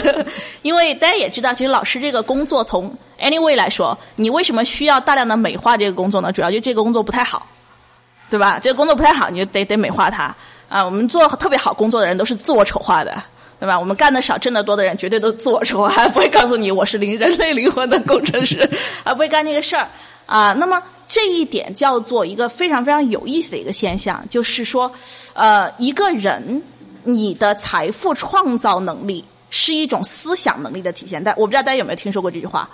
[0.62, 2.90] 因为大家也知道，其实老师这个工作从
[3.20, 6.32] anyway 来说，你为什么需要大量的美化这个工作呢？
[6.32, 7.46] 主要就这个工作不太好，
[8.30, 8.58] 对吧？
[8.58, 10.34] 这个工作不太好，你就得得美化它。
[10.70, 13.22] 啊，我们做特别好工作的人都是自我丑化的，
[13.60, 13.78] 对吧？
[13.78, 18.66] 我们干的少挣得多的人绝对都自我丑化，还 不会告诉你我是灵人类灵魂的工程师，
[19.04, 19.86] 而 不会干这个事儿。
[20.24, 24.90] 啊，那么这一点叫做一个非常非常有意思的一个现象，就是说，
[25.34, 26.62] 呃，一个人
[27.04, 31.22] 你的财富创造能力是一种思想能力的体现。
[31.22, 32.68] 但我不知道大家有没有听说过这句话：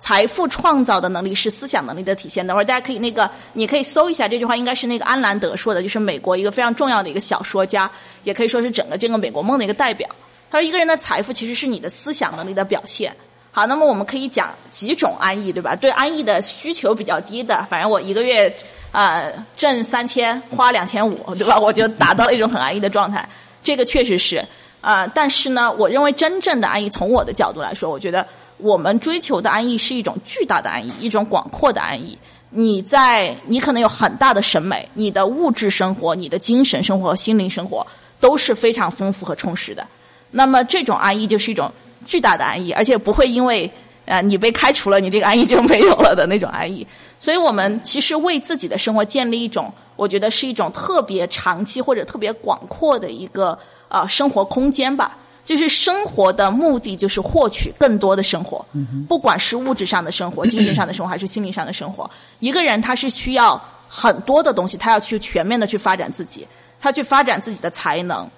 [0.00, 2.44] 财富创造的能力是思想能力的体现。
[2.44, 7.88] 等会儿大家可以那个，你可以搜一下这句话，应该是那个安兰德说的，就是美国一个非常重要的一个小说家，
[8.24, 10.08] 也可以说是整个这个美国梦的一个代表。
[10.50, 13.14] 他说，一个人的财富其实是你的思想能力的表现。
[13.58, 15.74] 好，那么我们可以讲几种安逸，对吧？
[15.74, 18.54] 对安逸的需求比较低的，反正我一个月
[18.92, 19.24] 啊
[19.56, 21.58] 挣三千，花两千五，对吧？
[21.58, 23.28] 我就达到了一种很安逸的状态。
[23.64, 24.40] 这个确实是
[24.80, 28.24] 啊，但是呢，我认为真正的安逸，从我的角度来说，我觉得
[28.58, 32.16] 我们追求的安逸是一种巨大的安逸，一种广阔的安逸。
[32.50, 37.84] 你在你可能有很大的审美，你的物质生活、你的精神生活和心灵生活
[38.20, 39.84] 都是非常丰富和充实的。
[40.30, 41.68] 那么这种安逸就是一种。
[42.08, 43.70] 巨大的安逸，而且不会因为
[44.06, 46.84] 呃你被开除了，你这个安逸就没有了的那种安逸。
[47.20, 53.58] 所以我们其实为自己的生活建立一种，我觉得是一种特别长期或者特别广阔的一个
[53.88, 55.18] 啊生活空间吧。
[55.44, 58.64] 就是生活的目的就是获取更多的生活，
[59.08, 62.08] 不管是物质上的生活、 精神上的生活还是心理上的生活。
[62.40, 63.58] 一个人他是需要
[63.88, 66.46] 很多的东西，他要去全面的去发展自己，
[66.78, 68.28] 他去发展自己的才能，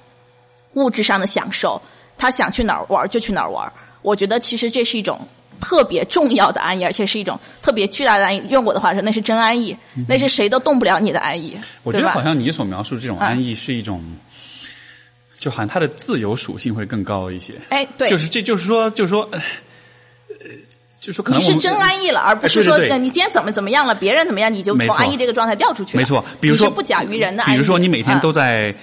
[0.74, 1.82] 物质上的享受。
[2.20, 3.72] 他想去哪儿玩就去哪儿玩，
[4.02, 5.18] 我觉得其实这是一种
[5.58, 8.46] 特别重要的安逸，而且是一种特别巨大的安逸。
[8.50, 9.74] 用我的话说，那是真安逸，
[10.06, 11.58] 那是谁都动不了你的安逸。
[11.82, 14.04] 我觉得好像你所描述这种安逸是一种，
[15.38, 17.54] 就好像它的自由属性会更高一些。
[17.70, 19.40] 哎，对，就是这就是说，就是说，呃，
[21.00, 26.02] 就是说可能你是真安逸了，而不是说你今天怎么怎么样了，别人怎么样，你就从安逸这个状态掉出去了。
[26.02, 27.54] 没错，比如说不假于人的安逸。
[27.54, 28.74] 比如说你每天都嗯在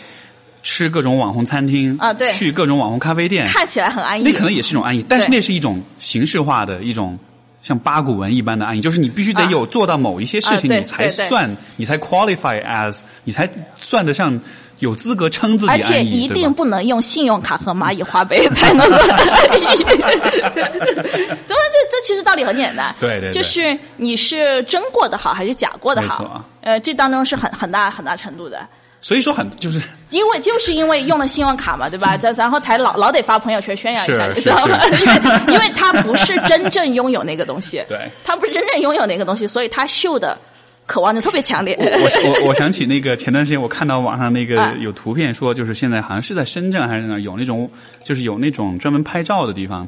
[0.70, 2.30] 吃各种网红餐厅啊对。
[2.34, 7.18] 去各种网红咖啡店，看起来很安逸，那可能也是一种安逸，但是那是一种形式化的一种。
[7.60, 9.50] 像八股文一般的安逸，就是你必须得啊。
[9.52, 14.40] 有做到某一些事情，你才算，你才 qualify as，你才算得上
[14.80, 19.84] 有资格称自己而且一定不能用信用卡和蚂蚁花呗 才能算安逸。
[19.84, 23.32] 当然，这这其实道理很简单，对对对。
[23.32, 28.66] 就是你是真过得好还是假过得好，呃，这当中是很很大很大程度的。
[29.08, 32.18] 所以说很就是因为就是因为用了信用卡嘛，对吧？
[32.18, 34.78] 再然后才老老得发朋友圈宣扬一下，你知道吗？
[35.00, 40.38] 因为因为他不是真正拥有那个东西， 对他不是真正拥有那个东西，所以他秀的
[40.86, 41.74] 渴望就特别强烈。
[41.80, 47.72] 我我我我想起那个前段时间我看到网上那个 啊有图片说，就是现在好像是在深圳还是哪有那种
[48.04, 49.88] 就是有那种专门拍照的地方，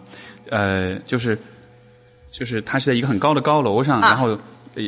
[0.50, 1.38] 呃，就是
[2.32, 4.40] 就是它是在一个很高的高楼上，啊然后呃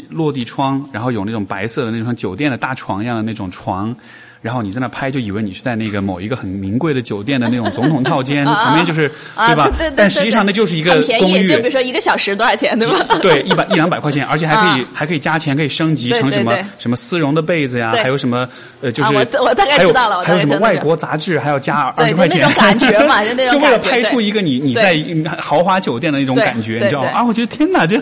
[0.10, 3.96] 落地窗，然后有那种白色的那种像酒店的大床一样的那种床。
[4.42, 9.66] 然后你在那拍，就以为你是在那个某一个很名贵的酒店的那种总统套间， 旁边就是对，吧？
[9.66, 13.06] 对对对，但实际上那就是一个公寓，就比如说一个小时多少钱，对吧？
[13.22, 18.50] 对，一百一两百块钱，而且还可以、啊还可以加钱，可以升级成什么什么丝绒的被子呀，还有什么
[18.82, 24.98] 呃，就是、啊我我大概知道了还有什么外国杂志还要加二十块钱，就那种感觉嘛就那种 就为了拍出一个你你在
[25.38, 27.10] 豪华酒店的那种感觉，你知道吗？
[27.14, 28.02] 啊，我觉得天哪，这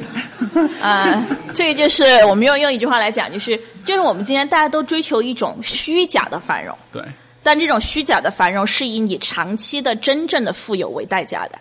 [0.81, 7.03] 啊，这个就是我们用用一句话来讲，就是就是我们今天大家都追求一种虚假的繁荣，对
[7.41, 11.57] 但这种虚假的繁荣是以你长期的真正的富有为代价的，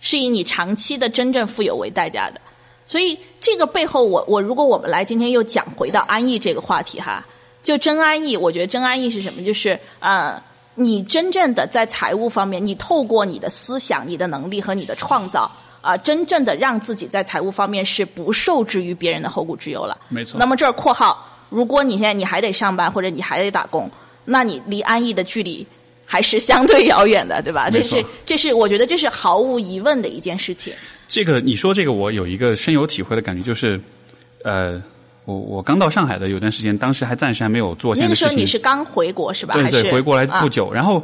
[0.00, 2.40] 是以你长期的真正富有为代价的。
[2.86, 7.24] 所以这个背后我，我如果我们来今天又讲回到安逸这个话题哈，
[7.62, 9.42] 就真安逸，我觉得真安逸是什么？
[9.44, 10.42] 就是呃，
[10.74, 15.50] 你真正的在财务方面，你透过你的思想、你的能力和你的创造。
[15.80, 19.96] 啊、真正的让自己在财务方面是不受制于别人的后顾之忧了。
[20.08, 23.90] 没错那么这儿括号，如果你现在你还得上班或者你还得打工，
[24.24, 25.66] 那你离安逸的距离
[26.04, 27.70] 还是相对遥远的，对吧？
[27.70, 30.74] 这是这是我觉得这是毫无疑问的一件事情。
[31.06, 33.80] 这个你说这个，我有一个深有体会的感觉，就是
[34.44, 34.82] 呃，
[35.24, 37.94] 我我刚到上海的有段时间，当时还暂时还没有做。
[37.94, 39.54] 那个时候你是刚回国是吧？
[39.54, 41.02] 对对，回国来不久，然后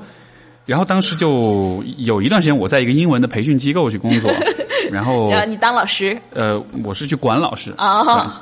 [0.67, 4.31] 然后当时就有一段时间我在一个英文的培训机构去工作，
[4.95, 5.31] 然后啊？
[5.33, 8.33] 然后你当老师呃，我是去管老师啊哦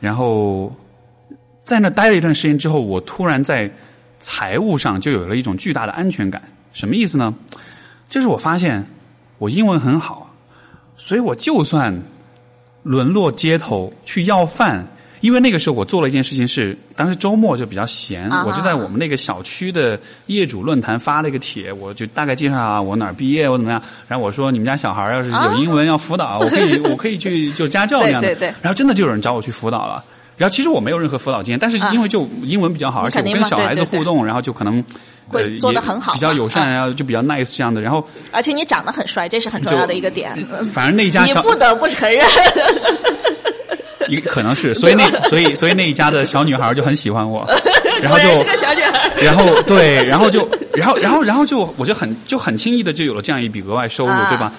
[0.00, 0.74] 然后
[1.62, 3.70] 在那待了一段时间之后，我突然在
[4.18, 6.42] 财务上就有了一种巨大的安全感。
[6.72, 7.32] 什么意思呢？
[8.08, 8.84] 就是我发现
[9.38, 10.28] 我英文很好，
[10.96, 11.94] 所以我就算
[12.82, 14.86] 沦落街头去要饭。
[15.22, 30.04] 因为那个时候我做了一件事情是，当时周末就比较闲，啊我就在我们那个小区的业主论坛发了一个帖，我就大概介绍啊我哪儿毕业，我怎么样，然后我说你们家小孩要是有英文要辅导，我可以 我可以去就家教那样的，对对对然后真的就有人找我去辅导了。
[30.36, 34.82] 然后其实我没有任何辅导经验，但是因为就英文比较好，而且我跟小孩子对对对互动，然后就可能
[35.28, 37.80] 会呃做的很好比较友善，嘛然后就比较 nice 这样的。
[37.80, 40.34] 然后而且你长得很帅，这是很重要的一个点。
[40.72, 42.26] 反正那一家小你不得不承认，
[44.08, 47.48] 也可能是，所以那所以所以那一家的小女孩就很喜欢我，
[48.02, 49.10] 然后就是个小女孩。
[49.20, 54.52] 然后对，然后就然后然后然后就我就很就很轻易的就有了这样一笔额外收入，啊对吧？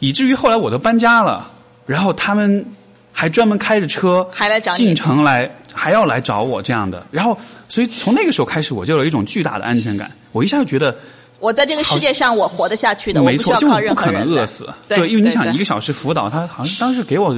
[0.00, 1.50] 以至于后来我都搬家了，
[1.86, 2.64] 然后他们
[3.12, 7.04] 还专门开着车还来找你进城来，还要来找我这样的。
[7.10, 7.36] 然后，
[7.68, 10.10] 所以从那个时候开始，我就有一种巨大的安全感。
[10.32, 10.96] 我一下就觉得，
[11.40, 14.46] 我在这个世界上我活得下去的，我没错，就不可能饿。
[14.46, 14.68] 死。
[14.86, 17.36] 对因为你想一个小时辅导，他好像当时给我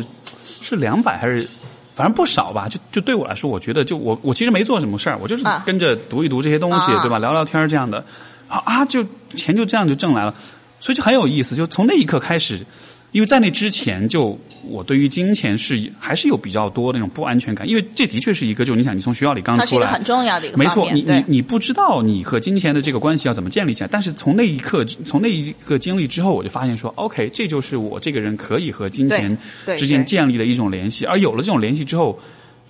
[0.61, 1.49] 是两百还是。
[1.93, 7.19] 反正不少吧，就就对我来说，我觉得就我我其实没做什么事儿，我就是啊跟着读一读这些东西，啊对吧？
[7.19, 8.03] 聊聊天儿这样的，
[8.49, 9.05] 啊啊，就
[9.37, 10.35] 钱就这样就挣来了，
[10.79, 11.55] 所以就很有意思。
[11.55, 12.65] 就从那一刻开始，
[13.13, 14.39] 因为在那之前就
[14.71, 29.37] 我对于金钱是还是有比较多的那种不安全感，因为这的确是一个，就你想你从学校里刚出来，它是一个很重要的一个没错，你你，你不知道你和金钱的这个关系要怎么建立起来，但是从那一刻，从那一个经历之后，我就发现说，OK，这就是我这个人可以和金钱
[29.77, 32.19] 之间建立的一种联系，而有了这种联系之后。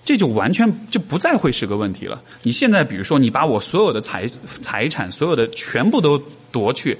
[0.03, 2.19] 这就完全就不再会是个问题了。
[2.41, 4.27] 你现在比如说，你把我所有的财
[4.59, 6.17] 财产、所有的全部都
[6.51, 6.97] 夺去，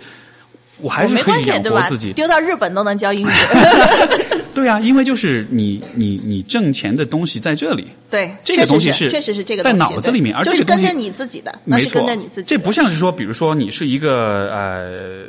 [0.78, 2.14] 我还是可以养，活自己？。
[2.14, 3.32] 丢到日本都能教英语。
[4.62, 12.46] 对啊，因为就是你你你挣钱的东西在这里，对，这个东西是确实是这个在脑子里面对而这个东西就是跟着你自己的，没错，跟着你自己的。
[12.46, 15.26] 这不像是说，比如说你是一个呃，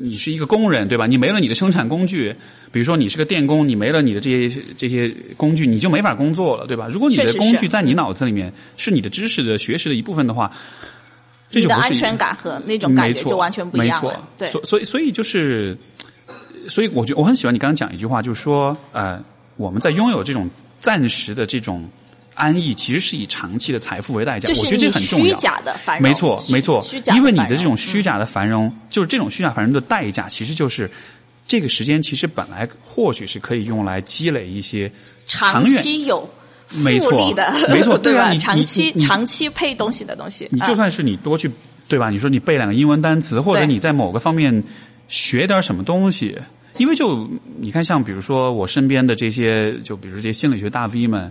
[0.00, 1.08] 你是一个工人，对吧？
[1.08, 2.32] 你没了你的生产工具，
[2.70, 6.86] 比如说你是个电工，你没了你的这些这些工具，你就没法工作了，对吧？
[6.88, 10.52] 如果你的工具在你脑子里面是你的知识的学识的一部分的话，
[11.50, 14.28] 这就不是你的安全感和那种感觉就完全不一样了。
[14.38, 15.76] 对，，所所以所以就是，
[16.70, 19.22] 所以我觉得我很喜欢你刚刚讲一句话，就是说，呃，
[19.56, 20.48] 我们在拥有这种
[20.78, 21.86] 暂时的这种
[22.34, 24.48] 安逸，其实是以长期的财富为代价。
[24.48, 25.26] 就是我觉得这很重要。
[25.26, 30.90] 虚假的繁荣，没错，没错虚假，的因为你的这种虚假的繁荣，就是这种虚假繁荣的代价，其实就是
[31.46, 34.90] 这个时间，其实本来或许是可以用来积累一些
[35.26, 36.28] 长远期有
[36.70, 37.10] 没错
[37.68, 38.30] 没错 对吧？
[38.30, 41.50] 你你长期长期配东西的东西，啊你就算是你多去，
[41.88, 42.10] 对吧？
[42.10, 44.62] 你说你背两个英文单词，或者你在某个方面
[45.08, 46.38] 学点什么东西，
[46.80, 47.28] 因为就
[47.58, 51.30] 你看，像比如说我身边的这些，就比如这些心理学大 V 们，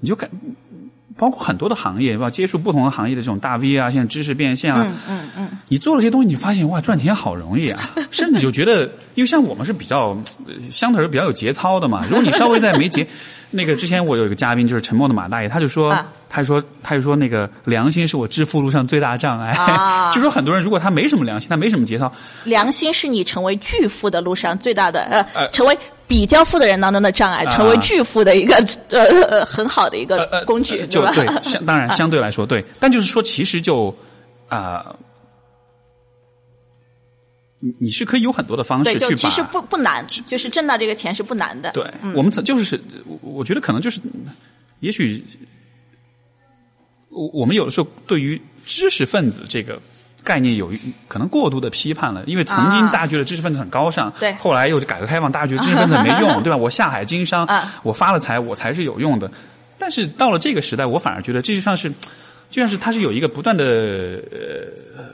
[0.00, 0.30] 你就感。
[1.20, 7.90] 包括很多的行业，吧，接触不同的行业的这种大 V 啊，像知识变现啊，嗯嗯嗯，你做了这些东西，你发现哇，赚钱好容易啊！
[8.10, 8.84] 甚至就觉得，
[9.16, 10.16] 因为像我们是比较
[10.46, 12.02] 呃相对而言比较有节操的嘛。
[12.08, 13.06] 如果你稍微在没节，
[13.50, 19.50] 那个之前我有一个嘉宾就是沉默的马大爷，他就说，啊他就说，他就说那个良心是我致富路上最大的障碍。
[19.50, 22.10] 啊 就说很多人如果他没什么良心，他没什么节操，
[22.44, 25.76] 良心是你成为巨富的路上最大的呃，呃成为
[26.10, 28.56] 比较富的人当中的障碍，啊成为巨富的一个
[28.88, 31.06] 呃呃很好的一个工具，呃就？
[31.12, 33.96] 对， 相当然相对来说对，但就是说其实就
[34.48, 34.84] 啊。
[37.62, 41.70] 你你是可以有很多的方式对，去其实不不难，就是挣到这个钱是不难的。
[41.72, 41.84] 对，
[42.14, 44.00] 我们就是，我我觉得可能就是，
[44.80, 45.22] 也许
[47.10, 49.78] 我我们有的时候对于知识分子这个
[50.22, 50.78] 概念有一
[51.08, 56.56] 可能过度的批判了，因为曾经啊大家觉得知识分子很高尚，对后来又改革开放，大家觉得知识分子没用， 对吧？
[56.56, 59.30] 我下海经商，啊我发了财，我才是有用的。
[59.78, 61.88] 但是到了这个时代，我反而觉得这就像是，
[62.50, 63.64] 就像是它是有一个不断的
[64.30, 65.04] 呃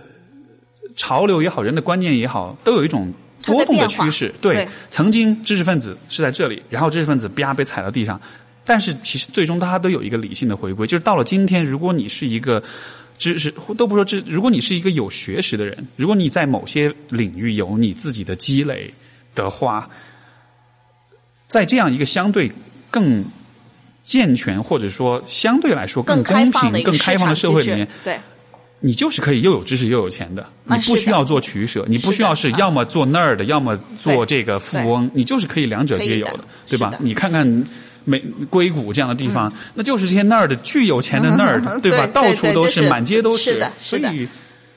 [0.97, 3.13] 潮流也好，人的观念也好，都有一种
[3.45, 4.35] 波动的趋势。
[4.41, 8.21] 对曾经知识分子是在这里，然后知识分子啪被踩到地上，
[8.65, 12.61] 但是其实最终大家都有一个理性的回归，就是到了今天，如果你是一个
[13.19, 18.93] 知识都不说知，如果你是一个有学识的人，如果你在某些领域有你自己的积累
[19.35, 19.89] 的话，
[21.47, 22.51] 在这样一个相对
[22.91, 23.25] 更
[24.03, 28.19] 健全或者说相对来说更公平、更开放的社会里面，对，
[28.81, 36.93] 你就是可以又有知识又有钱的，你不需要做取舍，你不需要是要么做 nerd，要么做这个富翁，你就是可以两者皆有的对吧？
[37.01, 37.65] 你看看
[38.07, 38.19] 美
[38.49, 42.07] 硅谷这样的地方，那就是这些 nerd 巨有钱的 nerd， 对吧？
[42.07, 44.29] 对到处都是满街都是的是的所以，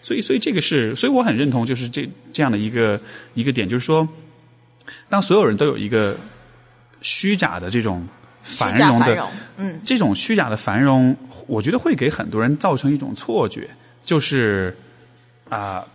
[0.01, 2.99] 所以，所以这个是，所以我很认同，就是这这样的一个
[3.35, 4.05] 一个点，就是说，
[5.07, 6.17] 当所有人都有一个
[7.01, 8.05] 虚假的这种
[8.41, 11.15] 繁荣的荣，嗯，这种虚假的繁荣，
[11.45, 13.69] 我觉得会给很多人造成一种错觉，
[14.03, 14.75] 就是
[15.49, 15.85] 啊、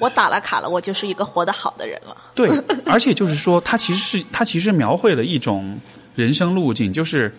[0.00, 2.16] 我打了卡了，我就是一个活得好的人了。
[2.34, 2.48] 对，
[2.86, 5.78] 而且就是说，它其实是它其实描绘了一种
[6.18, 7.32] 人生路径，就是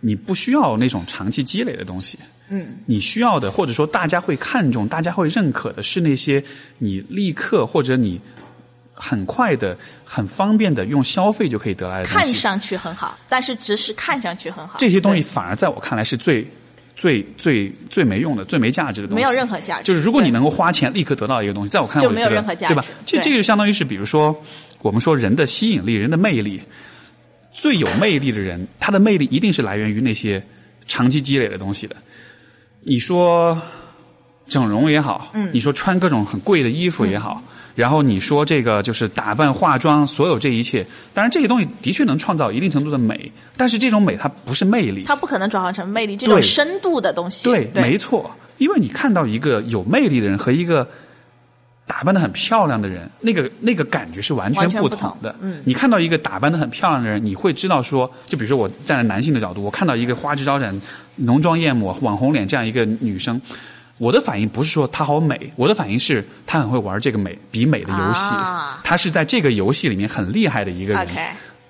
[0.00, 2.18] 你不需要那种长期积累的东西。
[2.50, 6.44] 嗯，你需要的，或者说大家会看重、大家会认可的是那些
[6.76, 8.20] 你立刻或者你
[8.92, 12.24] 很快的、很方便的用消费就可以得来的东西。
[12.24, 14.76] 看上去很好，但是只是看上去很好。
[14.78, 16.46] 这些东西反而在我看来是最、
[16.96, 19.22] 最、最、最没用的、最没价值的东西。
[19.22, 19.84] 没有任何价值。
[19.84, 24.34] 就是如果你能够花钱立刻得到一个东西，在我看来就没有任何价值对吧这这个就相当于是，比如说
[24.80, 26.62] 我们说人的吸引力、人的魅力，
[27.60, 30.40] 最有魅力的人，他的魅力一定是来源于那些
[30.86, 31.96] 长期积累的东西的。
[32.82, 33.60] 你说
[34.46, 37.42] 整容也好，嗯，你说穿各种很贵的衣服也好。
[37.44, 47.44] 嗯然后你说这个就是打扮、化妆，所有这一切，当然这些东西的确能创造一定程度的美，但是这种美它不是魅力，它不可能转化成魅力这种深度的东西。
[47.44, 50.88] 对，对，没错，因为你看到一个有魅力的人和一个
[51.88, 55.32] 打扮的很漂亮的人，那个那个感觉是完全不同的。
[55.32, 60.78] 同嗯你看到一个打扮的很漂亮的人，你会知道说，就比如说我站在男性的角度，我看到一个花枝招展、
[61.16, 63.40] 浓妆艳抹、网红脸这样一个女生。
[63.96, 71.02] 我的反应不是说她好美，我的反应是她很会玩这个美比美的游戏，啊她是在这个游戏里面很厉害的一个人。
[71.02, 71.20] OK，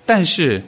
[0.05, 0.61] 但是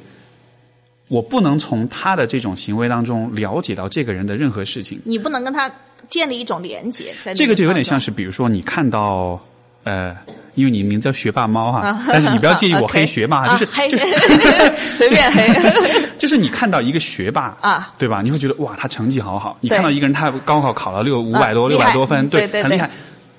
[1.08, 5.00] 我不能从她的这种行为当中了解到这个人的任何事情。
[5.04, 5.70] 你不能跟他
[6.10, 9.40] 建立一种连接，在这个就有点像是是，比如说你看到
[9.84, 10.16] 呃，
[10.56, 14.06] 因为你名字叫学霸猫哈，啊但是你不要介意我 黑学霸，就是、就是
[14.92, 15.48] 随便黑。
[16.20, 18.22] 就是你看到一个学霸啊，对吧？
[18.22, 19.58] 你会觉得哇，他成绩好好。
[19.60, 22.90] 你看到一个人他高考考了六五百多六百多分，对很厉害。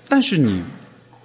[0.09, 0.61] 但是你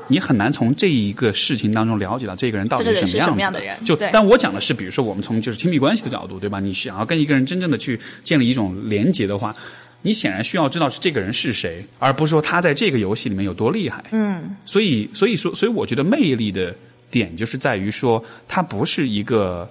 [0.07, 3.63] 你很难从这一个事情当中了解到这个人到底是什么样子什么样的。
[3.63, 6.59] 人就但我讲的是，比如说我们从就是亲密关系的角度，对吧？
[6.59, 9.55] 你想要跟一个人真正的去建立一种连接的话，
[10.03, 14.05] 你显然需要知道是这个人是谁，而不是说他在这个游戏里面有多厉害。
[14.11, 16.73] 嗯，所以，所以说，所以我觉得魅力的
[17.09, 19.69] 点就是在于说，它不是一个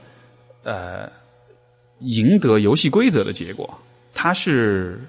[0.65, 1.09] 呃
[2.01, 3.73] 赢得游戏规则的结果，
[4.12, 5.01] 它是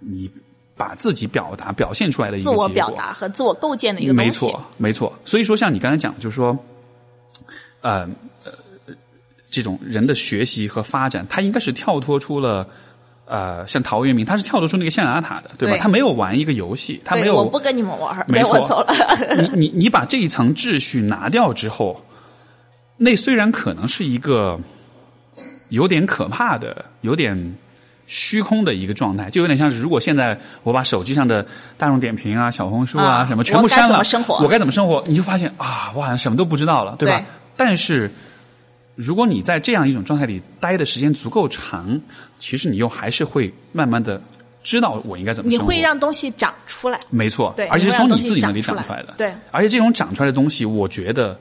[0.00, 0.28] 你
[0.74, 4.26] 把自己表达表现出来的一个自我表达和自我构建的一个东西。
[4.26, 5.18] 没错，没错。
[5.24, 6.58] 所以说，像你刚才讲，就是说，
[7.82, 8.08] 呃
[8.42, 8.52] 呃，
[9.50, 12.66] 这种人的学习和发展，他应该是跳脱出了。
[13.28, 15.74] 呃，像陶渊明，他是跳得出那个象牙塔的，对吧？
[15.74, 17.34] 对他没有玩一个游戏，他没，有。
[17.34, 18.94] 我不跟你们玩，没错我走了。
[19.36, 22.00] 你你你把这一层秩序拿掉之后，
[22.96, 24.56] 那虽然可能是一个
[25.70, 27.56] 有点可怕的、有点
[28.06, 31.44] 虚空的一个状态，就有点像是如果现在我把手机上的
[31.76, 35.02] 大众点评啊、小红书啊啊什么全部删了，我该怎么生活我该怎么生活？
[35.08, 37.18] 你就发现啊，我好像什么都不知道了，对吧？
[37.18, 37.24] 对
[37.56, 38.08] 但是。
[38.96, 42.00] 如果你在这样一种状态里待的时间足够长，
[42.38, 44.20] 其实你又还是会慢慢的
[44.64, 45.58] 知道我应该怎么你。
[45.58, 49.02] 会让东西长出来，没错，对而且是从你自己那里长出来。
[49.02, 49.14] 的。
[49.18, 51.38] 对，而且这种长出来的东西，我觉得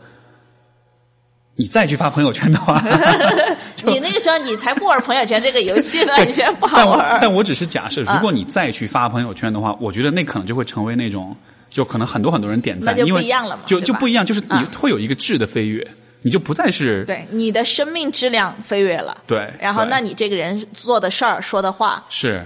[1.56, 2.84] 你再去发朋友圈的话，
[3.88, 7.20] 你那个时候你才不玩朋友圈这个游戏呢， 你现在不好但我玩儿。
[7.22, 11.34] 但我只是假设，啊如果你再去发朋友圈的话，我觉得那可能就会成为那种，
[11.70, 15.88] 就可能很多很多人点赞，那就因为不一样了嘛就就不一样，就是你啊会有一个质的飞跃，
[16.26, 19.16] 你就不再是对，你的生命质量飞跃了。
[19.28, 22.44] 对对然后那你这个人做的事儿、说的话，是。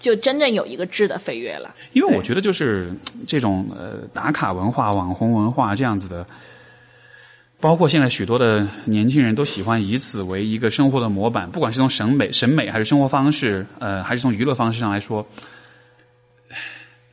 [0.00, 1.72] 就真正有一个质的飞跃了。
[1.92, 2.90] 因为我觉得就是
[3.28, 6.26] 这种呃打卡文化、网红文化这样子的，
[7.60, 15.24] 包括现在许多的年轻人都喜欢以此为一个生活的模板，不管是从审美、审美还是生活方式，呃，还是从娱乐方式上来说，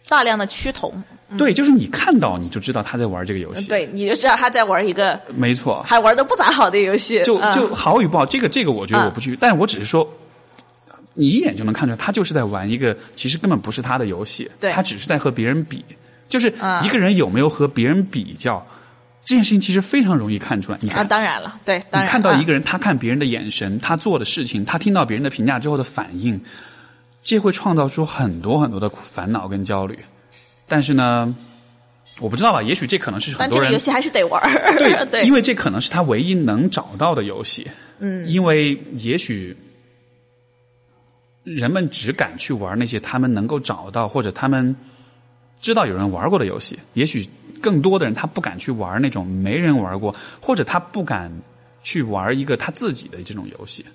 [0.08, 1.04] 大量的趋同，
[1.36, 7.20] 对，就是你看到你就知道他在玩这个游戏，对，你就知道他在玩一个没错，还玩的不咋好的游戏。
[7.22, 10.08] 嗯就就好与不好，这个这个我觉得嗯我不去，但我只是说。
[11.20, 15.84] 你一眼就能看出来，他就是在玩一个其实根本不是他的游戏，对他只是在和别人比。
[16.30, 18.64] 就是嗯一个人有没有和别人比较，
[19.26, 20.78] 这件事情其实非常容易看出来。
[20.80, 26.40] 你啊，看，当然了，对，当你看到一个人，他看别人的眼神，他做的事情，他听到别人的评价之后的反应，
[27.24, 29.98] 这会创造出很多很多的烦恼跟焦虑。
[30.68, 31.36] 但是呢，
[32.20, 34.78] 我不知道吧，也许这可能是很多人但这个游戏还是得玩儿。
[34.78, 37.68] 对， 对，因为这可能是他唯一能找到的游戏。
[38.00, 39.56] 嗯，因为也许
[41.44, 44.76] 人们只敢去玩那些他们能够找到或者他们
[45.60, 46.78] 知道有人玩过的游戏。
[46.94, 47.28] 也许
[47.62, 51.32] 更多的人他不敢去玩那种没人玩过，或者他不敢
[51.82, 53.86] 去玩一个他自己的这种游戏，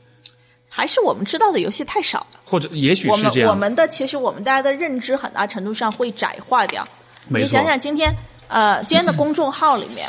[0.75, 2.41] 还是我们知道的游戏太少了。
[2.47, 3.51] 或者也许是这样。
[3.51, 6.87] 我们的其实我们大家的认知很大程度上会窄化掉。
[7.29, 8.11] 你想想今天
[8.49, 10.09] 呃 今天的公众号里面，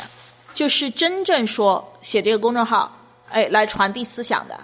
[0.54, 2.90] 就是真正说写这个公众号，
[3.30, 4.58] 哎来传递思想的，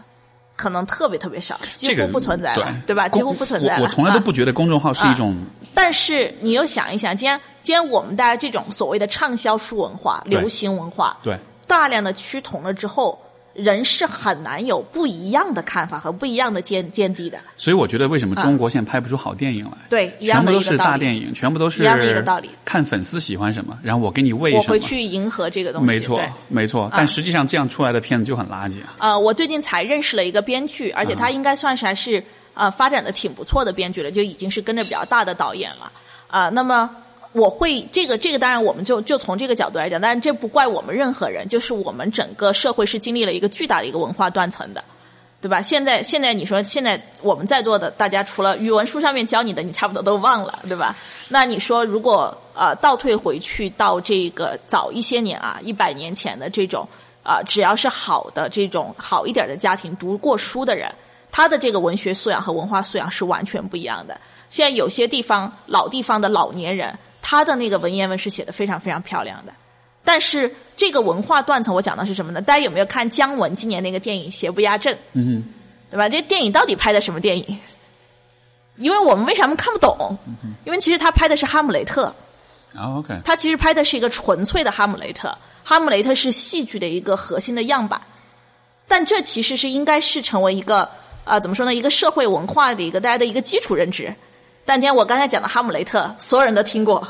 [0.56, 3.08] 可能特别特别少，几乎不存在了，对对吧？
[3.08, 3.82] 几乎不存在了。
[3.82, 5.36] 我我从来都啊不觉得公众号是一种
[5.74, 13.16] 但是你又想一想，今天今天我们大家这种所谓的畅销书文化、流行文化，对大量的趋同了之后，
[13.54, 17.38] 人是很难有不一样的看法和不一样的见见地的。
[17.56, 19.78] 所以我觉得为什么中国现在拍不出好电影来？
[19.88, 20.80] 对，一样全部都是。
[20.80, 24.62] 大电影，全部都是一样的一个道理看粉丝喜欢什么，然后我给你喂什么。
[24.62, 25.86] 我会去迎合这个东西。
[25.86, 26.18] 没错，
[26.48, 26.90] 没错。
[26.96, 28.94] 但实际上这样出来的片子就很垃圾啊。
[28.98, 32.24] 呃，我最近才认识了一个编剧，而且他应该算是还是
[32.54, 35.92] 呃发展的挺不错的编剧了，就已经是跟着比较大的导演了
[36.28, 36.88] 啊、那么
[37.32, 44.82] 我会这个这个，当然我们就就从这个角度来讲，但是这不怪我们任何人，就是我们整个社会是经历了一个巨大的一个文化断层的。
[45.42, 45.62] 对吧？
[45.62, 50.94] 现在现在你说现在我们在座的大家，除了语文书上面教你的，你差不多都忘了，对吧？
[51.30, 56.86] 那你说如果呃倒退回去到这个早一些年啊，一百年前的这种
[57.22, 60.94] 啊、只要是好的这种好一点的家庭，读过书的人，
[61.32, 64.20] 他的这个文学素养和文化素养是完全不一样的。
[64.50, 66.98] 现在有些地方老地方的老年人，
[67.30, 69.52] 他的那个文言文是写的非常非常漂亮的。
[70.02, 72.42] 但是这个文化断层，我讲的是什么呢？
[72.42, 74.92] 大家有没有看姜文今年那个电影《邪不压正》？
[75.12, 75.44] 嗯
[75.88, 76.08] 对吧？
[76.08, 77.58] 这电影到底拍的什么电影？
[78.78, 80.18] 因为我们为什么看不懂？
[80.64, 82.12] 因为其实他拍的是《哈姆雷特》，
[82.78, 85.32] 啊，OK，他其实拍的是一个纯粹的哈姆雷特。
[85.62, 88.00] 哈姆雷特是戏剧的一个核心的样板，
[88.88, 90.88] 但这其实是应该是成为一个
[91.24, 91.72] 呃怎么说呢？
[91.72, 94.12] 一个社会文化的一个大家的一个基础认知。
[94.64, 97.06] 但今天我刚才讲的哈姆雷特，所有人都听过。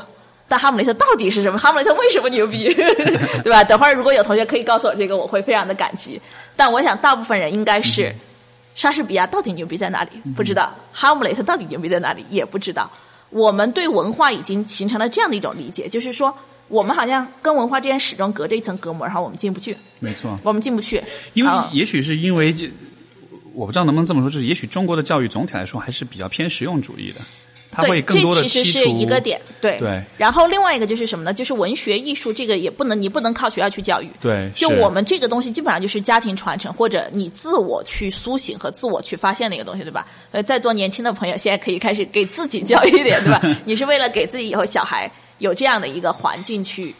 [0.51, 1.57] 但哈姆雷特到底是什么？
[1.57, 2.67] 哈姆雷特为什么牛逼？
[3.41, 3.63] 对吧？
[3.63, 6.21] 等会儿如果有同学可以告诉我这个，我会非常的感激。
[6.57, 8.13] 但我想大部分人应该是，
[8.75, 10.09] 莎士比亚到底牛逼在哪里？
[10.35, 10.75] 不知道。
[10.91, 12.25] 哈姆雷特到底牛逼在哪里？
[12.29, 12.91] 也不知道。
[13.29, 16.37] 我们对文化已经形成了这样的一种理解，就是说，
[16.67, 20.37] 我们好像跟文化之间始终隔着一层隔膜，然后我们进不去，没错。
[20.43, 21.01] 我们进不去。
[21.31, 22.69] 因为啊也许是因为这，
[23.53, 27.21] 我不知道能不能这么说，就是也许中国的教育总体来说还是比较偏实用主义的。
[27.71, 31.33] 它会更多的这其实是一个点，对对然后另外一个就是什么呢？
[31.33, 34.09] 就是文学艺术这个也不能，你不能靠学校去教育。
[34.21, 40.05] 对，就我们这个东西，基本上就是家庭传承，或者你自我去苏醒和自我去发现的一个东西，对吧？
[40.31, 43.41] 呃，在座年轻的朋友，现在可以开始给自己教育一点，对吧？
[43.63, 46.93] 你是为了给自己以后小孩有这样的一个环境去。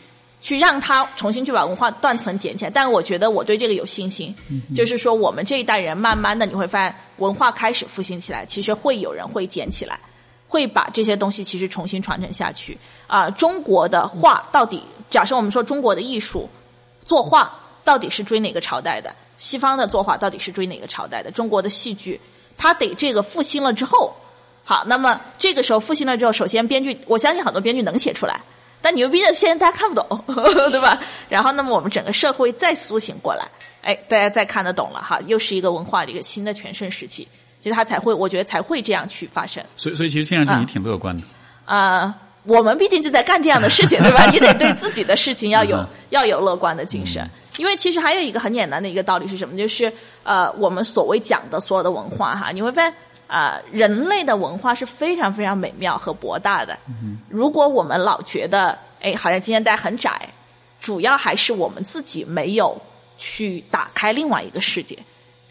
[0.44, 4.34] 去让他重新去把文化断层捡起来，但我觉得我对这个有信心，
[4.76, 10.00] 就是说我们这一代人慢慢的你会发现文化开始复兴起来，其实会有人会捡起来，
[10.52, 12.78] 会把这些东西其实重新传承下去。
[13.08, 16.50] 啊、中国的画到底，假设我们说中国的艺术
[17.06, 19.16] 作画到底是追哪个朝代的？
[19.38, 21.32] 西方的作画到底是追哪个朝代的？
[21.32, 22.20] 中国的戏剧，
[22.58, 24.14] 它得这个复兴了之后，
[24.66, 28.42] 好，那么这个时候复兴了之后，首先编剧，我相信很多编剧能写出来，
[28.82, 30.24] 但牛逼的现在大家看不懂，
[30.70, 31.02] 对吧？
[31.30, 33.48] 然后，那么我们整个社会再苏醒过来，
[33.82, 37.28] 哎，大家再看得懂了哈，又是一个文化的一个新的全盛时期，
[37.62, 39.64] 其实它才会，我觉得才会这样去发生。
[39.76, 41.24] 所以所以其实听上去你啊挺乐观的。
[41.66, 42.14] 啊，
[42.44, 44.26] 我们毕竟就在干这样的事情，对吧？
[44.34, 47.26] 你得对自己的事情要有嗯要有乐观的精神。
[47.60, 49.56] 因为其实还有一个很简单的一个道理是什么？
[49.58, 49.92] 就是
[50.24, 52.94] 呃，我们所谓讲的所有的文化哈，你会发现
[53.28, 56.78] 啊、人类的文化是非常非常美妙和博大的。
[57.30, 60.28] 如果我们老觉得哎，好像今天大家很窄，
[60.82, 62.76] 主要还是我们自己没有
[63.18, 64.98] 去打开另外一个世界，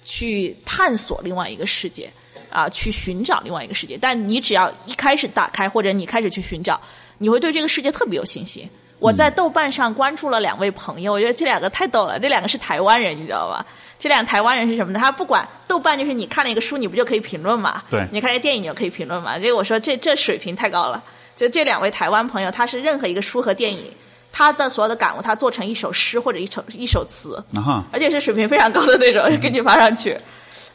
[0.02, 2.10] 去探索另外一个世界。
[2.52, 3.96] 啊，去寻找另外一个世界。
[3.96, 6.80] 但你只要一开始打开，或者你开始去寻找，
[7.16, 8.68] 你会对这个世界特别有信心。
[8.98, 12.18] 我在豆瓣上关注了两位朋友，我觉得这两个太逗了。
[12.18, 13.64] 这两个是台湾人，你知道吧？
[14.00, 14.98] 这两个台湾人是什么呢？
[14.98, 17.84] 他不管豆瓣，就是你看了一个书，你不就可以评论嘛？
[17.88, 19.38] 对你看了一个电影，你就可以评论嘛。
[19.38, 21.00] 所以我说这这水平太高了。
[21.36, 23.92] 就这两位台湾朋友，他是任何一个书和电影，
[24.32, 30.16] 他的所有的感悟，他做成一首诗或者一首一首词，啊哈，而且是水平非常高的那种，给你发上去，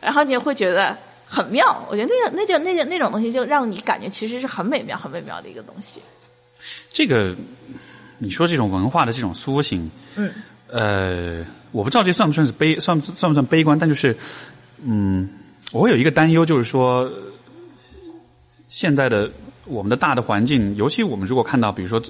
[0.02, 1.86] 然后你会觉得很妙。
[1.90, 6.02] 我觉得那个、那就、那就那种东西，就让你感觉其实是很美妙、很美妙的一个东西。
[6.90, 7.36] 这个
[8.18, 10.34] 你说这种文化的这种苏醒，嗯，
[10.68, 14.15] 呃，我不知道这算不算是悲，算不算不算悲观，但就是，
[14.84, 15.30] 嗯，
[15.72, 17.10] 我会有一个担忧，就是说，
[18.68, 19.30] 现在的
[19.65, 22.02] 我们的大的环境，尤其我们如果看到，比如说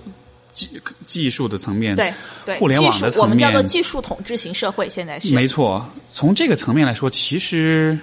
[0.56, 0.68] 技
[1.06, 2.11] 技术的层面，对
[2.45, 7.95] 对，互联网的层面，我们叫做技术统治型社会，现在是没错，从这个层面来说，其实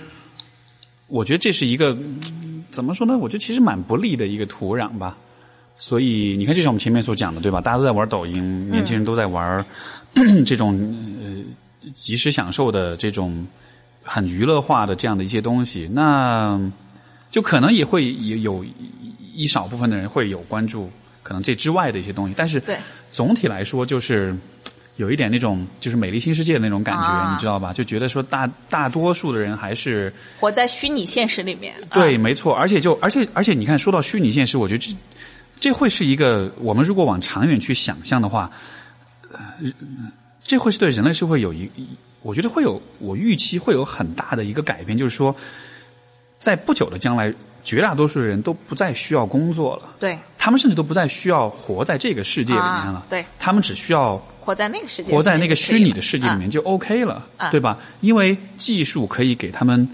[1.09, 3.19] 我觉得这是一个嗯怎么说呢？
[3.19, 5.19] 我觉得其实蛮不利的一个土壤吧。
[5.79, 7.61] 所以你看，就像我们前面所讲的，对吧？
[7.61, 9.65] 大家都在玩抖音，年轻人都在玩、
[10.47, 10.79] 这种
[11.21, 13.45] 呃及时享受的这种
[14.03, 16.61] 很娱乐化的这样的一些东西，那
[17.33, 18.67] 就可能也会有有
[19.35, 20.89] 一少部分的人会有关注，
[21.23, 22.79] 可能这之外的一些东西，但是对
[23.11, 24.37] 总体来说就是。
[24.97, 27.73] 有一点那种就是美丽新世界的那种感觉，啊你知道吧？
[27.73, 31.75] 就觉得说大大多数的人还是活在虚拟现实里面。
[31.91, 34.95] 对，啊没错，而且就而且而且你看，说到虚拟现实，我觉得这
[35.59, 38.51] 这会是一个我们如果往长远去想象的话，
[39.33, 39.41] 呃，
[40.45, 41.69] 这会是对人类社会有一，
[42.21, 45.35] 我觉得会有我预期会有很大的一个改变，就是说，
[46.39, 47.33] 在不久的将来，
[47.65, 57.79] 绝大多数的人都不再需要工作了，对，他们甚至都不再需要活在这个世界里面了，啊对他们只需要活在那个世界，活在那个虚拟的世界里面啊就 OK 了，啊对吧？
[58.01, 59.89] 因为技术可以给他们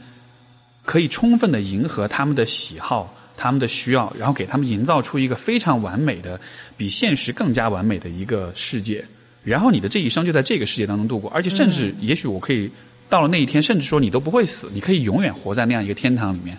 [0.87, 6.41] 可以充分的迎合他们的喜好、他们的需要，然后给他们营造出一个非常完美的、
[6.79, 9.05] 比现实更加完美的一个世界。
[9.45, 12.71] 然后你的这一生就在这个世界当中度过，而且甚嗯至也许我可以
[13.11, 16.57] 到了那一天，甚至说你都不会死，你可以永远活在那样一个天堂里面，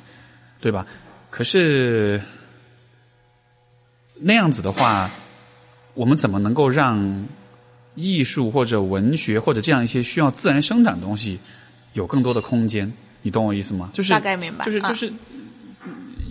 [0.62, 0.86] 对吧？
[1.32, 2.22] 可是
[4.20, 5.10] 那样子的话，
[5.94, 7.26] 我们怎么能够让
[7.96, 11.40] 艺术或者文学或者这样一些需要自然生长的东西
[11.94, 12.92] 有更多的空间？
[13.22, 13.90] 你懂我意思吗？
[13.94, 15.12] 就是大概明白啊就是就是。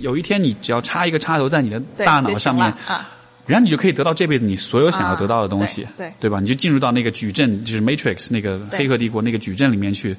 [0.01, 3.10] 有一天，你只要插一个插头在你的大脑上面，啊，
[3.47, 6.39] 然后你就可以得到这辈子你所有想要得到的东西，啊对对吧？
[6.39, 10.16] 你就进入到那个矩阵，就是 Matrix 那个黑客帝国那个矩阵里面去。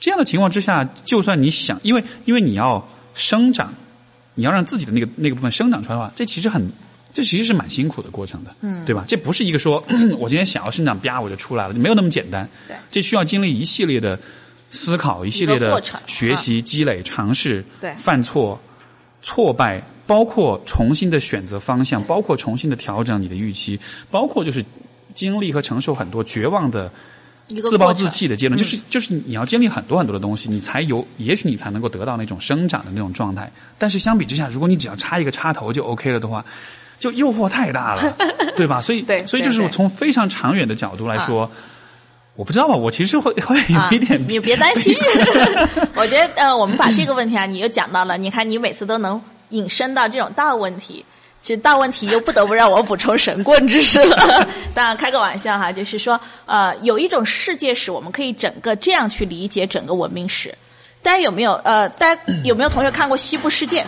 [0.00, 3.74] 这样的情况之下，就算你想，因为因为你要生长，
[4.34, 6.70] 你要让自己的那个那个部分生长出来的话，这其实很，
[7.12, 9.04] 这其实是蛮辛苦的过程的，嗯，对吧？
[9.06, 9.82] 这不是一个说
[10.18, 12.76] 我今天想要生长，啪我就出来了，没有那么简单，对。
[12.90, 14.18] 这需要经历一系列的
[14.70, 17.94] 思考，一系列的过程学习、积累、尝试、对。
[17.96, 18.60] 犯错、
[19.22, 23.78] 挫败，包括重新的选择方向，包括重新的调整你的预期，
[24.10, 24.64] 包括就是
[25.14, 26.90] 经历和承受很多绝望的
[27.48, 33.50] 自暴自弃的阶段，嗯就是就是你要经历很多很多的东西，你才有，也许你才能够得到那种生长的那种状态。
[33.78, 36.44] 但是相比之下，如果你只要插一个插头就 OK 了的话，
[36.98, 38.16] 就诱惑太大了，
[38.56, 38.80] 对吧？
[38.80, 41.50] 所以对所以就是对对从非常长远的角度来说。
[42.36, 44.92] 我不知道吧，我其实会会啊有一点，你别担心。
[45.94, 48.18] 我觉得呃，我们把这个 问题啊，你又讲到了。
[48.18, 51.04] 你看，你每次都能引申到这种大问题。
[51.44, 54.48] 其实大问题又不得不让我补充神棍知识了。
[54.72, 60.56] 当然开个玩笑哈，就是说，呃，有一种世界史，我们可以整个这样去理解整个文明史。
[61.02, 63.82] 大家有没有呃，大家有没有同学看过《西部世界》？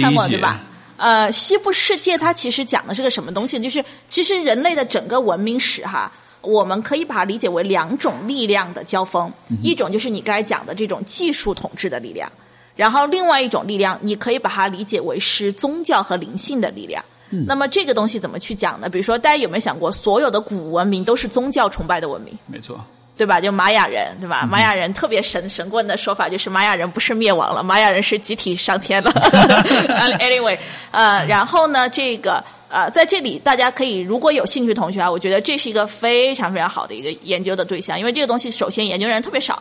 [0.00, 0.60] 看过对吧？
[0.98, 3.58] 呃，《西部世界》它其实讲的是个什么东西？
[3.58, 6.12] 就是其实人类的整个文明史哈，
[6.42, 9.28] 我们可以把它理解为两种力量的交锋，
[9.64, 12.30] 一种就是你刚才讲的这种技术统治的力量。
[12.76, 17.02] 然后，另外一种力量，你可以把它理解为是宗教和灵性的力量。
[17.46, 18.88] 那么，这个东西怎么去讲呢？
[18.88, 22.32] 比如说，大家有没有想过，所有的古文明都是宗教崇拜的文明？
[22.46, 22.78] 没错，
[23.16, 23.40] 对吧？
[23.40, 24.46] 就玛雅人，对吧？
[24.48, 29.10] 玛雅人特别神神棍的说法就是，玛雅人不是灭亡了，玛雅人是集体上天了。
[30.20, 30.56] Anyway，
[30.92, 39.60] 呃，然后呢，这个呃，在这里大家可以如果有兴趣同学啊，我觉得这是一个非常非常好的一个研究的对象，因为这个东西首先研究人特别少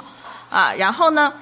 [0.52, 1.34] 啊，然后呢。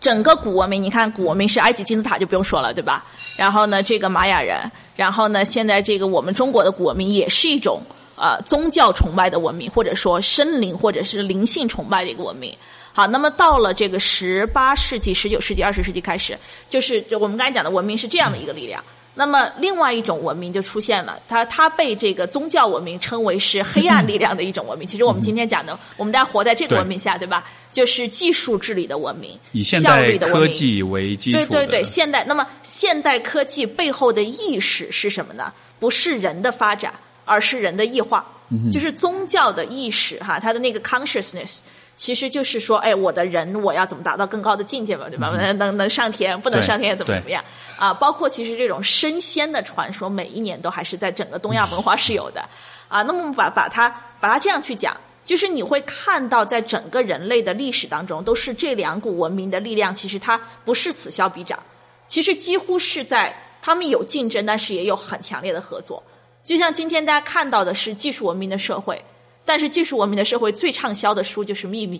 [0.00, 3.04] 整个古文明，你看古文明是埃及金字塔就不用说了，对吧？
[3.36, 7.82] 然后呢，这个玛雅人，然后呢，现在这个我们中国的古文明也是一种
[8.16, 12.56] 呃宗教崇拜的文明，或者说生灵或者是灵性崇拜的一个文明。
[12.92, 16.38] 好，那么到了这个十八世纪、十九世纪、二十世纪开始，
[16.70, 18.82] 就是我们刚才讲的文明是这样的一个力量。
[19.18, 24.86] 那么，另外一种文明就出现了，它它被这个宗教文明称为是黑暗力量的一种文明。
[24.86, 27.44] 其实我们今天讲的，我们大家活在这个文明下，对吧？
[27.72, 31.38] 就是技术治理的文明，以现代科技为基础。
[31.38, 32.24] 对对对，现代。
[32.24, 35.52] 那么，现代科技背后的意识是什么呢？
[35.80, 38.24] 不是人的发展，而是人的异化，
[38.70, 41.58] 就是宗教的意识哈，它的那个 consciousness。
[41.98, 45.30] 其实就是说，哎，我的人我要怎么达到更高的境界嘛，对吧？
[45.36, 47.44] 能能能上天，不能上天怎么怎么样？
[47.76, 52.40] 啊，包括其实这种升仙的传说，每一年都还是在整个东亚文化是有的。
[52.86, 61.58] 啊，那么把把它把它这样去讲，就是你会看到，在整个人类的历史当中，都是这两股文明的力量，其实它不是此消彼长，
[62.06, 66.00] 其实几乎是在他们有竞争，但是也有很强烈的合作。
[66.44, 69.04] 就像今天大家看到的是技术文明的社会。
[69.48, 71.98] 但是技术文明的社会最畅销的书就是《秘密》，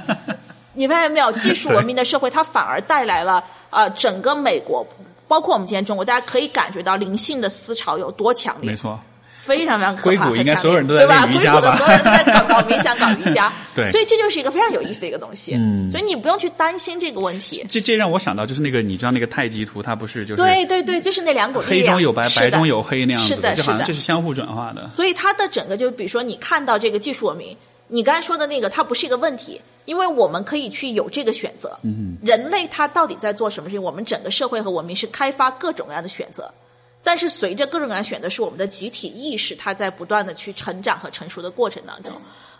[0.72, 1.30] 你发现没有？
[1.32, 4.82] 技术文明的社会它反而带来了啊，整个美国，
[5.28, 8.70] 包括我们今天中国，大家可以感觉到灵性的思潮有多强烈。
[8.70, 8.98] 没错。
[9.46, 11.76] 非常非常可怕，应该所有人都在练瑜伽吧？
[11.76, 13.52] 所有人都在搞搞冥想、搞瑜伽。
[13.76, 15.54] 对，所以这就是一个非常有意思的一个东西。
[15.54, 17.64] 嗯，所以你不用去担心这个问题。
[17.68, 24.90] 这这让我想到，就是那个你知道那个太极图，它不是就是对对对，就是那两股黑中有白，白中有黑那样子的，就好像这是相互转化的。
[24.90, 27.56] 所以它的整个就比如说，你看到这个技术文明，
[27.86, 31.78] 你刚才说的那个，它不是一个问题，因为我们可以去有这个选择。
[31.82, 33.82] 嗯，人类它到底在做什么事情？
[33.82, 36.52] 我们整个社会和文明是开发各种各样的选择。
[37.06, 42.12] 但是随着各种各样选择，是我们的集体意识，它在不断的去成长和成熟的过程当中。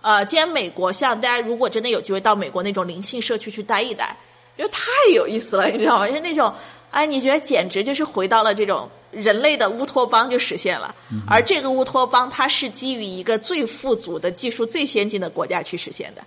[0.02, 4.16] 呃，既然美国像大家如果真的有机会到美国那种灵性社区去待一待，
[4.56, 6.06] 因为太有意思了，你知道吗？
[6.06, 6.54] 就是那种，
[6.92, 10.94] 哎，你觉得简直就是回到了这种人类的乌托邦就实现了。
[11.28, 16.22] 而这个乌托邦，它是基于一个最富足的技术、最先进的国家去实现的。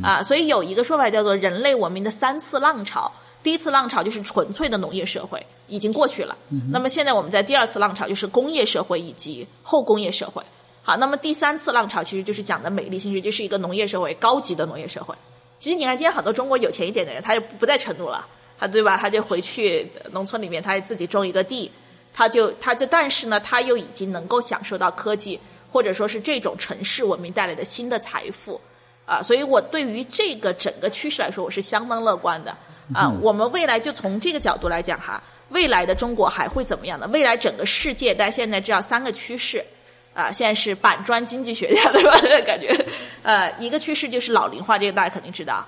[0.00, 3.10] 啊，所以有一个说法叫做人类文明的三次浪潮。
[3.44, 6.36] 第一次浪潮就是纯粹的农业社会，已经过去了。
[6.72, 10.42] 那么现在我们在第二次浪潮，就是工业社会以及后工业社会。
[10.82, 15.14] 好，那么第三次浪潮其实就是讲的美丽新世界，就是一个农业社会，高级的农业社会。
[15.60, 18.26] 其实你看，今天很多中国有钱一点的人，他就不在成都了，
[18.58, 18.96] 他对吧？
[18.96, 21.70] 他就回去农村里面，他自己种一个地，
[22.14, 25.38] 他就他就，但是呢，他又已经能够享受到科技
[25.70, 28.58] 或者说是这种城市文明带来的新的财富
[29.04, 29.22] 啊。
[29.22, 32.56] 所以我对于这个整个趋势来说，我是相当乐观的。
[32.92, 37.08] 啊，我们未来就从这个角度来讲哈，未来的中国还会怎么样呢？
[37.12, 39.64] 未来整个世界，大家现在知道三个趋势，
[40.12, 42.12] 啊，现在是板砖经济学家对吧？
[42.44, 42.76] 感觉，
[43.22, 45.66] 呃，一个趋势就是老龄化，这个大家肯定知道。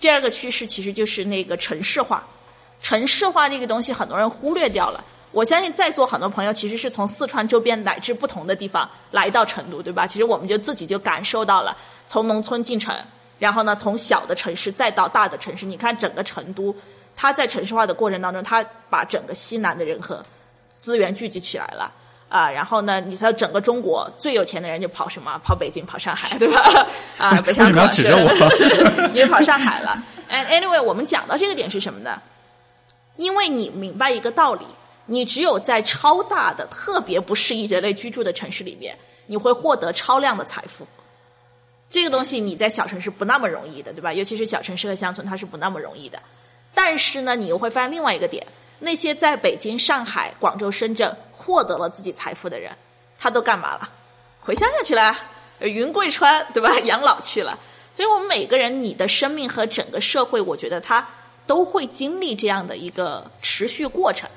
[0.00, 2.26] 第二个趋势其实就是那个城市化，
[2.82, 5.04] 城市化这个东西很多人忽略掉了。
[5.32, 10.06] 我相信在座很多朋友其实是从四川周边乃至不同的地方来到成都，对吧？
[10.06, 11.76] 其实我们就自己就感受到了
[12.06, 12.94] 从农村进城。
[13.38, 16.74] 然后呢，从小的城市再到大的城市，你看整个成都，
[17.14, 20.22] 它在城市化的过程当中，它把整个西南的人和
[20.76, 21.92] 资源聚集起来了
[22.28, 22.50] 啊。
[22.50, 25.38] 然后呢，你说整个中国最有钱的人就跑什么？
[25.44, 26.86] 跑北京，跑上海，对吧？
[27.18, 28.04] 啊， 北上广深，
[29.12, 30.02] 也跑上海了。
[30.30, 32.20] And anyway，我们讲到这个点是什么呢？
[33.16, 34.66] 因为你明白一个道理，
[35.06, 38.96] 你只有在超大的、特别不适宜人类居住的城市里面，
[39.26, 40.86] 你会获得超量的财富。
[41.88, 44.12] 这个东西你在小城市不那么容易的，对吧？
[44.12, 46.20] 尤其是小城市和乡村，它是不那么容易的。
[46.74, 48.46] 但是呢，你又会发现另外一个点：
[48.80, 52.70] 那些在北京、上海、广州、深圳获得了自己财富的人，
[53.18, 53.88] 他都干嘛了？
[54.40, 55.16] 回乡下去了，
[55.60, 56.78] 云贵川，对吧？
[56.84, 57.58] 养老去了。
[57.94, 61.08] 所以我们每个人，你的生命和整个社会，我觉得它
[61.46, 64.28] 都会经历这样的一个持续过程。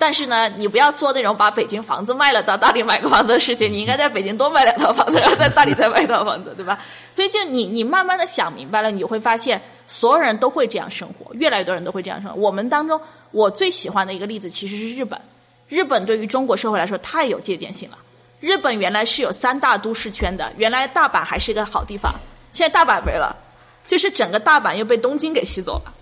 [0.00, 3.70] 但是呢，你不要做那种把北京房子卖了到大理买个房子的事情。
[3.70, 6.78] 你应该在北京多买两套房子，然后在大理再买一套房子，对吧？
[7.16, 12.40] 所以，就你你慢慢的想明白了，你会发现所有人都会这样生活，越来越多人都会这样生活。
[12.40, 13.00] 我们当中，
[13.32, 15.20] 我最喜欢的一个例子其实是日本。
[15.68, 17.98] 日本对于中国社会来说太有借鉴性了。
[18.38, 22.14] 日本原来是有三大都市圈的，原来大阪还是一个好地方，
[22.52, 23.36] 现在大阪没了，
[23.84, 25.92] 就是整个大阪又被东京给吸走了。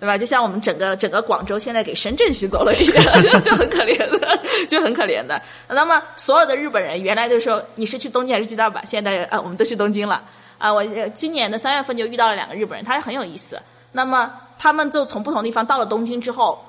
[0.00, 0.16] 对吧？
[0.16, 5.40] 就像我们整个整个广州现在给深圳吸走了一样，就就很可怜的， 就很可怜的。
[5.66, 8.84] 那么所有的日本人原来就说你是去东京还是去大阪？
[8.86, 10.22] 现在啊，我们都去东京了。
[10.58, 10.84] 啊，我
[11.14, 13.60] 今年的三月份就遇到了两个日本人，他很有意思。
[13.90, 16.64] 那么他们就从不同地方到了东京之后，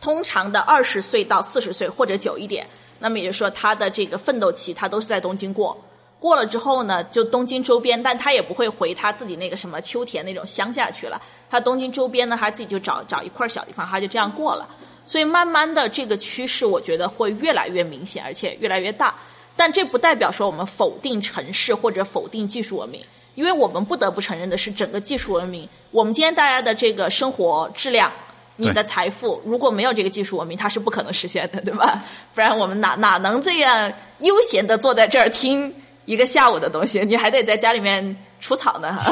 [0.00, 2.66] 通常的二十岁到四十岁或者久一点，
[2.98, 5.78] 那么也就是说他的这个奋斗期他都是在东京过。
[6.20, 11.20] 过了之后呢，就东京周边，但他也不会回他自己那个什么秋田那种乡下去了。
[11.50, 14.68] 他东京周边呢，他自己就找找一块小地方，他就这样过了。
[15.06, 19.14] 所以慢慢的这个趋势，我觉得会越来越明显，而且越来越大。
[19.56, 23.02] 但这不代表说我们否定城市或者否定技术文明，
[23.34, 28.12] 因为我们不得不承认的是，整个技术文明，我们今天大家的这个生活质量，
[28.56, 32.04] 你的财富，如果没有这个技术文明，它是不可能实现的，对吧？
[32.34, 35.74] 不然我们哪哪能这样悠闲的坐在这儿听？
[36.04, 38.92] 一个下午的东西，你还得在家里面除草呢，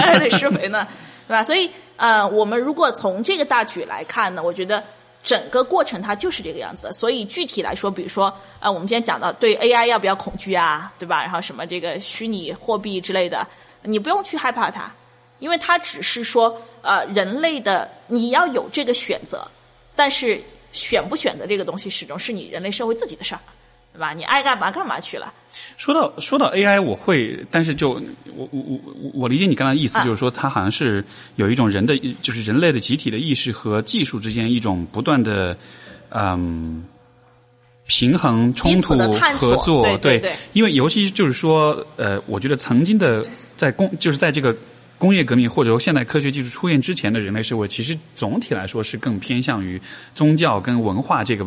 [0.00, 0.86] 还得施肥呢，
[1.32, 1.42] 对吧？
[1.42, 4.84] 所以，呃，我们如果从这个大局来看呢，我觉得
[5.24, 6.92] 整个过程它就是这个样子的。
[6.92, 8.30] 所以具体来说，比如说，
[8.60, 11.22] 呃，我们今天讲到对 AI 要不要恐惧啊，对吧？
[11.22, 13.48] 然后什么这个虚拟货币之类的，
[13.80, 14.92] 你不用去害怕它，
[15.38, 19.42] 因为它只是说，呃，人类的你要有这个选择，
[19.96, 20.38] 但是
[20.72, 23.40] 选不选择这个东西，始终是你人类社会自己的事儿。
[23.92, 24.12] 对吧？
[24.12, 25.32] 你爱干嘛干嘛去了。
[25.76, 27.90] 说到说到 AI，我会，但是就
[28.34, 28.80] 我我我
[29.12, 31.04] 我理解你刚才意思，就是说它好像是
[31.36, 35.56] 有一种人的，就是人类的集体的意识和技术之间一种不断的
[36.08, 36.84] 嗯
[37.86, 38.94] 平衡冲突
[39.36, 39.82] 合作。
[39.98, 40.34] 对对。
[40.54, 43.22] 因为尤其就是说，呃，我觉得曾经的
[43.56, 44.56] 在工，就是在这个。
[45.02, 49.82] 工业革命或者说现代科学技术出现之前的人类社会，其实总体来说是更偏向于
[50.14, 51.44] 宗教跟文化这个。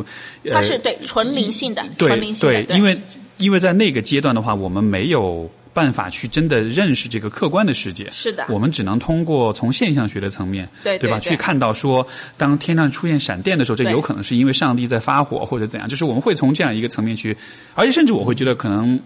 [0.51, 2.63] 它是对纯灵性的，纯灵性的。
[2.65, 2.99] 对，因为
[3.37, 8.09] 因为在那个阶段的话，我们没有办法去真的认识这个客观的世界。
[8.11, 8.45] 是的。
[8.49, 12.05] 我们只能通过从现象学的层面，对对吧，去看到说，
[12.35, 15.87] 当天上出现闪电的时候，这有可能是因为上帝在发火或者怎样。
[15.87, 17.37] 就是我们会从这样一个层面去，
[17.73, 18.99] 而且甚至我会觉得可能。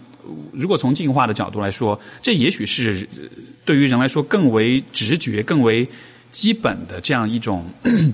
[0.51, 3.07] 如果从进化的角度来说，这也许是
[3.65, 5.87] 对于人来说更为直觉、更为
[6.31, 7.65] 基本的这样一种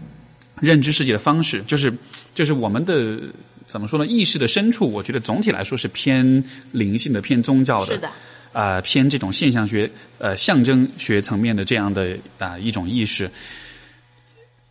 [0.61, 1.61] 认知世界的方式。
[1.63, 1.93] 就是
[2.33, 3.19] 就是我们的
[3.65, 4.05] 怎么说呢？
[4.05, 8.09] 意识的深处，我觉得总体来说是偏灵性的、偏宗教的，是的。
[8.53, 13.29] 啊，偏这种现象学、呃象征学层面的这样的啊一种意识。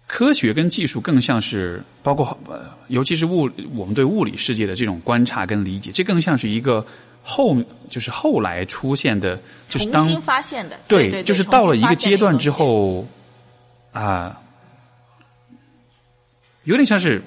[0.07, 2.39] 科学跟技术更像是包括，
[2.89, 6.87] 尤其是物，我们对物理世界的这种观察跟理解，这更像是一个。
[7.27, 7.57] 后
[7.89, 13.07] 就是后来出现的，就是当发现的，对，就是到了一个阶段之后，
[13.93, 14.39] 啊，
[16.65, 17.23] 有点像是，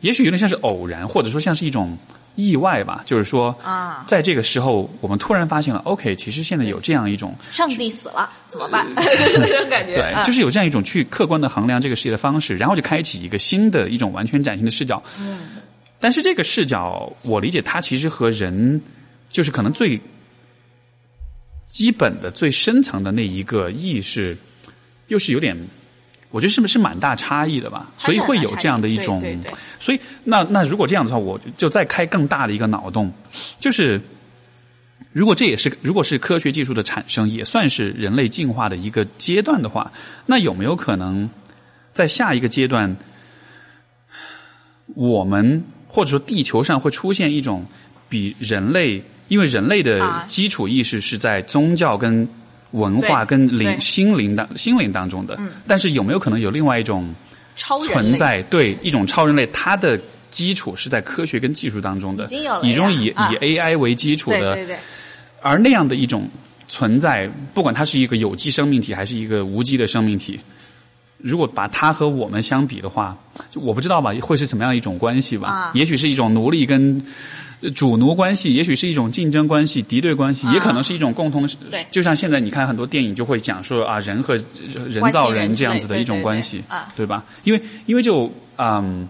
[0.00, 1.98] 也许有点像是偶然，或者说像是一种
[2.36, 3.02] 意外吧。
[3.04, 8.86] 就是说，啊，在这个时候，我们突然发现了，OK，其实现在有这样一种，上帝死了怎么办？
[8.94, 9.96] 就是这种感觉。
[9.96, 15.02] 对，就是有这样一种去客观的衡量这个世界的方式，然后就开启一个新的一种完全崭新的视角。
[15.18, 15.50] 嗯，
[15.98, 18.80] 但是这个视角，我理解它其实和人。
[19.32, 19.98] 就是可能最
[21.66, 24.36] 基本的、最深层的那一个意识，
[25.08, 25.56] 又是有点，
[26.30, 27.90] 我觉得是不是蛮大差异的吧？
[27.96, 29.22] 所以会有这样的一种，
[29.80, 33.10] 所以那那如果这样的话，我就再开更大的一个脑洞，
[33.58, 33.98] 就是
[35.12, 39.90] 如果这也是如果是科学技术的产生，也算是人类进化的一个阶段的话，
[40.26, 41.28] 那有没有可能
[41.90, 42.94] 在下一个阶段，
[44.94, 47.64] 我们或者说地球上会出现一种
[48.10, 49.02] 比人类
[49.32, 52.28] 因为人类的基础意识是在宗教跟
[52.72, 57.08] 文化跟灵心灵当心灵当中的，但是有没有可能有另外一种
[57.56, 58.42] 存在？
[58.50, 59.98] 对，一种超人类，它的
[60.30, 64.58] 基础是在科学跟技术当中的，已经有了以中以以 AI 为基础的，
[65.40, 66.28] 而那样的一种
[66.68, 70.38] 存在，不管它是一个有机生命体还是一个无机的生命体，
[71.16, 73.16] 如果把它和我们相比的话，
[73.54, 75.70] 我不知道吧，会是什么样一种关系吧？
[75.72, 77.02] 也许是一种奴隶跟。
[77.70, 81.54] 主奴关系也许是一种竞争关系、敌对关系，也可能是一种共同的。
[81.92, 84.34] 就像现在你看很多电影就会讲说啊，人和
[84.88, 86.64] 人造人这样子的一种关系，
[86.96, 87.24] 对吧？
[87.44, 89.08] 因为因为就嗯，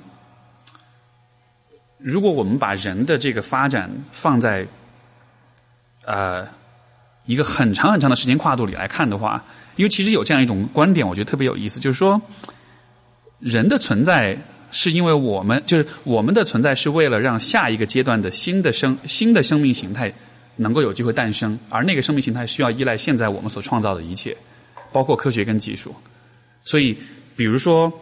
[1.99, 4.67] 如果我们把人的这个发展放在
[6.05, 6.47] 呃
[7.25, 9.43] 一个很长很长的时间跨度里来看的话，
[9.77, 12.21] 因为其实有这样一种观点，我觉得特别有意思，就是说
[13.39, 14.37] 人的存在
[14.73, 20.13] 是因为我们就是我们的存在是为了让下一个阶段的新的生新的生命形态
[20.57, 24.37] 能够有机会诞生，而那个生命形态需要依赖现在我们所创造的一切，
[24.91, 25.95] 包括科学跟技术。
[26.65, 26.97] 所以，
[27.37, 27.93] 比如说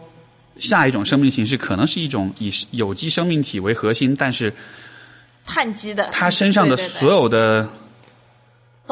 [0.57, 4.53] 下一种生命形式可能是一种以有机生命体为核心，但是
[5.45, 7.67] 碳基的，它身上的所有的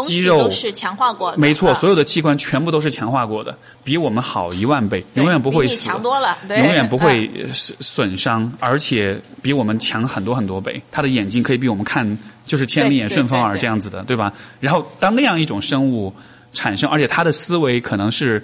[0.08, 10.82] 肌肉都是强化过的，没错，啊所有的器官全部都是强化过的，比我们好一万倍，永远不会死，强多了，对永远不会损损伤，而且比我们强很多很多倍。
[10.92, 14.34] 他的眼睛可以比我们看就是千里眼顺风耳这样子的，对吧？
[14.60, 16.14] 然后当那样一种生物
[16.54, 18.44] 产生，而且他的思维可能是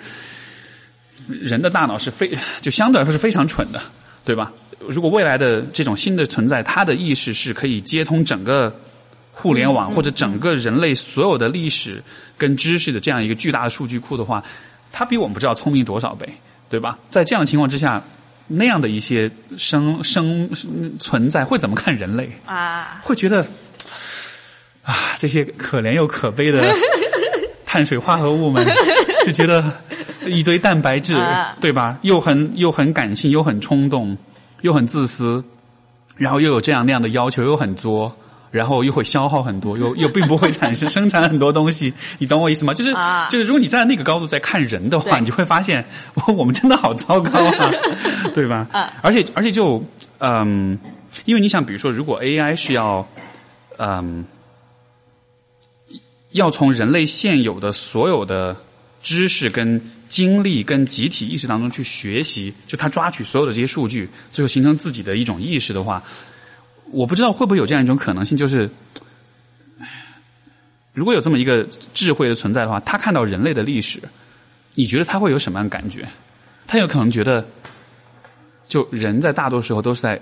[1.27, 3.81] 人的大脑是非就相对来说是非常蠢的，
[4.23, 4.51] 对吧？
[4.87, 8.71] 如果未来的这种新的存在，它的意识是可以接通整个
[9.37, 12.01] 互联网、嗯或者整个人类所有的历史
[12.37, 14.41] 跟知识的这样一个巨大的数据库的话，
[14.91, 16.27] 它比我们不知道聪明多少倍，
[16.69, 16.97] 对吧？
[17.09, 18.01] 在这样的情况之下，
[18.47, 20.49] 那样的一些生生
[20.99, 22.29] 存在会怎么看人类？
[22.45, 23.45] 啊，会觉得
[24.83, 26.73] 啊，这些可怜又可悲的
[27.65, 28.65] 碳水化合物们，
[29.25, 29.71] 就觉得
[30.25, 31.97] 一堆蛋白质啊，对吧？
[32.03, 34.17] 又很又很感性，又很冲动，
[34.61, 35.43] 又很自私，
[36.15, 38.15] 然后又有这样那样的要求，又很作。
[38.55, 42.73] 然后又会消耗很多，又又并不会产生 生产很多东西，你懂我意思吗？
[42.73, 45.83] 就是、啊就是，如果你站在那个高度在看人的话，你就会发现，
[46.13, 47.71] 我 我们真的好糟糕啊，
[48.33, 48.65] 对吧？
[48.71, 49.83] 嗯而且而且就
[50.19, 50.79] 嗯，
[51.25, 53.05] 因为你想，比如说，如果 AI 是要
[53.77, 54.25] 嗯
[56.31, 58.55] 要从人类现有的所有的
[59.03, 66.01] 知识跟经历跟集体意识当中去学习，就他抓取所有的这些数据，最后形成自己的一种意识的话，
[66.91, 68.69] 我不知道会不会有这样一种可能性，就是
[70.93, 73.99] 如果有这么一个智慧的存在的话，他看到人类的历史，
[74.73, 76.07] 你觉得他会有什么样的感觉？
[76.67, 77.45] 他有可能觉得，
[78.67, 80.19] 就人在大多时候都是在，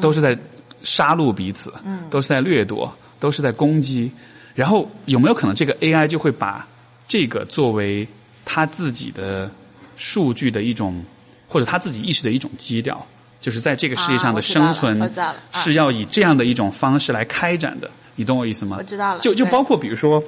[0.00, 0.36] 都是在
[0.82, 1.72] 杀戮彼此，
[2.10, 4.10] 都是在掠夺，都是在攻击。
[4.54, 6.66] 然后有没有可能这个 AI 就会把
[7.06, 8.06] 这个作为
[8.44, 9.50] 他自己的
[9.96, 11.02] 数据的一种，
[11.46, 13.06] 或者他自己意识的一种基调？
[13.40, 15.10] 就是在这个世界上的生存
[15.52, 18.76] 是要以这样的一种方式来开展的，你懂我意思吗？
[18.78, 20.22] 我知道了就就包括比如说，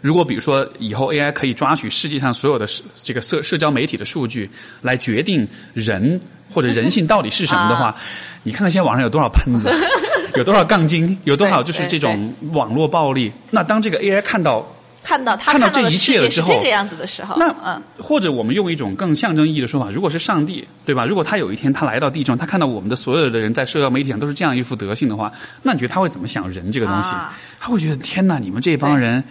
[0.00, 4.50] 如果比如说以后 AI 可以抓取世界上所有的社这个社社交媒体的数据，
[4.80, 6.20] 来决定人
[6.52, 7.96] 或者人性到底是什么的话， 啊
[8.44, 9.70] 你看看现在网上有多少喷子，
[10.34, 13.32] 有多少杠精，有多少就是这种网络暴力。
[13.50, 14.66] 那当这个 AI 看到
[15.02, 21.04] 看到他看到这一切了之后这个样子的时候，那嗯，或者我们用一种更象征意义的说法，如果是上帝，对吧？
[21.04, 27.10] 如果他有一天他来到地中，他看到我们的所有的人在社交媒体上都是这样一副德性的话，那你觉得他会怎么想人这个东西？
[27.10, 29.22] 啊他会觉得天哪，你们这帮人，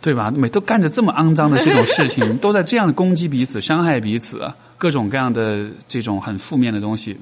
[0.00, 0.30] 对吧？
[0.30, 4.52] 每都干着这么肮脏的这种事情， 都在这样攻击彼此、伤害彼此，
[4.82, 7.16] 各种各样的这种很负面的东西，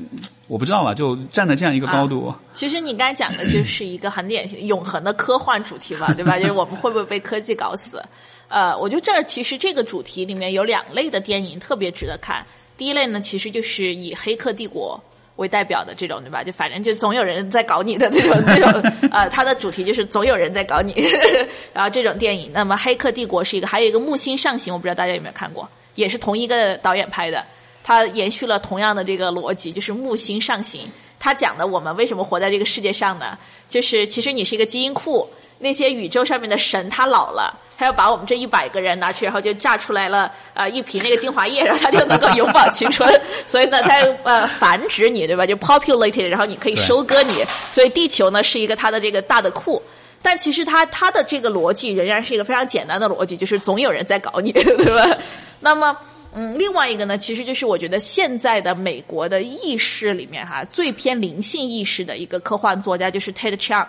[0.48, 0.94] 我不知道吧？
[0.94, 6.38] 就站在这样一个高度，其实你刚才讲的就是一个很典型永恒的科幻主题嘛， 对吧？
[6.38, 8.02] 就是我们会不会被科技搞死？
[8.48, 12.42] 呃，我觉得这儿其实这个主题里面有两类的电影特别值得看。
[12.78, 14.98] 第一类呢，其实就是以《黑客帝国》
[15.36, 16.42] 为代表的这种，对吧？
[16.42, 18.72] 就反正就总有人在搞你的这种 这种，
[19.12, 20.94] 呃，它的主题就是总有人在搞你，
[21.74, 22.50] 然后这种电影。
[22.54, 25.68] 那么《黑客帝国》是一个，还有一个《木星上行》，我不知道大家有没有看过，
[26.00, 27.44] 也是同一个导演拍的。
[27.82, 30.80] 他延续了同样的这个逻辑，就是木星上行。
[31.18, 33.36] 他讲的我们为什么活在这个世界上呢？
[33.68, 35.28] 就是其实你是一个基因库，
[35.58, 43.08] 那些宇宙上面的神他老了，他要把我们这一百个人拿去，然后就榨出来了呃一瓶那个精华液，然后他就能够永葆青春。
[43.46, 45.46] 所以呢，他呃繁殖你，对吧？
[45.46, 47.44] 就 populated，然后你可以收割你。
[47.72, 49.82] 所以地球呢是一个他的这个大的库。
[50.22, 54.64] 但其实他他的这个逻辑仍然是一个非常简单的逻辑，就是总有人在搞你， 对
[54.94, 55.16] 吧？
[55.60, 55.96] 那么，
[56.34, 63.86] 嗯，另外一个呢，其实就是我觉得现在的美国的意识里面哈，最偏灵性意识的一个科幻作家就是 Ted Chiang，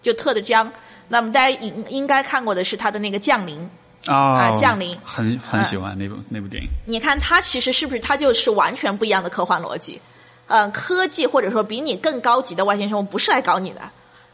[0.00, 0.70] 就特的江。
[1.08, 3.70] 那么大家应应该看过的是他的那个《降临》，
[4.12, 6.68] 啊、降临很很喜欢那部、那部电影。
[6.84, 10.00] 你看他其实是不是他就是完全不一样的科幻逻辑？
[10.48, 13.80] 嗯、科技或者说比你更高级的外星生物不是来搞你的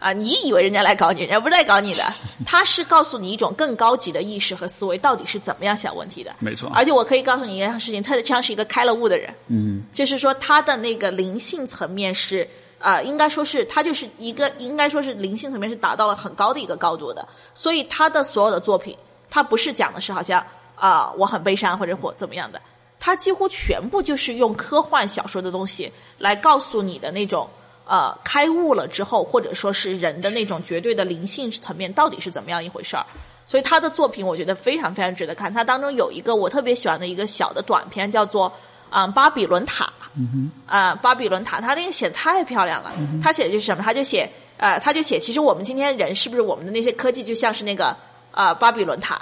[0.02, 2.04] 啊，你以为人家来搞你，人家不是来搞你的，
[2.44, 6.34] 他是告诉你一种更高级的意识和思维到底是怎么样想问题的。
[6.40, 12.48] 没错而且我可以告诉你一件事情，他的这样是一个开了悟的人，嗯，就是说他的那个灵性层面是。
[12.84, 17.24] 啊、应该说是他就是一个，应该说是灵性层面是达到了很高的一个高度的，
[17.54, 18.98] 所以他的所有的作品，
[19.30, 22.60] 他不是讲的是好像啊、我很悲伤或者或怎么样的，
[22.98, 27.48] 他几乎全部就是用科幻小说的东西来告诉你的那种
[27.84, 33.04] 呃开悟了之后，或者说是人的那种绝对的灵性层面到底是怎么样一回事儿。
[33.46, 35.52] 所以他的作品我觉得非常非常值得看。
[35.52, 38.50] 他当中有一个我特别喜欢的一个小的短片，叫做
[38.88, 39.84] 啊、巴比伦塔》。
[40.16, 40.50] 嗯哼。
[40.66, 42.92] 啊、巴比伦塔，他那个写的太漂亮了。
[43.22, 43.82] 他写的就是什么？
[43.82, 47.96] 他就写呃，他就写，其实我们今天人是不是我们的那些科技就像是那个
[48.30, 49.20] 啊、巴比伦塔？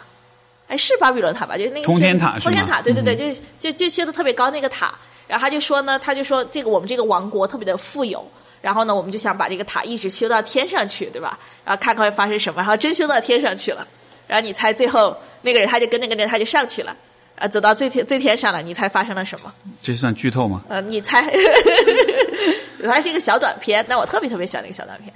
[0.69, 1.57] 哎，是巴比伦塔吧？
[1.57, 4.95] 就是那个通天塔通天塔，对对对，就是就就修的特别高那个塔。
[5.27, 8.24] 然后他就说呢，他就说这个我们这个王国特别的富有，
[8.61, 11.39] 然后呢，我们就想把这个塔一直修到天上去，对吧？
[11.65, 13.87] 然后看看会发生什么，然后真修到天上去了。
[14.27, 16.97] 然后你猜最后那个人他就跟着跟着他就上去了，
[17.37, 19.53] 啊，走到最天最天上了，你猜发生了什么？
[19.82, 20.62] 这算剧透吗？
[20.69, 21.32] 呃，你猜，
[22.85, 25.12] 它是一个小短片，但我特别特别喜欢那个小短片。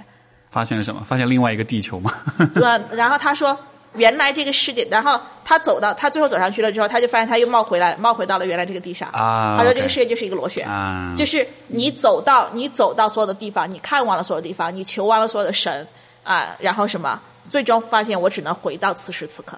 [0.49, 1.03] 发现了什么？
[1.05, 2.13] 发现另外一个地球吗？
[2.55, 2.63] 对，
[2.95, 3.57] 然后他说，
[3.95, 9.09] 原来这个世界，然后他走到他最后走上去了之后，他就发现他又冒回来，冒回到了原来这个地上。
[9.09, 15.87] 啊他说这个世界就是一个螺旋，啊就是你走到你走到所有的地方，你看完了所有地方，你求完了所有的神
[16.23, 17.19] 啊，然后什么，
[17.49, 19.57] 最终发现我只能回到此时此刻，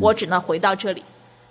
[0.00, 1.02] 我只能回到这里。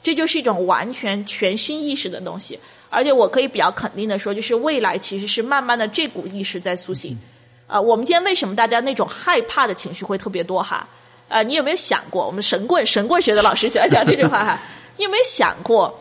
[0.04, 2.60] 这就是一种完全全新意识的东西，
[2.92, 7.18] 而且我可以比较肯定的说，就是未来其实是慢慢的这股意识在苏醒。
[7.66, 10.88] 啊、我们今天为什么大家那种害怕的情绪会特别多哈？
[11.28, 14.60] 啊、你有没有想过，我们神棍神棍学的老师喜欢讲这句话哈？
[14.98, 16.00] 你有没有想过，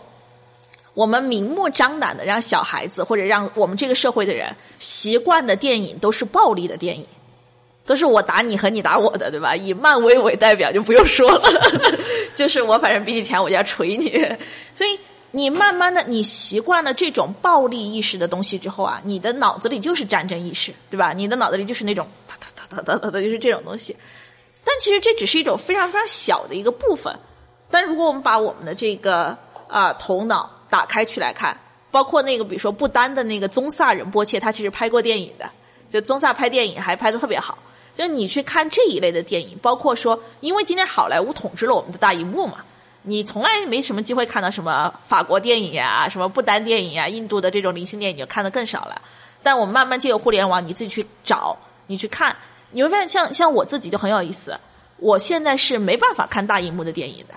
[0.92, 7.05] 我们明目张胆的让小孩子或者让我们这个社会的人习惯的电影都是暴力的电影，
[7.84, 9.56] 都是我打你和你打我的，对吧？
[9.56, 11.51] 以漫威为代表就不用说了，
[12.36, 14.10] 就是我反正比你强，我就要锤你。
[14.74, 14.96] 所以
[15.32, 21.12] 你慢慢的你习惯了这种暴力意识的东西之后啊，你的脑子里就是战争意识，对吧？
[21.12, 23.96] 你的脑子里就是那种哒哒哒哒哒哒的，就是这种东西。
[24.65, 27.15] 但其实这只是一种非常非常小的一个部分。
[27.70, 29.36] 但如果我们把我们的这个
[29.69, 31.59] 啊、头脑打开去来看，
[31.91, 35.51] 包括那个比如说不丹的那个宗萨仁波切，他其实拍过电影的，
[35.91, 37.59] 就宗萨拍电影还拍的特别好。
[37.95, 42.65] 就你去看这一类的电影，包括说，因为今天好莱坞统治了我们的大荧幕嘛，
[43.03, 49.01] 你从来没什么机会看到什么法国电影呀、什么不丹电影呀、印度的这种零星电影就看的更少了。
[49.43, 52.35] 但我们慢慢借由互联网，你自己去找，你去看，
[52.74, 54.55] 你会发现像像我自己就很有意思。
[54.98, 57.34] 我现在是没办法看大荧幕的电影的，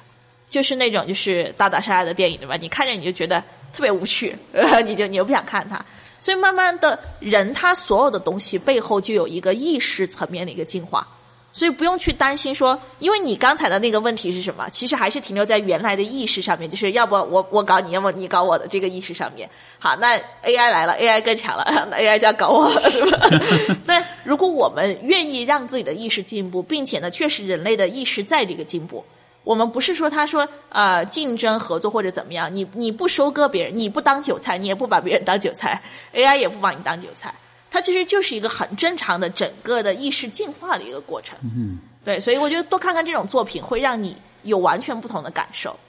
[0.50, 2.56] 就是那种就是打打杀杀的电影，对吧？
[2.56, 3.44] 你看着你就觉得
[3.74, 4.36] 特别无趣，
[4.86, 5.84] 你就你又不想看它。
[6.20, 11.06] 所以慢慢的人他所有的东西背后就有一个意识层面的一个进化，
[11.52, 14.70] 所以不用去担心说，因为你刚才的那个问题是什么？
[14.70, 19.50] 其实还是停留在原来的意识上面，就是要不我我搞你，要么你搞我的这个意识上面。
[19.80, 23.30] 好，那 AI 来了，AI 更强了， 那 AI 就要搞我了， 是吧？
[23.86, 29.06] 那如果我们愿意让自己的意识进步，并且呢，确实人类的意识在这个进步。
[29.44, 35.82] 我们不是说他说呃竞争合作或者怎么样，你你不收割别人，你不当韭菜，你也不把别人当韭菜
[36.14, 37.34] ，AI 也不把你当韭菜，
[37.72, 41.38] 它其实就是一个很正常的整个的意识进化的一个过程。
[41.44, 45.80] 嗯，对，所以我觉得多看看这种作品，会让你有完全不同的感受。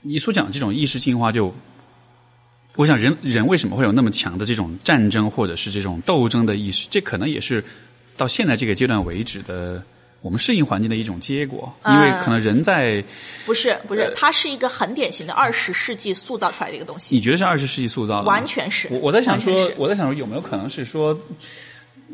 [0.00, 1.54] 你所讲这种意识进化就，
[2.76, 6.88] 我想人人为什么会有那么强的这种战争或者是这种斗争的意识？
[6.90, 7.64] 这可能也是
[8.16, 9.80] 到现在这个阶段为止的
[10.22, 13.04] 我们适应环境的一种结果，因为可能人在
[13.46, 18.24] 不是不是，它是一个很典型的二十世纪塑造出来的一个东西，你觉得是二十世纪塑造的？
[18.24, 18.88] 完全是。
[18.90, 21.16] 我我在想说我在想说有没有可能是说，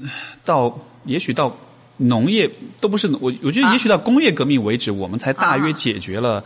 [0.02, 0.10] 呃
[0.44, 1.56] 到也许到
[1.96, 2.50] 农业
[2.80, 6.44] 都不是我，我觉得也许到工业革命为止，我们才大约啊解决了。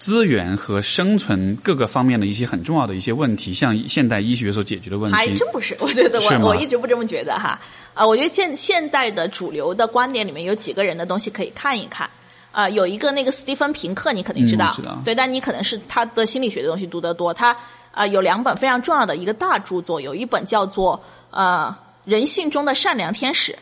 [0.00, 7.60] 资源和生存各个方面的一些很重要的一些问题，像现代医学所解决的问题，还真不是，我觉得我我一直不这么觉得哈。
[7.94, 12.08] 啊，我觉得现现代的主流的观点里面有几个人的东西可以看一看。
[12.52, 17.32] 啊、有一个那个斯蒂芬平克，你肯定知道，嗯知道对，但你可能是他的心理学的东西读得多。
[17.32, 17.56] 他
[17.92, 21.00] 啊、有两本非常重要的一个大著作，有一本叫做
[21.30, 21.72] 呃
[22.10, 23.52] 《人性中的善良天使》，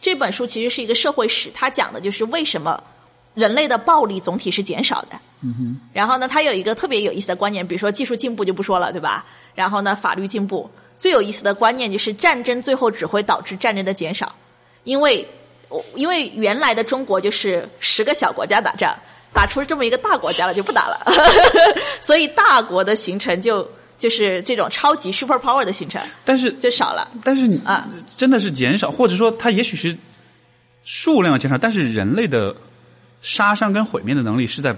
[0.00, 2.82] 这本书其实是一个社会史，它讲的就是为什么
[3.32, 5.18] 人类的暴力总体是减少的。
[5.92, 9.24] 然后呢，他有一个特别有意思的观念，比如说技术进步就不说了，对吧？
[9.54, 14.34] 然后呢，法律进步，最有意思的观念就是战争最后只会导致战争的减少，
[14.84, 15.26] 因为
[15.94, 18.94] 因为原来的中国就是十个小国家打仗，
[19.32, 21.04] 打出这么一个大国家了就不打了，
[22.00, 23.68] 所以大国的形成就
[23.98, 27.08] 就是这种超级 super power 的形成但是就少了。
[27.22, 27.88] 但是你啊。
[28.16, 29.96] 真的是减少，或者说它也许是
[30.84, 32.54] 数量减少，但是人类的
[33.20, 34.76] 杀伤跟毁灭的能力是在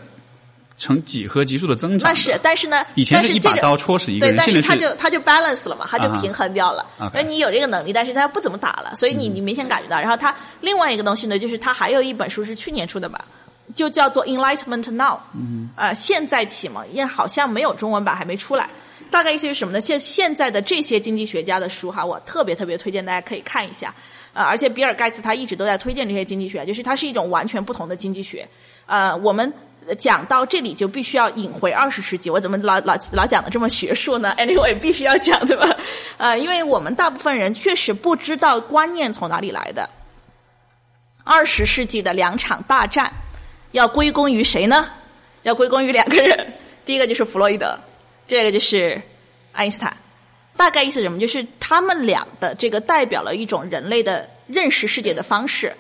[0.79, 2.09] 呈几何级数的增长的。
[2.09, 6.85] 那是，但是呢，以前是一把刀戳死一个对，人，但是现在它就他就 balance 了嘛，他就平衡掉了。
[7.21, 9.99] 以你有这个能力，但是他不怎么打了，所以嗯你你明显感觉到。
[9.99, 13.25] 然后他另外一个东西呢，就是他还有一本书是去年出的吧，
[13.75, 18.69] 就叫做 Enlightenment Now，嗯，啊、现在启蒙，因为好像没有中文版还没出来。
[19.11, 19.81] 大概意思是什么呢？
[19.81, 23.95] 现现在的这些经济学家的书哈，我特别特别推荐大家可以看一下。
[24.33, 28.47] 啊，而且比尔盖茨他一直都在推荐这些经济学，就是它是一种完全不同的经济学。
[28.85, 29.51] 呃，我们
[29.95, 35.69] 讲到这里就必须要引回二十世纪，我怎么老老老讲的这么学术呢？Anyway，必须要讲对吧？
[36.17, 39.89] 呃，因为我们大部分人确实不知道观念从哪里来的。
[41.25, 43.13] 二十世纪的两场大战
[43.73, 44.89] 要归功于谁呢？
[45.43, 46.53] 要归功于两个人，
[46.85, 47.79] 第一个就是弗洛伊德，
[48.27, 49.01] 这个就是
[49.53, 49.97] 爱因斯坦。
[50.57, 51.19] 大概意思什么？
[51.19, 55.75] 就是他们俩的这个代表了一种人类的认识世界的方式。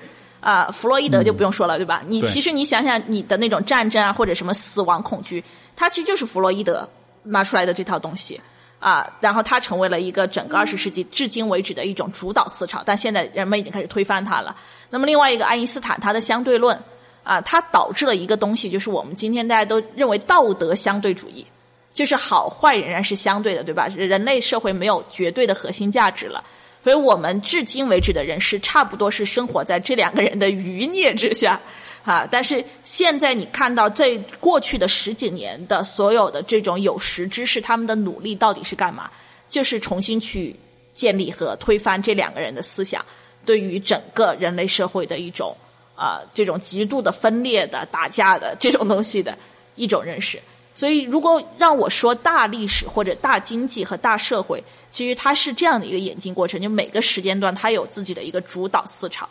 [0.46, 2.04] 啊，弗洛伊德就不用说了，对吧？
[2.06, 5.42] 你其实你想想，你的那种战争啊，或者什么死亡恐惧，
[5.74, 6.88] 它其实就是弗洛伊德
[7.24, 8.40] 拿出来的这套东西
[8.78, 9.12] 啊。
[9.18, 14.54] 然后它成为了一个整个二十世纪至今为止的一种主导思潮，但现在人们已经开始推翻它了。
[14.88, 16.80] 那么另外一个爱因斯坦他的相对论
[17.24, 21.44] 啊，它导致了一个东西，就是我们今天大家都认为道德相对主义。
[21.92, 23.88] 就是好坏仍然是相对的，对吧？
[23.96, 26.44] 人类社会没有绝对的核心价值了，
[26.86, 31.60] 所以我们至今为止的人是差不多是生活在这两个人的余孽之下
[32.04, 32.24] 啊。
[32.30, 39.10] 但是现在你看到这过去的十几年的所有的这种有识之士，他们的努力到底是干嘛？
[39.48, 40.54] 就是重新去
[40.92, 43.04] 建立和推翻这两个人的思想，
[43.44, 45.56] 对于整个人类社会的一种
[45.96, 49.36] 啊这种极度的分裂的打架的这种东西的
[49.74, 50.40] 一种认识。
[50.76, 59.26] 所以，如果让我说大历史或者大经济和大社会，其实它是这样的一个演进过程，就每个时间段它有自己的一个主导思潮。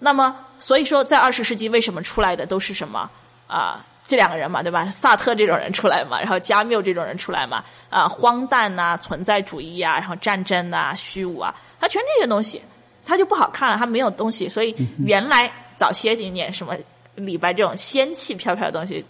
[0.00, 3.08] 那么，所以说在二十世纪为什么出来的都是什么
[3.46, 3.86] 啊？
[4.02, 4.84] 这两个人嘛，对吧？
[4.88, 12.60] 萨特这种人出来嘛，然后加缪这种人出来嘛，啊，荒诞呐，存在主义啊，然后战争啊，虚无啊，它全这些东西，
[13.06, 14.48] 它就不好看了，它没有东西。
[14.48, 16.74] 所以原来早些几年什么
[17.14, 19.04] 李白这种仙气飘飘的东西。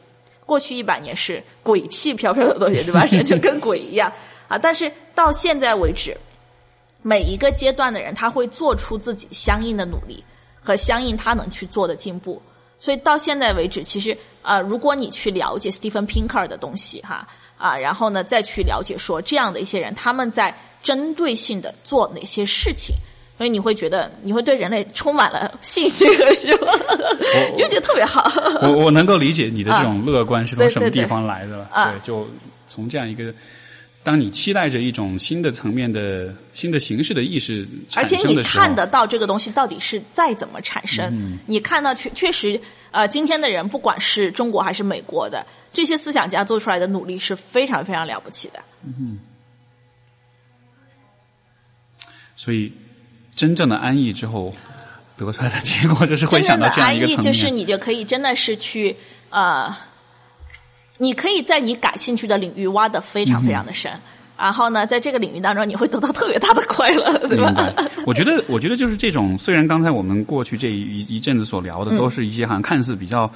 [0.50, 3.04] 过去一百年是鬼气飘飘的东西，对吧？
[3.12, 4.12] 人就跟鬼一样
[4.48, 4.58] 啊！
[4.58, 6.16] 但是到现在为止，
[7.02, 10.24] 每一个阶段的人他会做出自己相应的努力
[10.60, 12.42] 和相应他能去做的进步。
[12.80, 17.24] 所以到现在为止，其实呃，如果你去了解 Stephen Pinker 的东西哈
[17.56, 20.52] 啊，然后呢再去了解说这样的一些人他们在
[20.82, 22.96] 针对性的做哪些事情。
[23.40, 26.78] 所以你会觉得，你会对人类充满了信心和希望，
[27.56, 28.30] 就觉得特别好。
[28.60, 32.28] 我我能够理解你的这种乐观是从什么地方来的，对，就
[32.68, 33.32] 从这样一个，
[34.02, 42.60] 当你期待着一种新的层面的新的形式的意识而且你看得到这个东西到底是再怎么产生，你看到确确实，
[42.90, 48.60] 呃，今天的人不管是中国还是美国的这些思想家做出来的努力是非常非常了不起的。
[48.84, 49.18] 嗯，
[52.36, 52.70] 所以。
[53.40, 54.54] 真正的安逸之后
[55.16, 57.24] 得出来的结果，就是会想到这样一个层面。
[57.24, 58.94] 就是你就可以真的是去
[59.30, 59.74] 呃，
[60.98, 63.90] 你可以在你感兴趣的领域挖的非常非常的深，
[64.36, 67.72] 然后呢，在这个领域当中，你会得到特别大的快乐， 对吧？
[68.04, 69.38] 我觉得，我觉得就是这种。
[69.38, 73.32] 虽然刚才我们过去这一一阵子所聊的，都是一些好像看似比较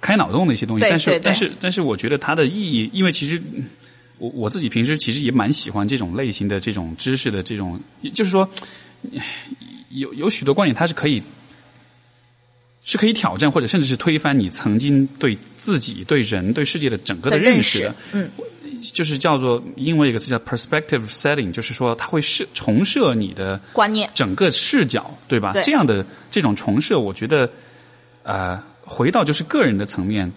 [0.00, 3.42] 开脑洞的一些东西，但是，但是，但是，我觉得它的意义，因为其实
[4.18, 7.80] 我我自己平时其实也蛮喜欢这种类型的这种知识的这种，
[8.14, 8.48] 就是说。
[9.90, 11.22] 有有许多观点，它是可以
[12.82, 17.94] 是可以挑战或者甚至是推翻你曾经对自己、对人、对世界的整个的认识的。
[18.12, 18.30] 嗯，
[18.82, 25.52] 就是叫做英文一个词叫 perspective setting，就是说它会设重设你的观念、整个视角，对吧？
[25.62, 27.50] 这样的这种重设，我觉得
[28.22, 30.30] 呃，回到就是个人的层面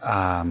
[0.00, 0.46] 啊，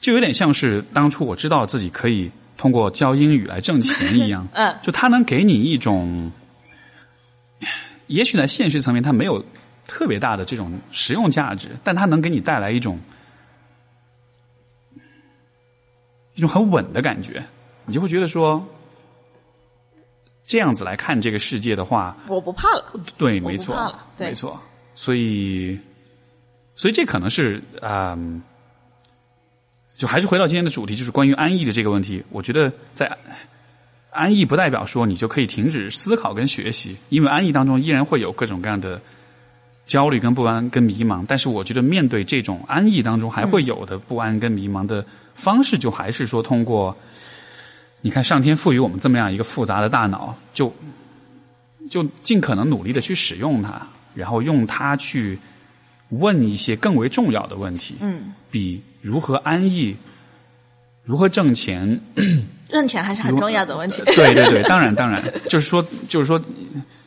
[0.00, 2.30] 就有点像是当初我知道自己可以。
[2.58, 6.30] 通过教英语来挣钱一样， 嗯，就它能给你一种，
[8.08, 9.42] 也许在现实层面它没有
[9.86, 12.98] 特别大的这种实用价值，但它能给你带来一种
[16.34, 17.42] 一种很稳的感觉，
[17.86, 18.66] 你就会觉得说，
[20.44, 24.60] 这样子来看这个世界的话，我不怕了，对，没错，没错，
[24.96, 25.78] 所以，
[26.74, 28.18] 所以这可能是啊。
[29.98, 32.24] 就还是回到今天的主题，就是关于安逸的这个问题。
[32.30, 33.18] 我觉得在
[34.10, 39.02] 安逸不代表说你就可以停止思考跟学习，因为安逸当中依然会有各种各样的
[39.86, 41.24] 焦虑跟不安跟迷茫。
[41.26, 45.04] 但是我觉得面对这种安逸当中还会有的不安跟迷茫的
[45.34, 46.96] 方式，就还是说通过
[48.00, 50.72] 你看上天赋予我们这么样一个复杂的大脑，就
[51.90, 53.84] 就尽可能努力的去使用它，
[54.14, 55.36] 然后用它去
[56.10, 57.96] 问一些更为重要的问题。
[58.00, 58.82] 嗯，比。
[59.00, 59.96] 如何安逸？
[61.04, 61.98] 如何挣钱？
[62.68, 64.02] 挣钱还是很重要的问题。
[64.06, 66.38] 对对对，当然当然，就是说，就是说，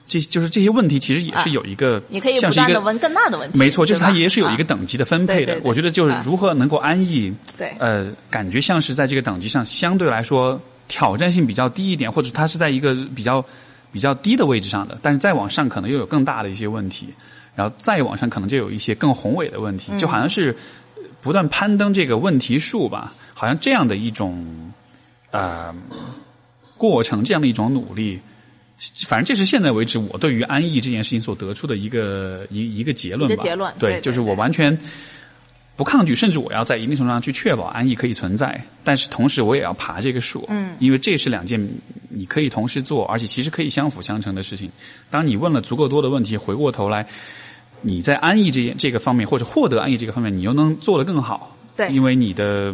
[0.08, 3.60] 这就是这些问题，其实也是有一个，你可以不断的问更大的问题。
[3.60, 5.60] 没错，就是它也是有一个等级的分配的。
[5.66, 13.46] 我觉得就是如何能够安逸，对，呃，感觉像是在这个等级上相对来说挑战性比较低一点，或者它是在一个比较
[13.92, 17.10] 比较低的位置上的，但是再往上可能又有更大的一些问题，
[17.62, 20.56] 然后再往上可能就有一些更宏伟的问题，就好像是
[21.22, 24.72] 不断攀登这个问题树吧，好像这样的一种
[25.30, 25.72] 呃
[26.76, 28.20] 过程，这样的一种努力。
[29.06, 33.36] 反正这是现在为止我对于安逸这件事情所得出的一个一一个结论吧。
[33.44, 34.76] 结论对，对对就是我完全
[35.76, 40.46] 不抗拒，甚至我要在一定程度上去确保安逸可以存在，但是同时我也要爬这个树。
[40.50, 41.64] 嗯，因为这是两件
[42.10, 44.68] 你可以同时做，而且其实可以相辅相成的事情。
[45.12, 47.08] 当你问了足够多的问题，回过头来，
[47.82, 51.56] 你在安逸这这个方面，或者获得安逸这个方面，你又能做得更好。
[51.76, 52.74] 对因为你的。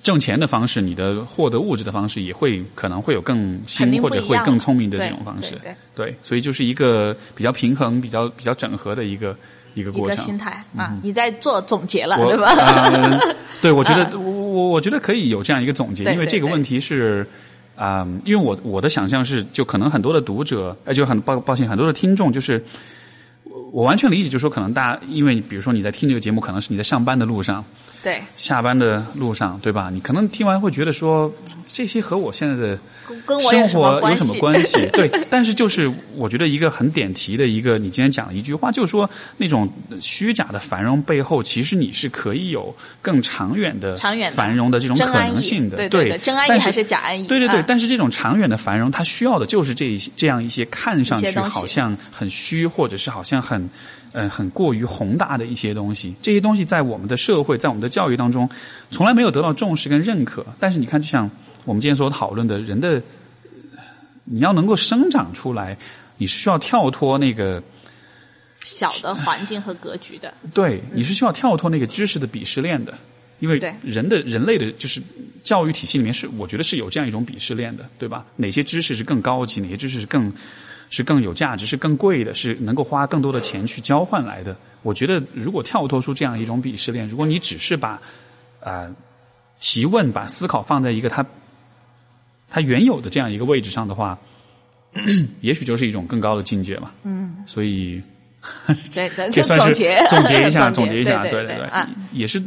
[0.00, 9.36] 挣钱的方式，你的获得物质的方式也会可能会有更新或者会更聪明的这种方式，对对，所以就是一个比较平衡、比较比较整合的一个
[9.74, 10.16] 一个一个过程。
[10.18, 12.46] 心态啊，你在做总结了，对吧？
[12.54, 13.18] 呃
[13.60, 17.26] 对，我觉得我我我觉得可以有这样一个总结，因为这个问题是
[17.74, 22.64] 啊、因为我我的想象是，就可能很多的读者，呃，就很抱抱歉，很多的听众，就是
[23.72, 27.64] 我完全理解，就是说可能大家，因为比如说你在听这个节目，可能是你在上班的路上、
[28.02, 29.90] 对，下班的路上，对吧？
[29.92, 31.32] 你可能听完会觉得说，
[31.66, 32.78] 这些和我现在的
[33.50, 34.86] 生活有什么关系？
[34.94, 39.68] 对，但是就是我觉得一个很点题的一个，你今天讲的一句话，就是说那种
[40.00, 45.76] 虚假的繁荣背后，其实你是可以有更长远的、长远繁荣的这种可能性的。
[45.76, 47.26] 对对对，真安逸但还是假安逸？
[47.26, 53.68] 对对对，啊但是这种长远的繁荣，它需要的就是这一这样一些看上去好像很虚，或者是好像很
[54.18, 56.14] 呃很过于宏大的一些东西。
[56.20, 58.48] 这些东西在我们的社会，在我们的教育当中，
[58.90, 60.44] 从来没有得到重视跟认可。
[60.58, 61.30] 但是你看，就像
[61.64, 63.02] 我们今天所讨论的，人的
[63.76, 63.82] 呃
[64.24, 65.78] 你要能够生长出来，
[66.16, 67.62] 你是需要跳脱那个。
[68.64, 72.92] 小的环境和格局的，对，你是需要跳脱那个知识的鄙视链的，
[73.38, 75.00] 因为人的人类的就是
[75.42, 78.26] 教育体系里面是，我觉得是有这样一种鄙视链的，对吧？
[78.36, 80.30] 哪些知识是更高级，哪些知识是更
[80.90, 84.56] 是更有价值、是更贵的，是能够花更多的钱去交换来的？
[84.82, 87.90] 我觉得，如果跳脱出这样一种鄙视链，如果你只是把
[88.60, 88.94] 啊、呃
[89.60, 91.26] 提问、把思考放在一个它
[92.48, 94.18] 它原有的这样一个位置上的话，
[95.40, 96.92] 也许就是一种更高的境界嘛。
[97.02, 98.00] 嗯，所以。
[98.94, 101.70] 对对， 这算是 总结总结一下，总总结一下，对对对，
[102.12, 102.40] 也是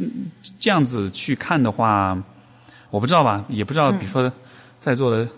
[0.58, 2.20] 这样子去看的话，
[2.90, 4.32] 我不知道吧，也不知道，比如说
[4.80, 5.30] 在座的，嗯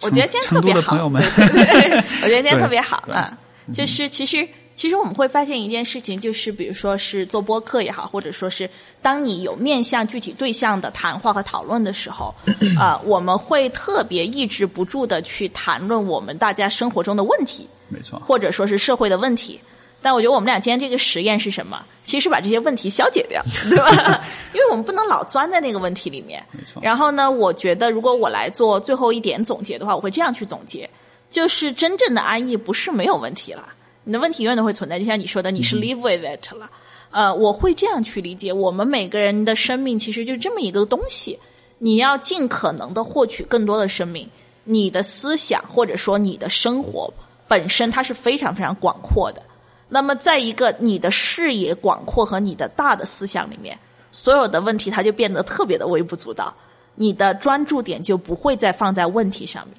[0.00, 3.36] 我觉得今天特别好， 我觉得今天特别好对啊。
[3.74, 8.68] 就是其实其实我们会发现一件事情，就是比如说是做播客也好，或者说是
[9.02, 12.34] 当你有面向具体对象的谈话和讨论的时候，
[12.78, 19.60] 啊、我们会特别抑制不住的去谈论我们大家生活中的问题，没错，或者说是社会的问题。
[20.00, 21.84] 但我觉得我们俩今天这个实验是什么？
[22.04, 24.24] 其实把这些问题消解掉， 对吧？
[24.54, 26.42] 因为我们不能老钻在那个问题里面。
[26.52, 30.88] 没错然后呢，我觉得如果我来做最后一点总结的话，我会这样去总结：
[31.28, 33.66] 就是真正的安逸不是没有问题了，
[34.04, 34.98] 你的问题永远都会存在。
[34.98, 36.70] 就像你说的，你是 live with it 了。
[37.10, 41.38] 呃，我会这样去理解，我们每个人的生命其实就这么一个东西，
[41.78, 44.28] 你要尽可能的获取更多的生命，
[44.64, 47.12] 你的思想或者说你的生活
[47.48, 49.42] 本身它是非常非常广阔的。
[49.88, 53.78] 那么，在一个你的视野广阔和你的大的思想里面，
[54.12, 56.54] 所有的问题它就变得特别的微不足道，
[56.94, 59.76] 你的专注点就不会再放在问题上面。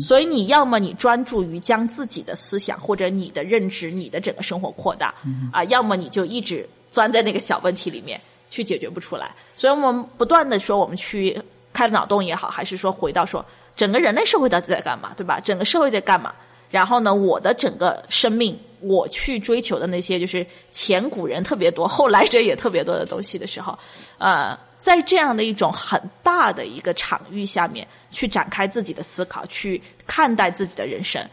[0.00, 5.14] 所以你要么你专注于将自己的思想或者你的认知、你的整个生活扩大，
[5.50, 8.20] 啊，要么你就一直钻在那个小问题里面
[8.50, 9.34] 去解决不出来。
[9.56, 11.40] 所以我们不断的说，我们去
[11.72, 13.42] 开脑洞也好，还是说回到说
[13.74, 15.40] 整个人类社会到底在干嘛，对吧？
[15.40, 16.34] 整个社会在干嘛？
[16.70, 23.78] 然后呢，我的整个生命，我去追求的那些就是前古人特别多， 后来者也特别多的东西的时候，
[24.18, 31.24] 呃，在这样的一种很大的一个场域下面，去展开自己的思考，去看待自己的人生。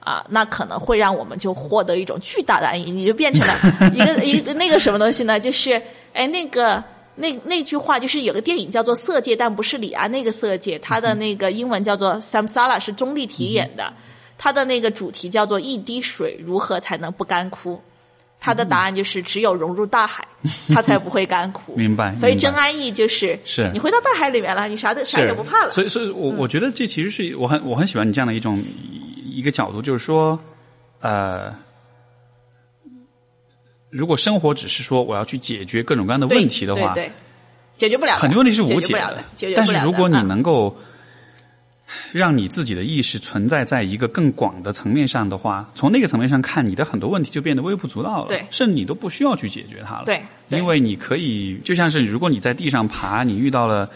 [0.00, 5.38] 啊，那可能会让我们就获得一种巨大的安逸，你就变成了一个 一个那个什么东西呢？
[5.38, 5.72] 就是
[6.14, 6.82] 哎，那个
[7.16, 13.92] 那那句话就是有个电影叫做《色戒》，但不是李安那个色戒，它的那个英文叫做 Samsara，是钟丽缇演的。
[14.38, 17.78] 它的那个主题叫做“一滴水如何才能不干枯”，
[18.40, 20.26] 它的答案就是只有融入大海，
[20.72, 21.74] 它才不会干枯。
[21.76, 25.70] 明白所以真安逸就是是你回到大海里面了，你啥都啥也不怕了。
[25.72, 28.62] 所以，所以我我觉得这其实是我很我很喜欢你这样的一种
[29.24, 30.38] 一个角度，就是说，
[31.00, 31.52] 呃，
[33.90, 37.12] 如果生活只是说我要去解决各种各样的问题的话，对对
[37.76, 39.80] 解决不了的，很多问题是无解解决不了的，解决不但了的。
[39.80, 40.76] 是如果你嗯能够
[42.12, 53.88] 让你自己的意识存在在一个更广的层面上的话，从那个层面上看，你的很多问题就变得微不足道了，对甚至你都不需要去解决它了，对对因为你可以就像是如果你在地上爬，你遇到了。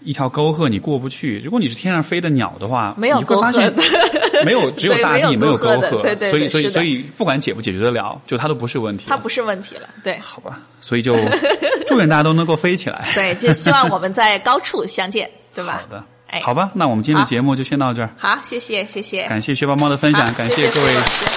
[0.00, 9.06] 一条沟壑你过不去，如果你是天上飞的鸟的话，没有沟壑你会发现， 没有只有大地，没有有沟沟壑的对对所以所以所以不管解不解决得了，就它都不是问题。
[9.08, 11.16] 它不是问题了，对好吧，所以就
[11.84, 13.10] 祝愿大家都能够飞起来。
[13.12, 15.82] 对，就希望我们在高处相见，对吧？
[15.82, 16.40] 好的，哎。
[16.44, 18.10] 好吧，那我们今天的节目就先到这儿。
[18.16, 20.94] 好，谢谢谢谢，感谢薛包猫的分享，感谢谢各位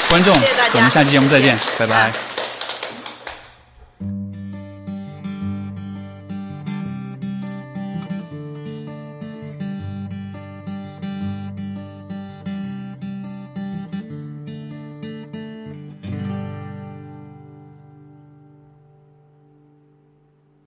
[0.09, 2.11] 观众，谢谢大家我们下期节目再见，拜拜。
[2.11, 2.30] 好